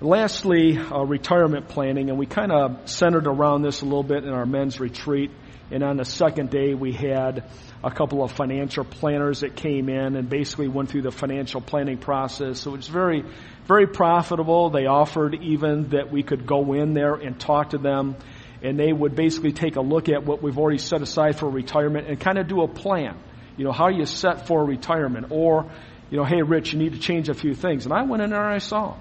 Lastly, 0.00 0.78
uh, 0.78 1.04
retirement 1.04 1.66
planning, 1.66 2.08
and 2.08 2.18
we 2.18 2.26
kind 2.26 2.52
of 2.52 2.88
centered 2.88 3.26
around 3.26 3.62
this 3.62 3.82
a 3.82 3.84
little 3.84 4.04
bit 4.04 4.22
in 4.22 4.30
our 4.30 4.46
men's 4.46 4.78
retreat. 4.78 5.32
And 5.72 5.82
on 5.82 5.96
the 5.96 6.04
second 6.04 6.50
day, 6.50 6.74
we 6.74 6.92
had 6.92 7.50
a 7.82 7.90
couple 7.90 8.22
of 8.22 8.30
financial 8.30 8.84
planners 8.84 9.40
that 9.40 9.56
came 9.56 9.88
in 9.88 10.14
and 10.14 10.28
basically 10.28 10.68
went 10.68 10.88
through 10.88 11.02
the 11.02 11.10
financial 11.10 11.60
planning 11.60 11.98
process. 11.98 12.60
So 12.60 12.74
it's 12.74 12.86
very, 12.86 13.24
very 13.68 13.86
profitable. 13.86 14.70
They 14.70 14.86
offered 14.86 15.34
even 15.34 15.90
that 15.90 16.10
we 16.10 16.22
could 16.22 16.46
go 16.46 16.72
in 16.72 16.94
there 16.94 17.14
and 17.14 17.38
talk 17.38 17.70
to 17.70 17.78
them 17.78 18.16
and 18.62 18.78
they 18.78 18.92
would 18.92 19.14
basically 19.14 19.52
take 19.52 19.76
a 19.76 19.80
look 19.80 20.08
at 20.08 20.24
what 20.24 20.42
we've 20.42 20.58
already 20.58 20.78
set 20.78 21.02
aside 21.02 21.38
for 21.38 21.48
retirement 21.48 22.08
and 22.08 22.18
kind 22.18 22.38
of 22.38 22.48
do 22.48 22.62
a 22.62 22.68
plan. 22.68 23.16
You 23.56 23.64
know, 23.64 23.72
how 23.72 23.88
you 23.88 24.06
set 24.06 24.46
for 24.46 24.64
retirement 24.64 25.26
or, 25.30 25.70
you 26.10 26.16
know, 26.16 26.24
hey 26.24 26.42
Rich, 26.42 26.72
you 26.72 26.78
need 26.78 26.92
to 26.94 26.98
change 26.98 27.28
a 27.28 27.34
few 27.34 27.54
things. 27.54 27.84
And 27.84 27.92
I 27.92 28.02
went 28.02 28.22
in 28.22 28.30
there 28.30 28.42
and 28.42 28.54
I 28.54 28.58
saw. 28.58 28.96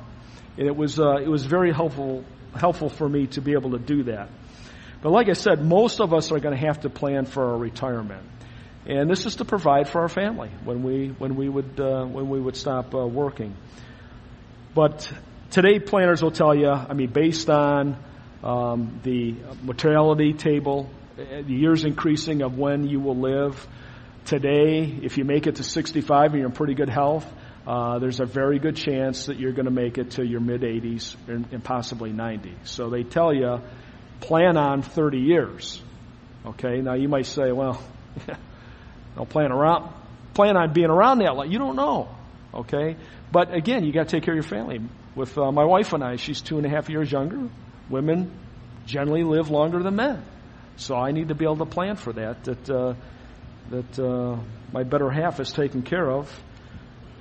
And 0.58 0.68
it 0.68 0.76
was, 0.76 1.00
uh, 1.00 1.18
it 1.18 1.28
was 1.28 1.46
very 1.46 1.72
helpful, 1.72 2.24
helpful 2.54 2.90
for 2.90 3.08
me 3.08 3.28
to 3.28 3.42
be 3.42 3.54
able 3.54 3.72
to 3.72 3.80
do 3.80 4.04
that. 4.04 4.30
But 5.02 5.12
like 5.12 5.30
I 5.30 5.34
said, 5.34 5.64
most 5.64 6.02
of 6.02 6.14
us 6.14 6.32
are 6.32 6.40
going 6.40 6.56
to 6.56 6.66
have 6.66 6.82
to 6.82 6.90
plan 6.90 7.26
for 7.26 7.52
our 7.52 7.58
retirement. 7.58 8.24
And 8.86 9.10
this 9.10 9.26
is 9.26 9.38
to 9.38 9.46
provide 9.46 9.90
for 9.90 10.02
our 10.02 10.10
family 10.10 10.50
when 10.64 10.82
we, 10.82 11.10
when 11.10 11.36
we 11.36 11.50
would, 11.50 11.80
uh, 11.80 12.06
when 12.06 12.30
we 12.30 12.40
would 12.40 12.56
stop 12.56 12.96
uh, 12.96 13.06
working. 13.06 13.56
But 14.78 15.12
today 15.50 15.80
planners 15.80 16.22
will 16.22 16.30
tell 16.30 16.54
you, 16.54 16.70
I 16.70 16.94
mean, 16.94 17.10
based 17.10 17.50
on 17.50 17.98
um, 18.44 19.00
the 19.02 19.34
mortality 19.64 20.34
table, 20.34 20.88
the 21.16 21.44
years 21.48 21.84
increasing 21.84 22.44
of 22.44 22.60
when 22.60 22.88
you 22.88 23.00
will 23.00 23.18
live. 23.18 23.68
Today, 24.26 24.84
if 25.02 25.18
you 25.18 25.24
make 25.24 25.48
it 25.48 25.56
to 25.56 25.64
65 25.64 26.26
and 26.26 26.36
you're 26.36 26.46
in 26.46 26.52
pretty 26.52 26.76
good 26.76 26.90
health, 26.90 27.26
uh, 27.66 27.98
there's 27.98 28.20
a 28.20 28.26
very 28.26 28.60
good 28.60 28.76
chance 28.76 29.26
that 29.26 29.40
you're 29.40 29.52
going 29.52 29.66
to 29.66 29.72
make 29.72 29.98
it 29.98 30.12
to 30.12 30.24
your 30.24 30.42
mid 30.42 30.62
80s 30.62 31.16
and, 31.28 31.48
and 31.52 31.64
possibly 31.64 32.12
90. 32.12 32.54
So 32.66 32.92
they 32.92 33.02
tell 33.02 33.34
you, 33.34 33.60
plan 34.20 34.58
on 34.58 34.84
30 34.84 35.18
years. 35.18 35.82
Okay, 36.46 36.82
now 36.82 36.94
you 36.94 37.08
might 37.08 37.26
say, 37.26 37.52
well, 37.52 37.82
don't 39.16 39.28
plan 39.28 39.52
around, 39.52 39.92
plan 40.36 40.56
on 40.56 40.72
being 40.72 40.92
around 40.92 41.18
that 41.24 41.36
long. 41.36 41.52
You 41.52 41.58
don't 41.58 41.78
know. 41.78 42.10
Okay, 42.58 42.96
but 43.32 43.54
again, 43.54 43.84
you 43.84 43.94
got 43.94 44.08
to 44.08 44.16
take 44.16 44.24
care 44.24 44.34
of 44.34 44.38
your 44.38 44.50
family. 44.50 44.80
With 45.16 45.38
uh, 45.38 45.52
my 45.52 45.64
wife 45.64 45.94
and 45.94 46.04
I, 46.04 46.16
she's 46.16 46.42
two 46.42 46.58
and 46.58 46.66
a 46.66 46.70
half 46.70 46.90
years 46.90 47.12
younger. 47.12 47.50
Women 47.90 48.32
generally 48.86 49.24
live 49.24 49.50
longer 49.52 49.84
than 49.84 49.96
men, 49.96 50.24
so 50.76 50.96
I 50.96 51.12
need 51.12 51.28
to 51.28 51.36
be 51.36 51.46
able 51.46 51.58
to 51.58 51.66
plan 51.66 51.98
for 51.98 52.14
that. 52.14 52.44
That 52.46 52.70
uh, 52.70 52.94
that 53.70 54.00
uh, 54.00 54.40
my 54.74 54.84
better 54.84 55.10
half 55.10 55.40
is 55.40 55.52
taken 55.52 55.84
care 55.84 56.10
of 56.10 56.44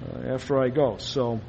uh, 0.03 0.35
after 0.35 0.59
I 0.59 0.71
go. 0.71 0.97
So, 0.99 1.41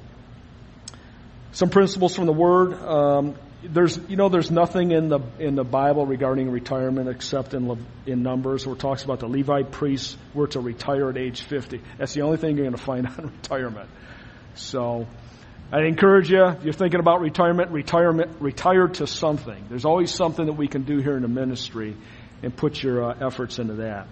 some 1.54 1.70
principles 1.70 2.16
from 2.16 2.26
the 2.26 2.34
Word. 2.34 2.74
Um, 2.74 3.36
there's, 3.64 4.00
you 4.08 4.16
know, 4.16 4.30
there's 4.30 4.52
nothing 4.52 4.92
in 4.92 5.10
the 5.10 5.20
in 5.40 5.56
the 5.56 5.64
Bible 5.64 6.06
regarding 6.06 6.52
retirement 6.52 7.10
except 7.10 7.54
in 7.54 7.86
in 8.06 8.22
Numbers 8.22 8.66
where 8.66 8.76
it 8.76 8.80
talks 8.80 9.04
about 9.04 9.20
the 9.20 9.28
Levite 9.28 9.72
priests 9.72 10.16
were 10.34 10.48
to 10.48 10.60
retire 10.60 11.10
at 11.10 11.18
age 11.18 11.42
50. 11.42 11.82
That's 11.98 12.14
the 12.14 12.22
only 12.22 12.38
thing 12.38 12.56
you're 12.56 12.66
going 12.66 12.78
to 12.78 12.84
find 12.84 13.08
on 13.18 13.34
retirement. 13.42 13.90
So, 14.56 15.08
I 15.72 15.82
encourage 15.82 16.32
you, 16.32 16.46
if 16.46 16.64
you're 16.64 16.74
thinking 16.74 17.00
about 17.00 17.20
retirement, 17.20 17.72
retirement, 17.72 18.38
retire 18.40 18.88
to 18.88 19.08
something. 19.08 19.66
There's 19.70 19.86
always 19.86 20.12
something 20.12 20.46
that 20.46 20.54
we 20.54 20.68
can 20.68 20.84
do 20.84 21.00
here 21.00 21.16
in 21.16 21.24
the 21.24 21.28
ministry 21.28 21.98
and 22.42 22.56
put 22.56 22.82
your 22.82 23.04
uh, 23.04 23.26
efforts 23.26 23.60
into 23.60 23.76
that. 23.76 24.08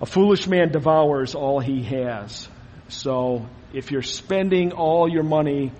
A 0.00 0.06
foolish 0.06 0.48
man 0.48 0.72
devours 0.72 1.36
all 1.36 1.60
he 1.60 1.84
has. 1.84 2.48
So 2.88 3.46
if 3.72 3.92
you're 3.92 4.02
spending 4.02 4.72
all 4.72 5.08
your 5.08 5.22
money 5.22 5.70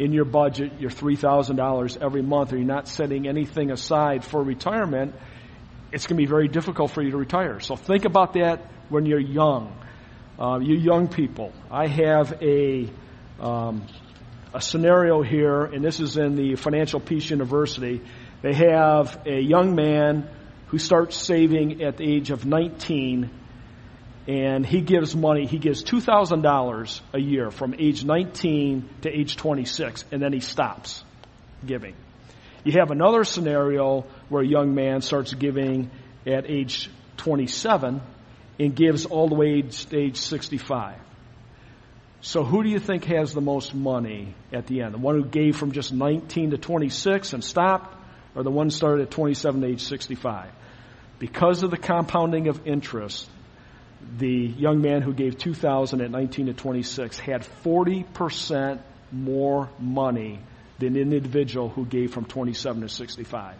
in 0.00 0.12
your 0.14 0.24
budget, 0.24 0.80
your 0.80 0.90
$3,000 0.90 2.02
every 2.02 2.22
month, 2.22 2.54
or 2.54 2.56
you're 2.56 2.64
not 2.64 2.88
setting 2.88 3.28
anything 3.28 3.70
aside 3.70 4.24
for 4.24 4.42
retirement, 4.42 5.14
it's 5.92 6.06
going 6.06 6.16
to 6.16 6.22
be 6.22 6.26
very 6.26 6.48
difficult 6.48 6.90
for 6.90 7.02
you 7.02 7.10
to 7.10 7.18
retire. 7.18 7.60
So 7.60 7.76
think 7.76 8.06
about 8.06 8.32
that 8.32 8.64
when 8.88 9.04
you're 9.04 9.20
young. 9.20 9.76
Uh, 10.38 10.58
you 10.58 10.74
young 10.76 11.08
people, 11.08 11.52
I 11.70 11.86
have 11.86 12.42
a 12.42 12.88
um, 13.38 13.86
a 14.54 14.60
scenario 14.62 15.20
here, 15.22 15.64
and 15.64 15.84
this 15.84 16.00
is 16.00 16.16
in 16.16 16.34
the 16.34 16.56
Financial 16.56 16.98
Peace 16.98 17.28
University. 17.28 18.00
They 18.40 18.54
have 18.54 19.20
a 19.26 19.38
young 19.38 19.74
man 19.74 20.28
who 20.68 20.78
starts 20.78 21.14
saving 21.14 21.82
at 21.82 21.98
the 21.98 22.04
age 22.04 22.30
of 22.30 22.46
19, 22.46 23.30
and 24.26 24.66
he 24.66 24.80
gives 24.80 25.16
money. 25.16 25.46
He 25.46 25.58
gives 25.58 25.82
$2,000 25.82 27.00
a 27.12 27.20
year 27.20 27.50
from 27.50 27.74
age 27.78 28.04
19 28.04 28.88
to 29.02 29.10
age 29.10 29.36
26, 29.36 30.04
and 30.12 30.22
then 30.22 30.32
he 30.32 30.40
stops 30.40 31.02
giving. 31.64 31.94
You 32.64 32.72
have 32.72 32.90
another 32.90 33.24
scenario 33.24 34.04
where 34.28 34.42
a 34.42 34.46
young 34.46 34.74
man 34.74 35.00
starts 35.00 35.32
giving 35.32 35.90
at 36.26 36.48
age 36.48 36.90
27 37.16 38.00
and 38.58 38.76
gives 38.76 39.06
all 39.06 39.28
the 39.28 39.34
way 39.34 39.62
to 39.62 39.96
age 39.96 40.18
65. 40.18 40.96
So 42.22 42.44
who 42.44 42.62
do 42.62 42.68
you 42.68 42.78
think 42.78 43.04
has 43.04 43.32
the 43.32 43.40
most 43.40 43.74
money 43.74 44.34
at 44.52 44.66
the 44.66 44.82
end? 44.82 44.92
The 44.92 44.98
one 44.98 45.14
who 45.14 45.24
gave 45.24 45.56
from 45.56 45.72
just 45.72 45.92
19 45.92 46.50
to 46.50 46.58
26 46.58 47.32
and 47.32 47.42
stopped, 47.42 47.96
or 48.34 48.42
the 48.42 48.50
one 48.50 48.68
started 48.70 49.04
at 49.04 49.10
27 49.10 49.62
to 49.62 49.66
age 49.66 49.82
65? 49.82 50.50
Because 51.18 51.62
of 51.62 51.70
the 51.70 51.78
compounding 51.78 52.48
of 52.48 52.66
interest, 52.66 53.28
the 54.18 54.28
young 54.28 54.80
man 54.80 55.02
who 55.02 55.12
gave 55.12 55.38
2000 55.38 56.00
at 56.00 56.10
19 56.10 56.46
to 56.46 56.52
26 56.54 57.18
had 57.18 57.42
40% 57.64 58.80
more 59.12 59.68
money 59.78 60.40
than 60.78 60.96
an 60.96 61.12
individual 61.12 61.68
who 61.68 61.84
gave 61.84 62.12
from 62.12 62.24
27 62.24 62.82
to 62.82 62.88
65. 62.88 63.56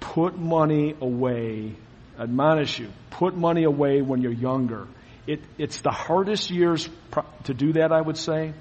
Put 0.00 0.38
money 0.38 0.94
away. 1.00 1.74
Admonish 2.18 2.78
you. 2.78 2.88
Put 3.10 3.36
money 3.36 3.64
away 3.64 4.02
when 4.02 4.22
you're 4.22 4.32
younger 4.32 4.88
it, 5.26 5.40
it's 5.58 5.80
the 5.80 5.90
hardest 5.90 6.50
years 6.50 6.88
to 7.44 7.54
do 7.54 7.72
that, 7.74 7.92
I 7.92 8.00
would 8.00 8.16
say, 8.16 8.52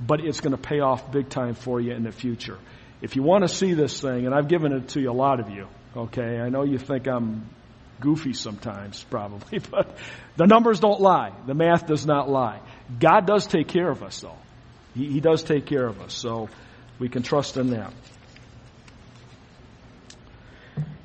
but 0.00 0.20
it's 0.20 0.40
going 0.40 0.56
to 0.56 0.60
pay 0.60 0.80
off 0.80 1.12
big 1.12 1.28
time 1.28 1.54
for 1.54 1.80
you 1.80 1.92
in 1.92 2.02
the 2.02 2.12
future. 2.12 2.58
If 3.00 3.16
you 3.16 3.22
want 3.22 3.46
to 3.46 3.48
see 3.48 3.74
this 3.74 4.00
thing, 4.00 4.26
and 4.26 4.34
I've 4.34 4.48
given 4.48 4.72
it 4.72 4.88
to 4.90 5.00
you, 5.00 5.10
a 5.10 5.12
lot 5.12 5.40
of 5.40 5.50
you, 5.50 5.68
okay, 5.96 6.40
I 6.40 6.48
know 6.48 6.64
you 6.64 6.78
think 6.78 7.06
I'm 7.06 7.48
goofy 8.04 8.34
sometimes, 8.34 9.02
probably, 9.04 9.58
but 9.70 9.96
the 10.36 10.46
numbers 10.46 10.78
don't 10.78 11.00
lie. 11.00 11.32
The 11.46 11.54
math 11.54 11.86
does 11.86 12.04
not 12.06 12.28
lie. 12.28 12.60
God 13.00 13.26
does 13.26 13.46
take 13.46 13.66
care 13.66 13.90
of 13.90 14.02
us, 14.02 14.20
though. 14.20 14.36
He, 14.94 15.06
he 15.06 15.20
does 15.20 15.42
take 15.42 15.64
care 15.64 15.86
of 15.86 16.00
us, 16.00 16.12
so 16.12 16.50
we 16.98 17.08
can 17.08 17.22
trust 17.22 17.56
in 17.56 17.70
that. 17.70 17.92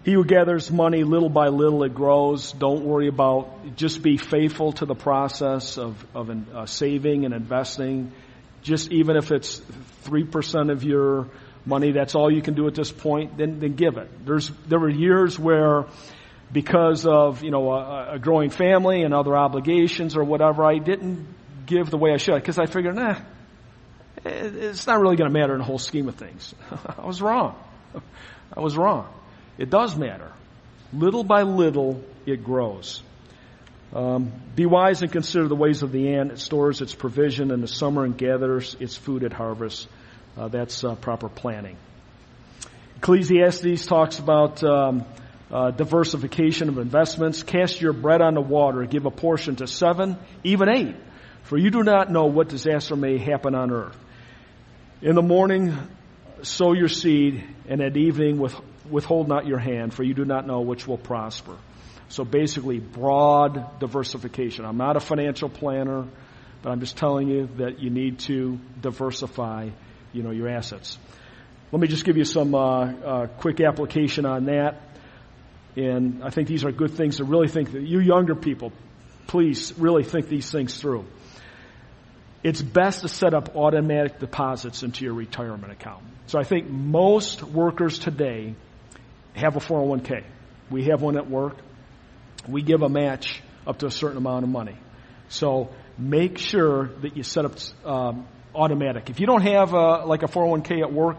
He 0.04 0.14
who 0.14 0.26
gathers 0.26 0.70
money 0.72 1.04
little 1.04 1.30
by 1.30 1.48
little, 1.48 1.84
it 1.84 1.94
grows. 1.94 2.52
Don't 2.52 2.84
worry 2.84 3.08
about, 3.08 3.76
just 3.76 4.02
be 4.02 4.18
faithful 4.18 4.74
to 4.74 4.86
the 4.86 4.96
process 4.96 5.78
of, 5.78 6.06
of 6.14 6.30
uh, 6.30 6.66
saving 6.66 7.26
and 7.26 7.34
investing. 7.34 8.12
Just 8.62 8.92
even 8.92 9.16
if 9.16 9.32
it's 9.32 9.62
3% 10.06 10.72
of 10.72 10.84
your 10.84 11.28
money, 11.66 11.92
that's 11.92 12.16
all 12.16 12.32
you 12.32 12.42
can 12.42 12.56
do 12.56 12.68
at 12.68 12.76
this 12.76 12.92
point, 12.92 13.38
then, 13.38 13.60
then 13.60 13.76
give 13.76 13.98
it. 13.98 14.26
There's, 14.26 14.50
there 14.68 14.80
were 14.80 14.90
years 14.90 15.38
where 15.38 15.86
because 16.52 17.06
of, 17.06 17.44
you 17.44 17.52
know, 17.52 17.72
a, 17.72 18.14
a 18.14 18.20
growing 18.20 18.50
family 18.50 19.04
and 19.04 19.14
other 19.14 19.36
obligations 19.36 20.16
or 20.16 20.24
whatever, 20.24 20.64
I 20.64 20.78
didn't 20.80 21.28
give 21.66 21.90
the 21.90 21.98
way 21.98 22.12
I 22.12 22.18
should 22.18 22.36
because 22.36 22.58
I 22.58 22.66
figured, 22.66 22.96
nah, 22.96 23.20
it's 24.26 24.88
not 24.88 25.00
really 25.00 25.16
going 25.16 25.32
to 25.32 25.40
matter 25.40 25.54
in 25.54 25.60
the 25.60 25.66
whole 25.66 25.80
scheme 25.80 26.08
of 26.08 26.16
things. 26.16 26.54
I 26.98 27.06
was 27.06 27.22
wrong. 27.22 27.56
I 28.56 28.60
was 28.62 28.76
wrong. 28.76 29.08
It 29.58 29.70
does 29.70 29.96
matter. 29.96 30.32
Little 30.92 31.24
by 31.24 31.44
little, 31.44 32.04
it 32.26 32.44
grows. 32.44 33.04
Um, 33.94 34.32
be 34.56 34.66
wise 34.66 35.02
and 35.02 35.12
consider 35.12 35.48
the 35.48 35.56
ways 35.56 35.84
of 35.84 35.92
the 35.92 36.16
ant. 36.16 36.32
It 36.32 36.40
stores 36.40 36.82
its 36.82 36.94
provision 36.94 37.52
in 37.52 37.62
the 37.62 37.68
summer 37.68 38.06
and 38.06 38.18
gathers 38.18 38.76
its 38.80 38.96
food 38.96 39.24
at 39.24 39.34
harvest. 39.34 39.88
Uh, 40.38 40.48
that's 40.48 40.84
uh, 40.84 40.96
proper 40.96 41.28
planning. 41.28 41.78
Ecclesiastes 42.98 43.86
talks 43.86 44.20
about 44.20 44.64
um, 44.64 45.06
uh, 45.52 45.72
diversification 45.72 46.70
of 46.70 46.78
investments. 46.78 47.44
Cast 47.44 47.82
your 47.82 47.94
bread 47.94 48.22
on 48.22 48.36
the 48.36 48.42
water. 48.42 48.86
Give 48.86 49.06
a 49.06 49.12
portion 49.12 49.56
to 49.58 49.68
seven, 49.68 50.18
even 50.44 50.70
eight. 50.70 50.96
For 51.44 51.58
you 51.58 51.72
do 51.72 51.84
not 51.84 52.12
know 52.12 52.26
what 52.26 52.50
disaster 52.50 52.96
may 52.96 53.18
happen 53.18 53.56
on 53.56 53.72
earth. 53.72 53.98
In 55.02 55.16
the 55.16 55.22
morning, 55.22 55.76
sow 56.44 56.74
your 56.74 56.90
seed, 56.90 57.44
and 57.68 57.82
at 57.82 57.98
evening, 57.98 58.38
with 58.38 58.56
withhold 58.90 59.28
not 59.28 59.46
your 59.46 59.60
hand, 59.60 59.94
for 59.94 60.04
you 60.04 60.14
do 60.14 60.26
not 60.26 60.46
know 60.48 60.62
which 60.62 60.88
will 60.88 60.98
prosper. 60.98 61.56
So 62.10 62.24
basically, 62.24 62.80
broad 62.80 63.80
diversification. 63.80 64.66
I'm 64.66 64.78
not 64.78 64.98
a 64.98 65.00
financial 65.00 65.48
planner, 65.48 66.08
but 66.62 66.72
I'm 66.72 66.80
just 66.80 66.98
telling 66.98 67.28
you 67.30 67.50
that 67.58 67.80
you 67.80 67.90
need 67.90 68.20
to 68.20 68.60
diversify, 68.82 69.70
you 70.12 70.24
know, 70.24 70.32
your 70.32 70.50
assets. 70.50 70.98
Let 71.72 71.80
me 71.80 71.88
just 71.88 72.04
give 72.04 72.18
you 72.18 72.26
some 72.26 72.56
uh, 72.56 72.60
uh, 72.60 73.28
quick 73.28 73.62
application 73.62 74.26
on 74.26 74.46
that. 74.46 74.82
And 75.80 76.24
I 76.26 76.30
think 76.30 76.50
these 76.50 76.66
are 76.66 76.74
good 76.74 76.92
things 76.92 77.18
to 77.18 77.24
really 77.24 77.48
think 77.48 77.72
that 77.72 77.84
you 77.84 78.02
younger 78.02 78.36
people, 78.36 78.74
please 79.28 79.74
really 79.78 80.04
think 80.04 80.28
these 80.28 80.52
things 80.52 80.78
through. 80.78 81.06
it's 82.44 82.62
best 82.62 83.02
to 83.02 83.08
set 83.08 83.34
up 83.34 83.56
automatic 83.56 84.20
deposits 84.20 84.84
into 84.84 85.04
your 85.04 85.14
retirement 85.14 85.72
account. 85.72 86.04
So 86.28 86.40
I 86.40 86.44
think 86.44 86.70
most 86.70 87.44
workers 87.44 88.00
today 88.00 88.56
have 89.36 89.56
a 89.56 89.60
401k. 89.60 90.24
We 90.70 90.86
have 90.86 91.02
one 91.02 91.18
at 91.18 91.30
work. 91.30 91.58
We 92.48 92.62
give 92.62 92.82
a 92.82 92.90
match 92.90 93.42
up 93.66 93.80
to 93.80 93.86
a 93.86 93.92
certain 93.92 94.18
amount 94.18 94.44
of 94.44 94.50
money. 94.50 94.78
So 95.30 95.70
make 95.98 96.38
sure 96.38 96.88
that 97.02 97.16
you 97.16 97.24
set 97.24 97.46
up 97.46 97.56
um, 97.86 98.28
automatic. 98.54 99.10
If 99.10 99.20
you 99.20 99.28
don't 99.28 99.44
have 99.44 99.74
a, 99.74 100.06
like 100.06 100.24
a 100.24 100.28
401k 100.28 100.82
at 100.82 100.92
work, 100.92 101.18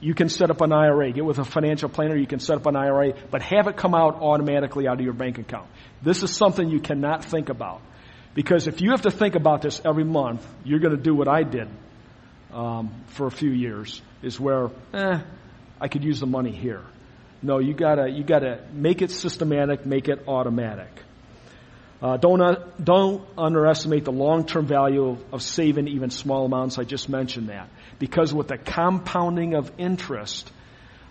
you 0.00 0.14
can 0.14 0.28
set 0.28 0.50
up 0.50 0.60
an 0.60 0.72
IRA. 0.72 1.12
Get 1.12 1.24
with 1.24 1.38
a 1.38 1.44
financial 1.44 1.88
planner, 1.88 2.16
you 2.16 2.26
can 2.26 2.40
set 2.40 2.56
up 2.56 2.66
an 2.66 2.76
IRA, 2.76 3.12
but 3.30 3.42
have 3.42 3.66
it 3.68 3.76
come 3.76 3.94
out 3.94 4.20
automatically 4.22 4.88
out 4.88 4.98
of 4.98 5.04
your 5.04 5.12
bank 5.12 5.38
account. 5.38 5.68
This 6.02 6.22
is 6.22 6.34
something 6.34 6.68
you 6.68 6.80
cannot 6.80 7.24
think 7.24 7.48
about. 7.48 7.82
Because 8.34 8.68
if 8.68 8.80
you 8.80 8.90
have 8.90 9.02
to 9.02 9.10
think 9.10 9.34
about 9.34 9.62
this 9.62 9.80
every 9.84 10.04
month, 10.04 10.46
you're 10.64 10.78
going 10.78 10.96
to 10.96 11.02
do 11.02 11.14
what 11.14 11.28
I 11.28 11.42
did 11.42 11.68
um, 12.52 12.90
for 13.08 13.26
a 13.26 13.30
few 13.30 13.50
years, 13.50 14.00
is 14.22 14.38
where, 14.38 14.70
eh, 14.94 15.20
I 15.80 15.88
could 15.88 16.04
use 16.04 16.20
the 16.20 16.26
money 16.26 16.52
here. 16.52 16.82
No, 17.42 17.58
you 17.58 17.72
gotta, 17.72 18.08
you 18.08 18.22
gotta 18.22 18.60
make 18.72 19.00
it 19.00 19.10
systematic, 19.10 19.86
make 19.86 20.08
it 20.08 20.28
automatic. 20.28 20.90
Uh, 22.02 22.16
don't, 22.16 22.40
uh, 22.40 22.64
don't 22.82 23.22
underestimate 23.36 24.04
the 24.04 24.12
long-term 24.12 24.66
value 24.66 25.10
of, 25.10 25.34
of 25.34 25.42
saving 25.42 25.86
even 25.86 26.08
small 26.10 26.46
amounts. 26.46 26.78
I 26.78 26.84
just 26.84 27.08
mentioned 27.10 27.50
that. 27.50 27.68
Because 27.98 28.32
with 28.32 28.48
the 28.48 28.56
compounding 28.56 29.54
of 29.54 29.70
interest, 29.76 30.50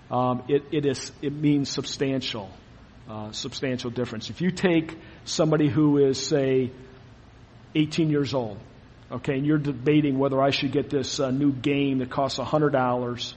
um, 0.09 0.43
it, 0.47 0.63
it, 0.71 0.87
is, 0.87 1.11
it 1.21 1.31
means 1.31 1.69
substantial, 1.69 2.49
uh, 3.07 3.31
substantial 3.31 3.91
difference. 3.91 4.31
If 4.31 4.41
you 4.41 4.49
take 4.49 4.97
somebody 5.25 5.69
who 5.69 5.99
is, 5.99 6.25
say, 6.25 6.71
18 7.75 8.09
years 8.09 8.33
old, 8.33 8.57
okay, 9.11 9.33
and 9.33 9.45
you're 9.45 9.59
debating 9.59 10.17
whether 10.17 10.41
I 10.41 10.49
should 10.49 10.71
get 10.71 10.89
this 10.89 11.19
uh, 11.19 11.29
new 11.29 11.51
game 11.51 11.99
that 11.99 12.09
costs 12.09 12.39
$100 12.39 13.33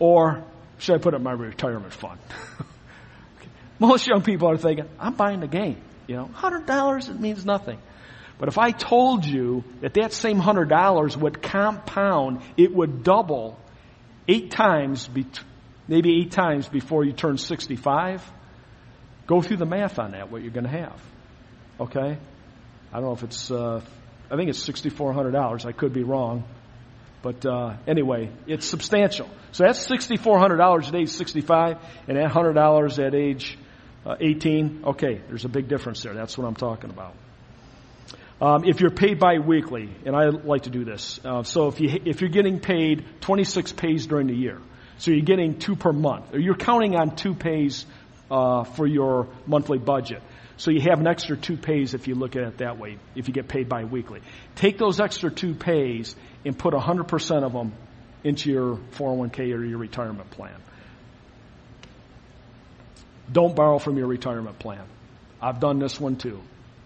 or 0.00 0.44
should 0.78 0.96
I 0.96 0.98
put 0.98 1.14
it 1.14 1.18
in 1.18 1.22
my 1.22 1.32
retirement 1.32 1.92
fund? 1.92 2.18
okay. 2.60 3.48
Most 3.78 4.08
young 4.08 4.22
people 4.22 4.50
are 4.50 4.56
thinking, 4.56 4.88
I'm 4.98 5.14
buying 5.14 5.38
the 5.38 5.46
game. 5.46 5.80
You 6.06 6.16
know, 6.16 6.30
$100, 6.34 7.10
it 7.10 7.20
means 7.20 7.44
nothing. 7.44 7.78
But 8.38 8.48
if 8.48 8.58
I 8.58 8.72
told 8.72 9.24
you 9.24 9.64
that 9.80 9.94
that 9.94 10.12
same 10.12 10.40
$100 10.40 11.16
would 11.16 11.42
compound, 11.42 12.42
it 12.56 12.74
would 12.74 13.02
double 13.02 13.58
eight 14.28 14.50
times, 14.50 15.08
maybe 15.88 16.20
eight 16.20 16.32
times 16.32 16.68
before 16.68 17.04
you 17.04 17.12
turn 17.12 17.38
65, 17.38 18.22
go 19.26 19.40
through 19.40 19.58
the 19.58 19.66
math 19.66 19.98
on 19.98 20.12
that, 20.12 20.30
what 20.30 20.42
you're 20.42 20.50
going 20.50 20.64
to 20.64 20.70
have. 20.70 21.00
Okay? 21.80 22.18
I 22.92 22.96
don't 22.96 23.04
know 23.04 23.12
if 23.12 23.22
it's, 23.22 23.50
uh, 23.50 23.80
I 24.30 24.36
think 24.36 24.50
it's 24.50 24.68
$6,400. 24.68 25.64
I 25.64 25.72
could 25.72 25.92
be 25.92 26.02
wrong. 26.02 26.44
But 27.22 27.46
uh, 27.46 27.76
anyway, 27.86 28.30
it's 28.46 28.66
substantial. 28.66 29.28
So 29.52 29.64
that's 29.64 29.88
$6,400 29.88 30.88
at 30.88 30.94
age 30.94 31.08
65 31.08 31.78
and 32.06 32.18
that 32.18 32.30
$100 32.30 33.06
at 33.06 33.14
age 33.14 33.58
uh, 34.04 34.16
18. 34.20 34.82
Okay, 34.86 35.20
there's 35.28 35.44
a 35.44 35.48
big 35.48 35.68
difference 35.68 36.02
there. 36.02 36.14
That's 36.14 36.36
what 36.36 36.46
I'm 36.46 36.56
talking 36.56 36.90
about. 36.90 37.14
Um, 38.40 38.64
if 38.64 38.80
you're 38.80 38.90
paid 38.90 39.18
biweekly, 39.18 39.88
and 40.04 40.16
I 40.16 40.24
like 40.28 40.64
to 40.64 40.70
do 40.70 40.84
this, 40.84 41.20
uh, 41.24 41.44
so 41.44 41.68
if 41.68 41.80
you 41.80 41.88
if 42.04 42.20
you're 42.20 42.30
getting 42.30 42.58
paid 42.58 43.04
26 43.20 43.72
pays 43.72 44.06
during 44.06 44.26
the 44.26 44.34
year, 44.34 44.60
so 44.98 45.12
you're 45.12 45.24
getting 45.24 45.58
two 45.58 45.76
per 45.76 45.92
month, 45.92 46.34
or 46.34 46.40
you're 46.40 46.56
counting 46.56 46.96
on 46.96 47.14
two 47.14 47.34
pays 47.34 47.86
uh, 48.30 48.64
for 48.64 48.86
your 48.86 49.28
monthly 49.46 49.78
budget. 49.78 50.22
So 50.56 50.70
you 50.70 50.80
have 50.82 51.00
an 51.00 51.06
extra 51.06 51.36
two 51.36 51.56
pays 51.56 51.94
if 51.94 52.06
you 52.06 52.14
look 52.14 52.36
at 52.36 52.42
it 52.42 52.58
that 52.58 52.78
way, 52.78 52.98
if 53.14 53.26
you 53.28 53.34
get 53.34 53.48
paid 53.48 53.68
biweekly. 53.68 54.20
Take 54.54 54.78
those 54.78 55.00
extra 55.00 55.30
two 55.30 55.54
pays 55.54 56.14
and 56.44 56.56
put 56.56 56.74
100% 56.74 57.42
of 57.42 57.52
them 57.52 57.72
into 58.22 58.50
your 58.50 58.76
401k 58.92 59.52
or 59.52 59.64
your 59.64 59.78
retirement 59.78 60.30
plan. 60.30 60.54
Don't 63.30 63.54
borrow 63.56 63.78
from 63.78 63.96
your 63.96 64.06
retirement 64.06 64.58
plan. 64.58 64.84
I've 65.40 65.60
done 65.60 65.78
this 65.78 66.00
one 66.00 66.16
too. 66.16 66.40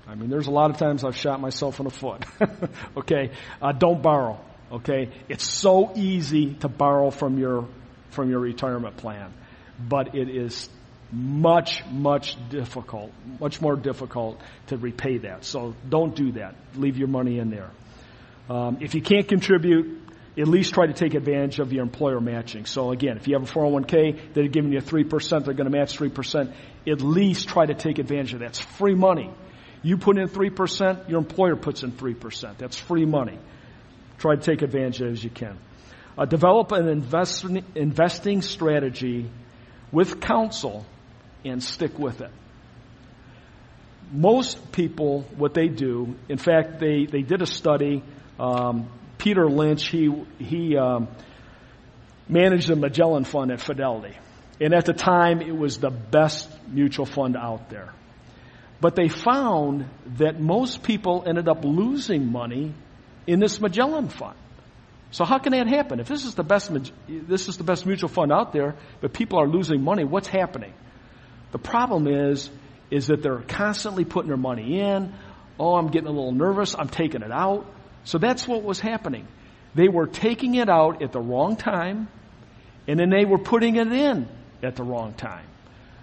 I 0.07 0.15
mean, 0.15 0.31
there's 0.31 0.47
a 0.47 0.51
lot 0.51 0.71
of 0.71 0.79
times 0.79 1.05
I've 1.05 1.17
shot 1.17 1.41
myself 1.41 1.81
in 1.81 1.85
the 1.85 1.91
foot. 1.91 2.25
okay, 2.97 3.31
uh, 3.61 3.73
don't 3.73 4.03
borrow. 4.03 4.41
Okay, 4.73 5.11
it's 5.29 5.47
so 5.47 5.93
easy 5.95 6.55
to 6.55 6.69
borrow 6.69 7.11
from 7.11 7.39
your 7.39 7.67
from 8.11 8.31
your 8.31 8.41
retirement 8.41 8.97
plan, 8.97 9.33
but 9.79 10.15
it 10.15 10.29
is 10.29 10.69
much, 11.13 11.85
much 11.91 12.37
difficult, 12.51 13.13
much 13.41 13.61
more 13.61 13.77
difficult 13.77 14.41
to 14.67 14.77
repay 14.77 15.19
that. 15.19 15.45
So 15.45 15.75
don't 15.89 16.15
do 16.15 16.33
that. 16.33 16.55
Leave 16.75 16.99
your 16.99 17.09
money 17.09 17.39
in 17.39 17.51
there. 17.51 17.71
Um, 18.49 18.79
if 18.81 18.95
you 18.95 19.03
can't 19.03 19.29
contribute, 19.29 20.08
at 20.39 20.47
least 20.47 20.73
try 20.73 20.87
to 20.87 20.93
take 20.93 21.15
advantage 21.15 21.59
of 21.59 21.73
your 21.73 21.83
employer 21.83 22.21
matching. 22.21 22.65
So 22.65 22.93
again, 22.93 23.17
if 23.17 23.27
you 23.27 23.35
have 23.35 23.49
a 23.49 23.53
401k, 23.53 24.35
they're 24.35 24.47
giving 24.47 24.73
you 24.73 24.81
3%, 24.81 25.45
they're 25.45 25.55
going 25.55 25.71
to 25.71 25.77
match 25.77 25.99
3%. 25.99 26.53
At 26.87 27.01
least 27.01 27.49
try 27.49 27.67
to 27.67 27.75
take 27.75 27.99
advantage 27.99 28.35
of 28.35 28.41
that. 28.41 28.51
It's 28.51 28.61
free 28.61 28.95
money. 28.95 29.31
You 29.83 29.97
put 29.97 30.17
in 30.17 30.29
3%, 30.29 31.09
your 31.09 31.19
employer 31.19 31.57
puts 31.57 31.83
in 31.83 31.93
3%. 31.93 32.57
That's 32.57 32.79
free 32.79 33.05
money. 33.05 33.39
Try 34.19 34.37
to 34.37 34.41
take 34.41 34.63
advantage 34.63 35.01
of 35.01 35.09
it 35.09 35.13
as 35.13 35.25
you 35.25 35.31
can. 35.31 35.59
Uh, 36.17 36.25
develop 36.25 36.73
an 36.73 36.89
invest, 36.89 37.45
investing 37.75 38.43
strategy 38.43 39.31
with 39.93 40.21
counsel 40.21 40.85
and 41.45 41.63
stick 41.63 41.99
with 41.99 42.21
it. 42.21 42.31
Most 44.11 44.73
people, 44.73 45.23
what 45.37 45.55
they 45.55 45.69
do, 45.69 46.17
in 46.29 46.39
fact, 46.39 46.81
they, 46.81 47.07
they 47.07 47.23
did 47.23 47.43
a 47.43 47.47
study. 47.47 48.03
Um, 48.41 48.89
Peter 49.19 49.49
Lynch, 49.49 49.87
he, 49.89 50.13
he 50.39 50.77
um, 50.77 51.09
managed 52.29 52.69
the 52.69 52.77
Magellan 52.77 53.25
Fund 53.25 53.51
at 53.51 53.61
Fidelity. 53.61 54.17
And 54.61 54.75
at 54.75 54.87
the 54.87 54.93
time, 54.93 55.41
it 55.41 55.57
was 55.57 55.79
the 55.79 55.91
best 55.91 56.49
mutual 56.69 57.07
fund 57.07 57.37
out 57.37 57.71
there. 57.71 57.93
But 58.81 58.95
they 58.95 59.09
found 59.09 59.89
that 60.19 60.41
most 60.41 60.83
people 60.83 61.25
ended 61.27 61.49
up 61.49 61.65
losing 61.65 62.31
money 62.31 62.75
in 63.27 63.41
this 63.41 63.61
Magellan 63.61 64.09
Fund. 64.09 64.37
So 65.11 65.25
how 65.25 65.39
can 65.39 65.53
that 65.53 65.67
happen? 65.67 66.01
If 66.01 66.09
this 66.09 66.25
is 66.25 66.35
the 66.35 66.45
best, 66.45 66.71
this 67.09 67.49
is 67.49 67.57
the 67.57 67.65
best 67.65 67.87
mutual 67.87 68.09
fund 68.09 68.31
out 68.31 68.53
there, 68.53 68.75
but 69.01 69.13
people 69.13 69.41
are 69.41 69.49
losing 69.49 69.83
money, 69.83 70.05
what's 70.05 70.29
happening? 70.29 70.75
The 71.51 71.59
problem 71.59 72.07
is, 72.07 72.51
is 72.91 73.07
that 73.07 73.23
they're 73.23 73.41
constantly 73.41 74.05
putting 74.05 74.29
their 74.29 74.37
money 74.37 74.81
in. 74.81 75.15
Oh, 75.59 75.77
I'm 75.77 75.89
getting 75.89 76.09
a 76.09 76.13
little 76.13 76.33
nervous. 76.33 76.75
I'm 76.79 76.89
taking 76.89 77.23
it 77.23 77.33
out. 77.33 77.67
So 78.05 78.19
that's 78.19 78.47
what 78.47 78.63
was 78.63 78.81
happening. 78.81 79.27
They 79.75 79.89
were 79.89 80.07
taking 80.07 80.55
it 80.55 80.69
out 80.69 81.03
at 81.03 81.13
the 81.13 81.21
wrong 81.21 81.57
time, 81.57 82.09
and 82.87 82.99
then 82.99 83.11
they 83.11 83.25
were 83.25 83.39
putting 83.39 83.77
it 83.77 83.93
in 83.93 84.29
at 84.63 84.77
the 84.77 84.83
wrong 84.83 85.13
time. 85.15 85.47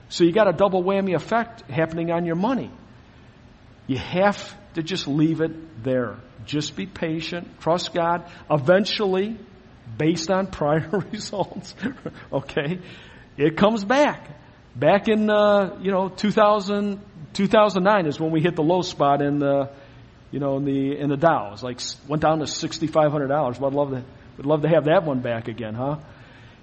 So 0.09 0.23
you 0.23 0.31
got 0.31 0.47
a 0.47 0.53
double 0.53 0.83
whammy 0.83 1.15
effect 1.15 1.69
happening 1.69 2.11
on 2.11 2.25
your 2.25 2.35
money. 2.35 2.71
You 3.87 3.97
have 3.97 4.55
to 4.75 4.83
just 4.83 5.07
leave 5.07 5.41
it 5.41 5.83
there. 5.83 6.17
Just 6.45 6.75
be 6.75 6.85
patient. 6.85 7.59
Trust 7.59 7.93
God. 7.93 8.29
Eventually, 8.49 9.37
based 9.97 10.29
on 10.29 10.47
prior 10.51 10.89
results, 11.11 11.75
okay, 12.31 12.79
it 13.37 13.57
comes 13.57 13.83
back. 13.83 14.29
Back 14.75 15.07
in, 15.07 15.29
uh, 15.29 15.77
you 15.81 15.91
know, 15.91 16.09
2000, 16.09 17.01
2009 17.33 18.05
is 18.07 18.19
when 18.19 18.31
we 18.31 18.41
hit 18.41 18.55
the 18.55 18.63
low 18.63 18.81
spot 18.81 19.21
in 19.21 19.39
the, 19.39 19.69
you 20.35 20.41
know, 20.41 20.57
in 20.57 20.65
the, 20.65 20.99
in 20.99 21.07
the 21.07 21.15
Dow. 21.15 21.47
It 21.47 21.51
was 21.51 21.63
like, 21.63 21.79
went 22.09 22.21
down 22.21 22.39
to 22.39 22.43
$6,500. 22.43 23.29
Well, 23.57 23.69
I'd 23.69 23.73
love 23.73 23.91
to, 23.91 24.03
would 24.35 24.45
love 24.45 24.63
to 24.63 24.67
have 24.67 24.83
that 24.83 25.05
one 25.05 25.21
back 25.21 25.47
again, 25.47 25.75
huh? 25.75 25.99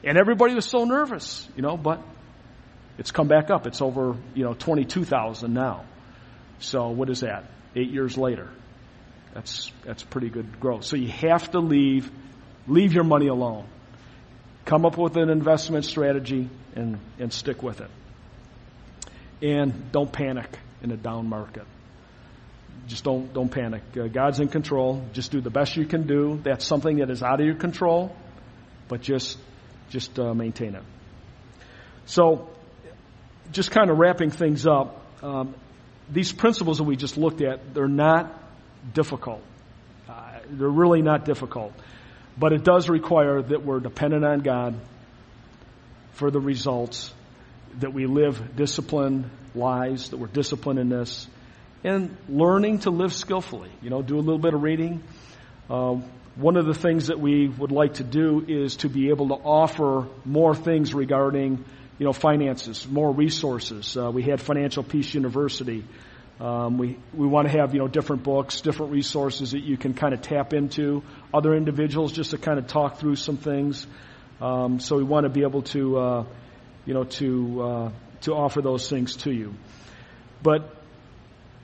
And 0.04 0.18
everybody 0.18 0.54
was 0.54 0.66
so 0.66 0.84
nervous, 0.84 1.48
you 1.56 1.62
know, 1.62 1.78
but 1.78 2.02
it's 2.98 3.12
come 3.12 3.28
back 3.28 3.48
up. 3.48 3.66
It's 3.66 3.80
over, 3.80 4.14
you 4.34 4.44
know, 4.44 4.52
22,000 4.52 5.54
now. 5.54 5.86
So 6.58 6.90
what 6.90 7.08
is 7.08 7.20
that? 7.20 7.46
Eight 7.74 7.88
years 7.88 8.18
later. 8.18 8.50
That's, 9.32 9.72
that's 9.86 10.02
pretty 10.02 10.28
good 10.28 10.60
growth. 10.60 10.84
So 10.84 10.98
you 10.98 11.08
have 11.08 11.50
to 11.52 11.60
leave, 11.60 12.10
leave 12.68 12.92
your 12.92 13.04
money 13.04 13.28
alone. 13.28 13.64
Come 14.66 14.84
up 14.84 14.98
with 14.98 15.16
an 15.16 15.30
investment 15.30 15.86
strategy 15.86 16.50
and, 16.76 16.98
and 17.18 17.32
stick 17.32 17.62
with 17.62 17.80
it. 17.80 17.90
And 19.40 19.90
don't 19.92 20.12
panic 20.12 20.58
in 20.82 20.90
a 20.90 20.96
down 20.98 21.26
market. 21.26 21.64
Just 22.88 23.04
don't, 23.04 23.32
don't 23.32 23.48
panic. 23.48 23.82
Uh, 23.96 24.08
God's 24.08 24.40
in 24.40 24.48
control. 24.48 25.04
Just 25.12 25.30
do 25.30 25.40
the 25.40 25.50
best 25.50 25.76
you 25.76 25.86
can 25.86 26.06
do. 26.06 26.40
That's 26.42 26.66
something 26.66 26.98
that 26.98 27.10
is 27.10 27.22
out 27.22 27.40
of 27.40 27.46
your 27.46 27.54
control, 27.54 28.14
but 28.88 29.00
just, 29.00 29.38
just 29.90 30.18
uh, 30.18 30.34
maintain 30.34 30.74
it. 30.74 30.82
So, 32.06 32.48
just 33.52 33.70
kind 33.70 33.90
of 33.90 33.98
wrapping 33.98 34.30
things 34.30 34.66
up, 34.66 35.04
um, 35.22 35.54
these 36.10 36.32
principles 36.32 36.78
that 36.78 36.84
we 36.84 36.96
just 36.96 37.16
looked 37.16 37.42
at, 37.42 37.74
they're 37.74 37.86
not 37.86 38.32
difficult. 38.92 39.42
Uh, 40.08 40.38
they're 40.50 40.68
really 40.68 41.02
not 41.02 41.24
difficult. 41.24 41.72
But 42.36 42.52
it 42.52 42.64
does 42.64 42.88
require 42.88 43.42
that 43.42 43.64
we're 43.64 43.80
dependent 43.80 44.24
on 44.24 44.40
God 44.40 44.74
for 46.14 46.30
the 46.30 46.40
results 46.40 47.12
that 47.78 47.92
we 47.92 48.06
live 48.06 48.56
disciplined 48.56 49.30
lives, 49.54 50.10
that 50.10 50.18
we're 50.18 50.26
disciplined 50.26 50.78
in 50.78 50.88
this, 50.88 51.26
and 51.84 52.16
learning 52.28 52.80
to 52.80 52.90
live 52.90 53.12
skillfully. 53.12 53.70
You 53.82 53.90
know, 53.90 54.02
do 54.02 54.16
a 54.16 54.20
little 54.20 54.38
bit 54.38 54.54
of 54.54 54.62
reading. 54.62 55.02
Uh, 55.68 56.00
one 56.36 56.56
of 56.56 56.66
the 56.66 56.74
things 56.74 57.08
that 57.08 57.20
we 57.20 57.48
would 57.48 57.72
like 57.72 57.94
to 57.94 58.04
do 58.04 58.44
is 58.46 58.76
to 58.76 58.88
be 58.88 59.10
able 59.10 59.28
to 59.28 59.34
offer 59.34 60.08
more 60.24 60.54
things 60.54 60.94
regarding, 60.94 61.64
you 61.98 62.06
know, 62.06 62.12
finances, 62.12 62.88
more 62.88 63.12
resources. 63.12 63.96
Uh, 63.96 64.10
we 64.10 64.22
had 64.22 64.40
Financial 64.40 64.82
Peace 64.82 65.12
University. 65.12 65.84
Um, 66.40 66.78
we 66.78 66.98
we 67.14 67.26
want 67.26 67.46
to 67.46 67.56
have 67.56 67.74
you 67.74 67.80
know 67.80 67.88
different 67.88 68.22
books, 68.24 68.62
different 68.62 68.92
resources 68.92 69.52
that 69.52 69.60
you 69.60 69.76
can 69.76 69.94
kind 69.94 70.14
of 70.14 70.22
tap 70.22 70.54
into. 70.54 71.02
Other 71.32 71.54
individuals 71.54 72.12
just 72.12 72.30
to 72.30 72.38
kind 72.38 72.58
of 72.58 72.66
talk 72.66 72.98
through 72.98 73.16
some 73.16 73.36
things. 73.36 73.86
Um, 74.40 74.80
so 74.80 74.96
we 74.96 75.04
want 75.04 75.24
to 75.24 75.30
be 75.30 75.42
able 75.42 75.62
to, 75.62 75.98
uh, 75.98 76.24
you 76.84 76.94
know, 76.94 77.04
to 77.04 77.62
uh, 77.62 77.90
to 78.22 78.32
offer 78.32 78.60
those 78.60 78.88
things 78.88 79.16
to 79.18 79.30
you. 79.30 79.54
But 80.42 80.81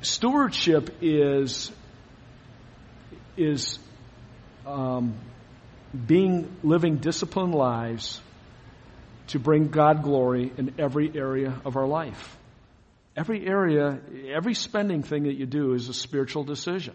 stewardship 0.02 0.96
is 1.00 1.70
is 3.36 3.78
um, 4.66 5.14
being 6.06 6.56
living 6.62 6.96
disciplined 6.96 7.54
lives 7.54 8.20
to 9.28 9.38
bring 9.38 9.68
God 9.68 10.02
glory 10.02 10.52
in 10.56 10.74
every 10.78 11.10
area 11.14 11.60
of 11.64 11.76
our 11.76 11.86
life. 11.86 12.36
Every 13.16 13.46
area, 13.46 13.98
every 14.34 14.54
spending 14.54 15.02
thing 15.02 15.24
that 15.24 15.34
you 15.34 15.46
do 15.46 15.74
is 15.74 15.88
a 15.88 15.94
spiritual 15.94 16.44
decision. 16.44 16.94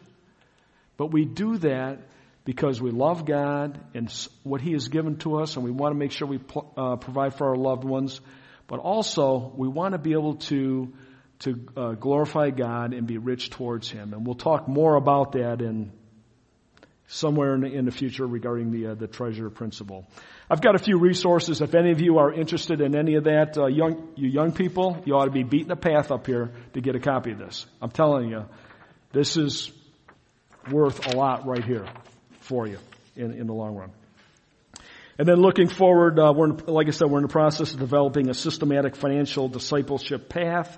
But 0.98 1.08
we 1.08 1.26
do 1.26 1.58
that 1.58 2.00
because 2.46 2.82
we 2.82 2.92
love 2.92 3.26
God 3.26 3.80
and 3.94 4.12
what 4.44 4.62
He 4.62 4.74
has 4.74 4.88
given 4.88 5.18
to 5.20 5.40
us, 5.40 5.56
and 5.56 5.66
we 5.66 5.72
want 5.72 5.94
to 5.94 6.00
make 6.00 6.12
sure 6.12 6.28
we 6.28 6.40
uh, 6.78 6.98
provide 6.98 7.36
for 7.36 7.50
our 7.50 7.56
loved 7.56 7.84
ones. 7.84 8.20
But 8.68 8.80
also, 8.80 9.52
we 9.56 9.68
want 9.68 9.94
to 9.94 9.98
be 9.98 10.14
able 10.14 10.36
to 10.36 10.94
to 11.44 11.60
uh, 11.76 11.92
glorify 11.94 12.50
God 12.50 12.94
and 12.94 13.06
be 13.06 13.18
rich 13.18 13.50
towards 13.50 13.90
Him. 13.90 14.14
And 14.14 14.26
we'll 14.26 14.36
talk 14.36 14.68
more 14.68 14.96
about 14.96 15.34
that 15.34 15.62
in 15.62 15.92
somewhere 17.08 17.54
in 17.54 17.62
the, 17.62 17.68
in 17.68 17.86
the 17.86 17.92
future 17.92 18.26
regarding 18.26 18.72
the 18.72 18.88
uh, 18.88 18.96
the 18.96 19.08
treasure 19.08 19.50
principle. 19.50 20.08
I've 20.50 20.62
got 20.62 20.76
a 20.76 20.80
few 20.80 20.98
resources. 20.98 21.62
If 21.62 21.76
any 21.76 21.92
of 21.92 22.02
you 22.02 22.18
are 22.20 22.34
interested 22.34 22.82
in 22.82 22.96
any 22.96 23.16
of 23.16 23.26
that, 23.26 23.58
uh, 23.58 23.68
young 23.68 24.10
you 24.16 24.30
young 24.30 24.52
people, 24.52 25.02
you 25.06 25.16
ought 25.16 25.26
to 25.26 25.32
be 25.32 25.44
beating 25.44 25.72
a 25.72 25.76
path 25.76 26.12
up 26.12 26.26
here 26.26 26.52
to 26.74 26.82
get 26.82 26.96
a 26.96 27.00
copy 27.00 27.32
of 27.32 27.40
this. 27.40 27.66
I'm 27.82 27.92
telling 27.92 28.30
you, 28.30 28.46
this 29.12 29.38
is 29.38 29.72
worth 30.72 31.14
a 31.14 31.18
lot 31.18 31.46
right 31.46 31.64
here 31.64 31.86
for 32.40 32.68
you 32.68 32.80
in, 33.16 33.34
in 33.34 33.48
the 33.48 33.54
long 33.54 33.76
run. 33.76 33.92
And 35.20 35.28
then 35.28 35.42
looking 35.42 35.68
forward, 35.68 36.18
uh, 36.18 36.34
we're 36.36 36.50
in, 36.50 36.58
like 36.66 36.88
I 36.88 36.92
said, 36.92 37.10
we're 37.10 37.20
in 37.20 37.28
the 37.28 37.32
process 37.32 37.74
of 37.74 37.80
developing 37.80 38.30
a 38.30 38.34
systematic 38.34 38.96
financial 38.96 39.48
discipleship 39.48 40.30
path 40.30 40.76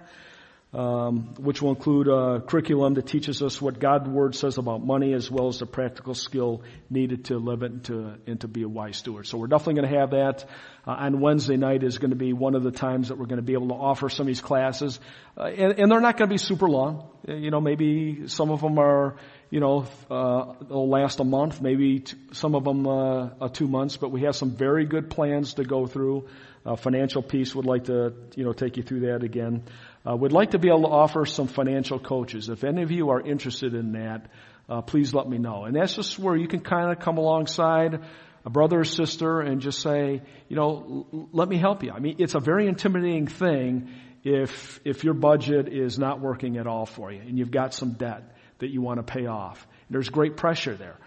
um, 0.75 1.33
which 1.39 1.61
will 1.61 1.69
include 1.69 2.09
a 2.09 2.41
curriculum 2.41 2.95
that 2.95 3.07
teaches 3.07 3.41
us 3.41 3.61
what 3.61 3.79
God's 3.79 4.09
Word 4.09 4.35
says 4.35 4.57
about 4.57 4.85
money, 4.85 5.13
as 5.13 5.31
well 5.31 5.47
as 5.47 5.59
the 5.59 5.65
practical 5.65 6.13
skill 6.13 6.63
needed 6.89 7.25
to 7.25 7.37
live 7.37 7.63
it 7.63 7.71
and 7.71 7.83
to, 7.85 8.15
and 8.27 8.41
to 8.41 8.49
be 8.49 8.63
a 8.63 8.67
wise 8.67 8.97
steward. 8.97 9.25
So 9.25 9.37
we're 9.37 9.47
definitely 9.47 9.75
going 9.75 9.93
to 9.93 9.99
have 9.99 10.11
that. 10.11 10.49
Uh, 10.85 10.91
on 10.91 11.21
Wednesday 11.21 11.55
night 11.55 11.81
is 11.81 11.97
going 11.97 12.09
to 12.09 12.17
be 12.17 12.33
one 12.33 12.55
of 12.55 12.63
the 12.63 12.71
times 12.71 13.07
that 13.07 13.17
we're 13.17 13.25
going 13.25 13.37
to 13.37 13.41
be 13.41 13.53
able 13.53 13.69
to 13.69 13.73
offer 13.73 14.09
some 14.09 14.25
of 14.25 14.27
these 14.27 14.41
classes, 14.41 14.99
uh, 15.37 15.43
and, 15.43 15.79
and, 15.79 15.89
they're 15.89 16.01
not 16.01 16.17
going 16.17 16.29
to 16.29 16.33
be 16.33 16.37
super 16.37 16.67
long. 16.67 17.09
Uh, 17.27 17.35
you 17.35 17.51
know, 17.51 17.61
maybe 17.61 18.27
some 18.27 18.51
of 18.51 18.59
them 18.59 18.77
are, 18.77 19.15
you 19.49 19.61
know, 19.61 19.87
uh, 20.11 20.55
they'll 20.67 20.89
last 20.89 21.21
a 21.21 21.23
month, 21.23 21.61
maybe 21.61 22.03
some 22.33 22.53
of 22.53 22.65
them 22.65 22.85
uh, 22.85 23.47
two 23.47 23.69
months. 23.69 23.95
But 23.95 24.09
we 24.09 24.23
have 24.23 24.35
some 24.35 24.51
very 24.51 24.85
good 24.85 25.09
plans 25.09 25.53
to 25.53 25.63
go 25.63 25.87
through. 25.87 26.27
Uh, 26.65 26.75
financial 26.75 27.21
peace 27.21 27.53
would 27.53 27.65
like 27.65 27.85
to, 27.85 28.13
you 28.35 28.43
know, 28.43 28.51
take 28.51 28.75
you 28.75 28.83
through 28.83 29.01
that 29.01 29.23
again. 29.23 29.63
Uh, 30.07 30.15
we'd 30.15 30.31
like 30.31 30.51
to 30.51 30.59
be 30.59 30.67
able 30.67 30.83
to 30.83 30.89
offer 30.89 31.25
some 31.25 31.47
financial 31.47 31.99
coaches. 31.99 32.49
If 32.49 32.63
any 32.63 32.83
of 32.83 32.91
you 32.91 33.09
are 33.09 33.21
interested 33.21 33.73
in 33.73 33.93
that, 33.93 34.29
uh, 34.69 34.81
please 34.81 35.13
let 35.13 35.27
me 35.27 35.37
know. 35.37 35.65
And 35.65 35.75
that's 35.75 35.95
just 35.95 36.19
where 36.19 36.35
you 36.35 36.47
can 36.47 36.59
kind 36.59 36.91
of 36.91 36.99
come 36.99 37.17
alongside 37.17 38.01
a 38.45 38.49
brother 38.49 38.81
or 38.81 38.85
sister 38.85 39.41
and 39.41 39.61
just 39.61 39.81
say, 39.81 40.21
you 40.47 40.55
know, 40.55 41.07
l- 41.11 41.29
let 41.31 41.49
me 41.49 41.57
help 41.57 41.83
you. 41.83 41.91
I 41.91 41.99
mean, 41.99 42.17
it's 42.19 42.35
a 42.35 42.39
very 42.39 42.67
intimidating 42.67 43.27
thing 43.27 43.89
if 44.23 44.79
if 44.85 45.03
your 45.03 45.13
budget 45.13 45.67
is 45.71 45.97
not 45.97 46.19
working 46.19 46.57
at 46.57 46.67
all 46.67 46.85
for 46.85 47.11
you 47.11 47.21
and 47.21 47.37
you've 47.37 47.51
got 47.51 47.73
some 47.73 47.93
debt 47.93 48.35
that 48.59 48.69
you 48.69 48.81
want 48.81 48.97
to 48.99 49.03
pay 49.03 49.25
off. 49.25 49.67
There's 49.89 50.09
great 50.09 50.37
pressure 50.37 50.75
there. 50.75 50.97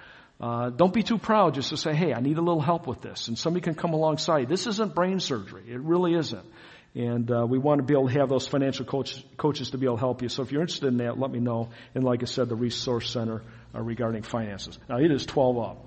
Uh, 0.40 0.70
don't 0.70 0.92
be 0.92 1.03
too 1.03 1.18
proud 1.18 1.55
just 1.55 1.70
to 1.70 1.76
say, 1.76 1.94
hey, 1.94 2.12
I 2.12 2.20
need 2.20 2.38
a 2.38 2.42
little 2.42 2.61
help 2.61 2.86
with 2.86 3.01
this. 3.01 3.26
And 3.26 3.36
somebody 3.36 3.62
can 3.62 3.74
come 3.74 3.92
alongside. 3.92 4.49
This 4.49 4.68
isn't 4.68 4.94
brain 4.94 5.18
surgery. 5.18 5.64
It 5.68 5.80
really 5.80 6.14
isn't. 6.14 6.46
And 6.95 7.30
uh, 7.30 7.47
we 7.47 7.59
want 7.59 7.78
to 7.78 7.84
be 7.84 7.95
able 7.95 8.09
to 8.09 8.18
have 8.18 8.28
those 8.28 8.47
financial 8.47 8.84
coach, 8.84 9.24
coaches 9.36 9.70
to 9.70 9.78
be 9.78 9.86
able 9.86 9.97
to 9.97 10.01
help 10.01 10.22
you. 10.22 10.28
So 10.28 10.43
if 10.43 10.53
you're 10.53 10.62
interested 10.62 10.89
in 10.89 10.97
that, 10.99 11.18
let 11.18 11.30
me 11.30 11.39
know. 11.39 11.70
And 11.95 12.03
like 12.03 12.22
I 12.22 12.26
said, 12.26 12.49
the 12.49 12.57
resource 12.57 13.11
center 13.11 13.43
uh, 13.74 13.80
regarding 13.82 14.22
finances. 14.22 14.78
Now 14.89 14.99
it 14.99 15.11
is 15.11 15.26
12 15.26 15.59
up. 15.59 15.84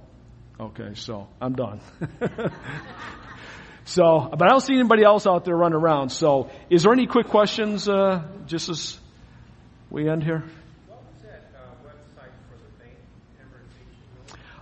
Okay, 0.60 0.94
so 0.94 1.28
I'm 1.42 1.54
done. 1.54 1.82
so, 3.86 4.30
but 4.30 4.44
I 4.44 4.48
don't 4.50 4.62
see 4.62 4.76
anybody 4.76 5.04
else 5.04 5.26
out 5.26 5.44
there 5.44 5.56
running 5.56 5.78
around. 5.78 6.10
So, 6.10 6.52
is 6.70 6.84
there 6.84 6.94
any 6.94 7.08
quick 7.08 7.28
questions? 7.28 7.90
Uh, 7.90 8.24
just 8.46 8.70
as 8.70 9.00
we 9.90 10.08
end 10.08 10.24
here. 10.24 10.44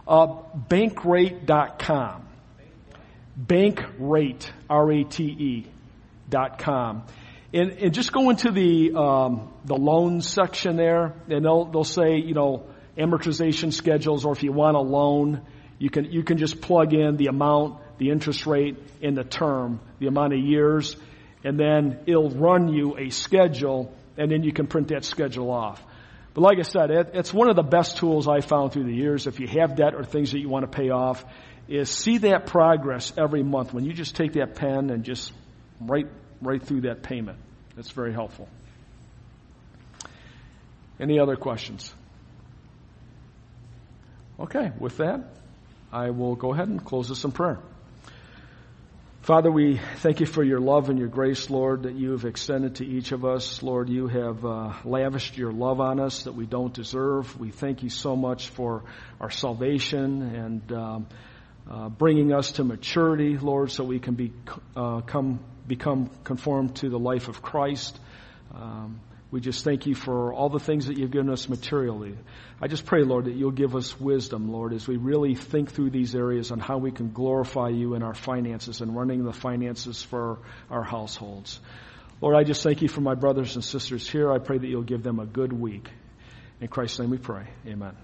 Uh, 0.07 0.41
bankrate.com. 0.67 2.27
Bankrate, 3.39 4.49
R-A-T-E 4.67 5.67
com. 6.59 7.03
And, 7.53 7.71
and 7.71 7.93
just 7.93 8.11
go 8.11 8.30
into 8.30 8.51
the, 8.51 8.93
um, 8.93 9.51
the 9.65 9.75
loan 9.75 10.21
section 10.21 10.75
there 10.75 11.15
and 11.30 11.43
they'll, 11.43 11.65
they'll 11.65 11.84
say, 11.84 12.17
you 12.17 12.34
know, 12.34 12.67
amortization 12.97 13.73
schedules 13.73 14.25
or 14.25 14.34
if 14.34 14.43
you 14.43 14.51
want 14.51 14.77
a 14.77 14.82
loan, 14.82 15.41
you 15.80 15.89
can, 15.89 16.05
you 16.05 16.23
can 16.23 16.38
just 16.38 16.61
plug 16.61 16.93
in 16.93 17.17
the 17.17 17.27
amount, 17.27 17.80
the 17.97 18.11
interest 18.11 18.45
rate, 18.45 18.77
and 19.01 19.17
the 19.17 19.23
term, 19.23 19.80
the 19.99 20.07
amount 20.07 20.34
of 20.34 20.39
years, 20.39 20.95
and 21.43 21.59
then 21.59 21.99
it'll 22.05 22.30
run 22.30 22.67
you 22.67 22.97
a 22.97 23.09
schedule 23.09 23.95
and 24.17 24.30
then 24.30 24.43
you 24.43 24.51
can 24.51 24.67
print 24.67 24.89
that 24.89 25.05
schedule 25.05 25.49
off. 25.49 25.82
But 26.34 26.41
like 26.41 26.59
I 26.59 26.63
said, 26.63 26.91
it, 26.91 27.11
it's 27.13 27.34
one 27.34 27.49
of 27.49 27.55
the 27.55 27.63
best 27.63 27.97
tools 27.97 28.27
I 28.27 28.41
found 28.41 28.73
through 28.73 28.84
the 28.84 28.95
years. 28.95 29.25
If 29.25 29.39
you 29.39 29.47
have 29.47 29.75
debt 29.75 29.95
or 29.95 30.03
things 30.03 30.34
that 30.34 30.39
you 30.39 30.49
want 30.49 30.69
to 30.69 30.77
pay 30.77 30.89
off, 30.89 31.23
is 31.67 31.89
see 31.89 32.19
that 32.19 32.47
progress 32.47 33.13
every 33.17 33.43
month 33.43 33.73
when 33.73 33.86
you 33.86 33.93
just 33.93 34.15
take 34.15 34.34
that 34.34 34.55
pen 34.55 34.89
and 34.89 35.03
just 35.03 35.32
write 35.80 36.07
right 36.41 36.61
through 36.61 36.82
that 36.82 37.03
payment. 37.03 37.38
That's 37.75 37.91
very 37.91 38.13
helpful. 38.13 38.47
Any 40.99 41.19
other 41.19 41.36
questions? 41.36 41.93
Okay, 44.39 44.71
with 44.80 44.97
that, 44.97 45.21
I 45.91 46.11
will 46.11 46.36
go 46.36 46.53
ahead 46.53 46.67
and 46.67 46.84
close 46.84 47.09
this 47.09 47.23
in 47.23 47.32
prayer. 47.32 47.59
Father, 49.21 49.51
we 49.51 49.80
thank 49.97 50.21
you 50.21 50.25
for 50.25 50.43
your 50.43 50.59
love 50.59 50.89
and 50.89 50.97
your 50.97 51.07
grace, 51.07 51.49
Lord, 51.49 51.84
that 51.84 51.93
you 51.93 52.11
have 52.11 52.25
extended 52.25 52.75
to 52.75 52.86
each 52.86 53.11
of 53.11 53.25
us. 53.25 53.61
Lord, 53.61 53.88
you 53.89 54.07
have 54.07 54.43
uh, 54.43 54.73
lavished 54.86 55.38
your 55.38 55.51
love 55.51 55.80
on 55.80 55.99
us 55.99 56.23
that 56.23 56.34
we 56.34 56.45
don't 56.45 56.73
deserve. 56.73 57.39
We 57.39 57.51
thank 57.51 57.84
you 57.84 57.89
so 57.89 58.15
much 58.15 58.47
for 58.49 58.86
our 59.21 59.30
salvation 59.30 60.21
and 60.23 60.71
um, 60.71 61.07
uh, 61.69 61.89
bringing 61.89 62.34
us 62.34 62.53
to 62.53 62.63
maturity, 62.63 63.38
Lord, 63.38 63.71
so 63.71 63.84
we 63.84 63.99
can 63.99 64.15
be, 64.15 64.34
uh, 64.75 65.01
come 65.01 65.39
become 65.70 66.09
conformed 66.26 66.76
to 66.78 66.89
the 66.89 66.99
life 66.99 67.30
of 67.30 67.41
Christ. 67.41 67.97
Um, 68.53 68.99
we 69.32 69.39
just 69.39 69.63
thank 69.63 69.86
you 69.86 69.93
for 69.93 70.34
all 70.34 70.49
the 70.49 70.59
things 70.59 70.88
that 70.88 70.97
you've 70.97 71.11
given 71.11 71.30
us 71.30 71.47
materially. 71.47 72.17
I 72.59 72.67
just 72.67 72.86
pray, 72.86 73.03
Lord, 73.03 73.26
that 73.26 73.36
you'll 73.36 73.51
give 73.51 73.76
us 73.76 73.97
wisdom, 73.99 74.51
Lord, 74.51 74.74
as 74.74 74.88
we 74.88 74.97
really 74.97 75.36
think 75.36 75.72
through 75.72 75.91
these 75.91 76.15
areas 76.15 76.51
on 76.51 76.59
how 76.59 76.80
we 76.80 76.91
can 76.91 77.11
glorify 77.11 77.70
you 77.70 77.93
in 77.93 78.01
our 78.01 78.15
finances 78.15 78.82
and 78.82 78.95
running 78.95 79.24
the 79.24 79.32
finances 79.32 80.01
for 80.01 80.39
our 80.72 80.84
households. 80.84 81.59
Lord, 82.22 82.36
I 82.36 82.43
just 82.43 82.63
thank 82.63 82.82
you 82.82 82.89
for 82.89 83.01
my 83.01 83.13
brothers 83.13 83.55
and 83.55 83.63
sisters 83.63 84.09
here. 84.09 84.32
I 84.32 84.39
pray 84.39 84.57
that 84.57 84.67
you'll 84.67 84.82
give 84.82 85.03
them 85.03 85.20
a 85.20 85.26
good 85.26 85.53
week. 85.53 85.88
In 86.59 86.67
Christ's 86.67 86.99
name 86.99 87.11
we 87.11 87.17
pray. 87.20 87.45
Amen. 87.67 87.95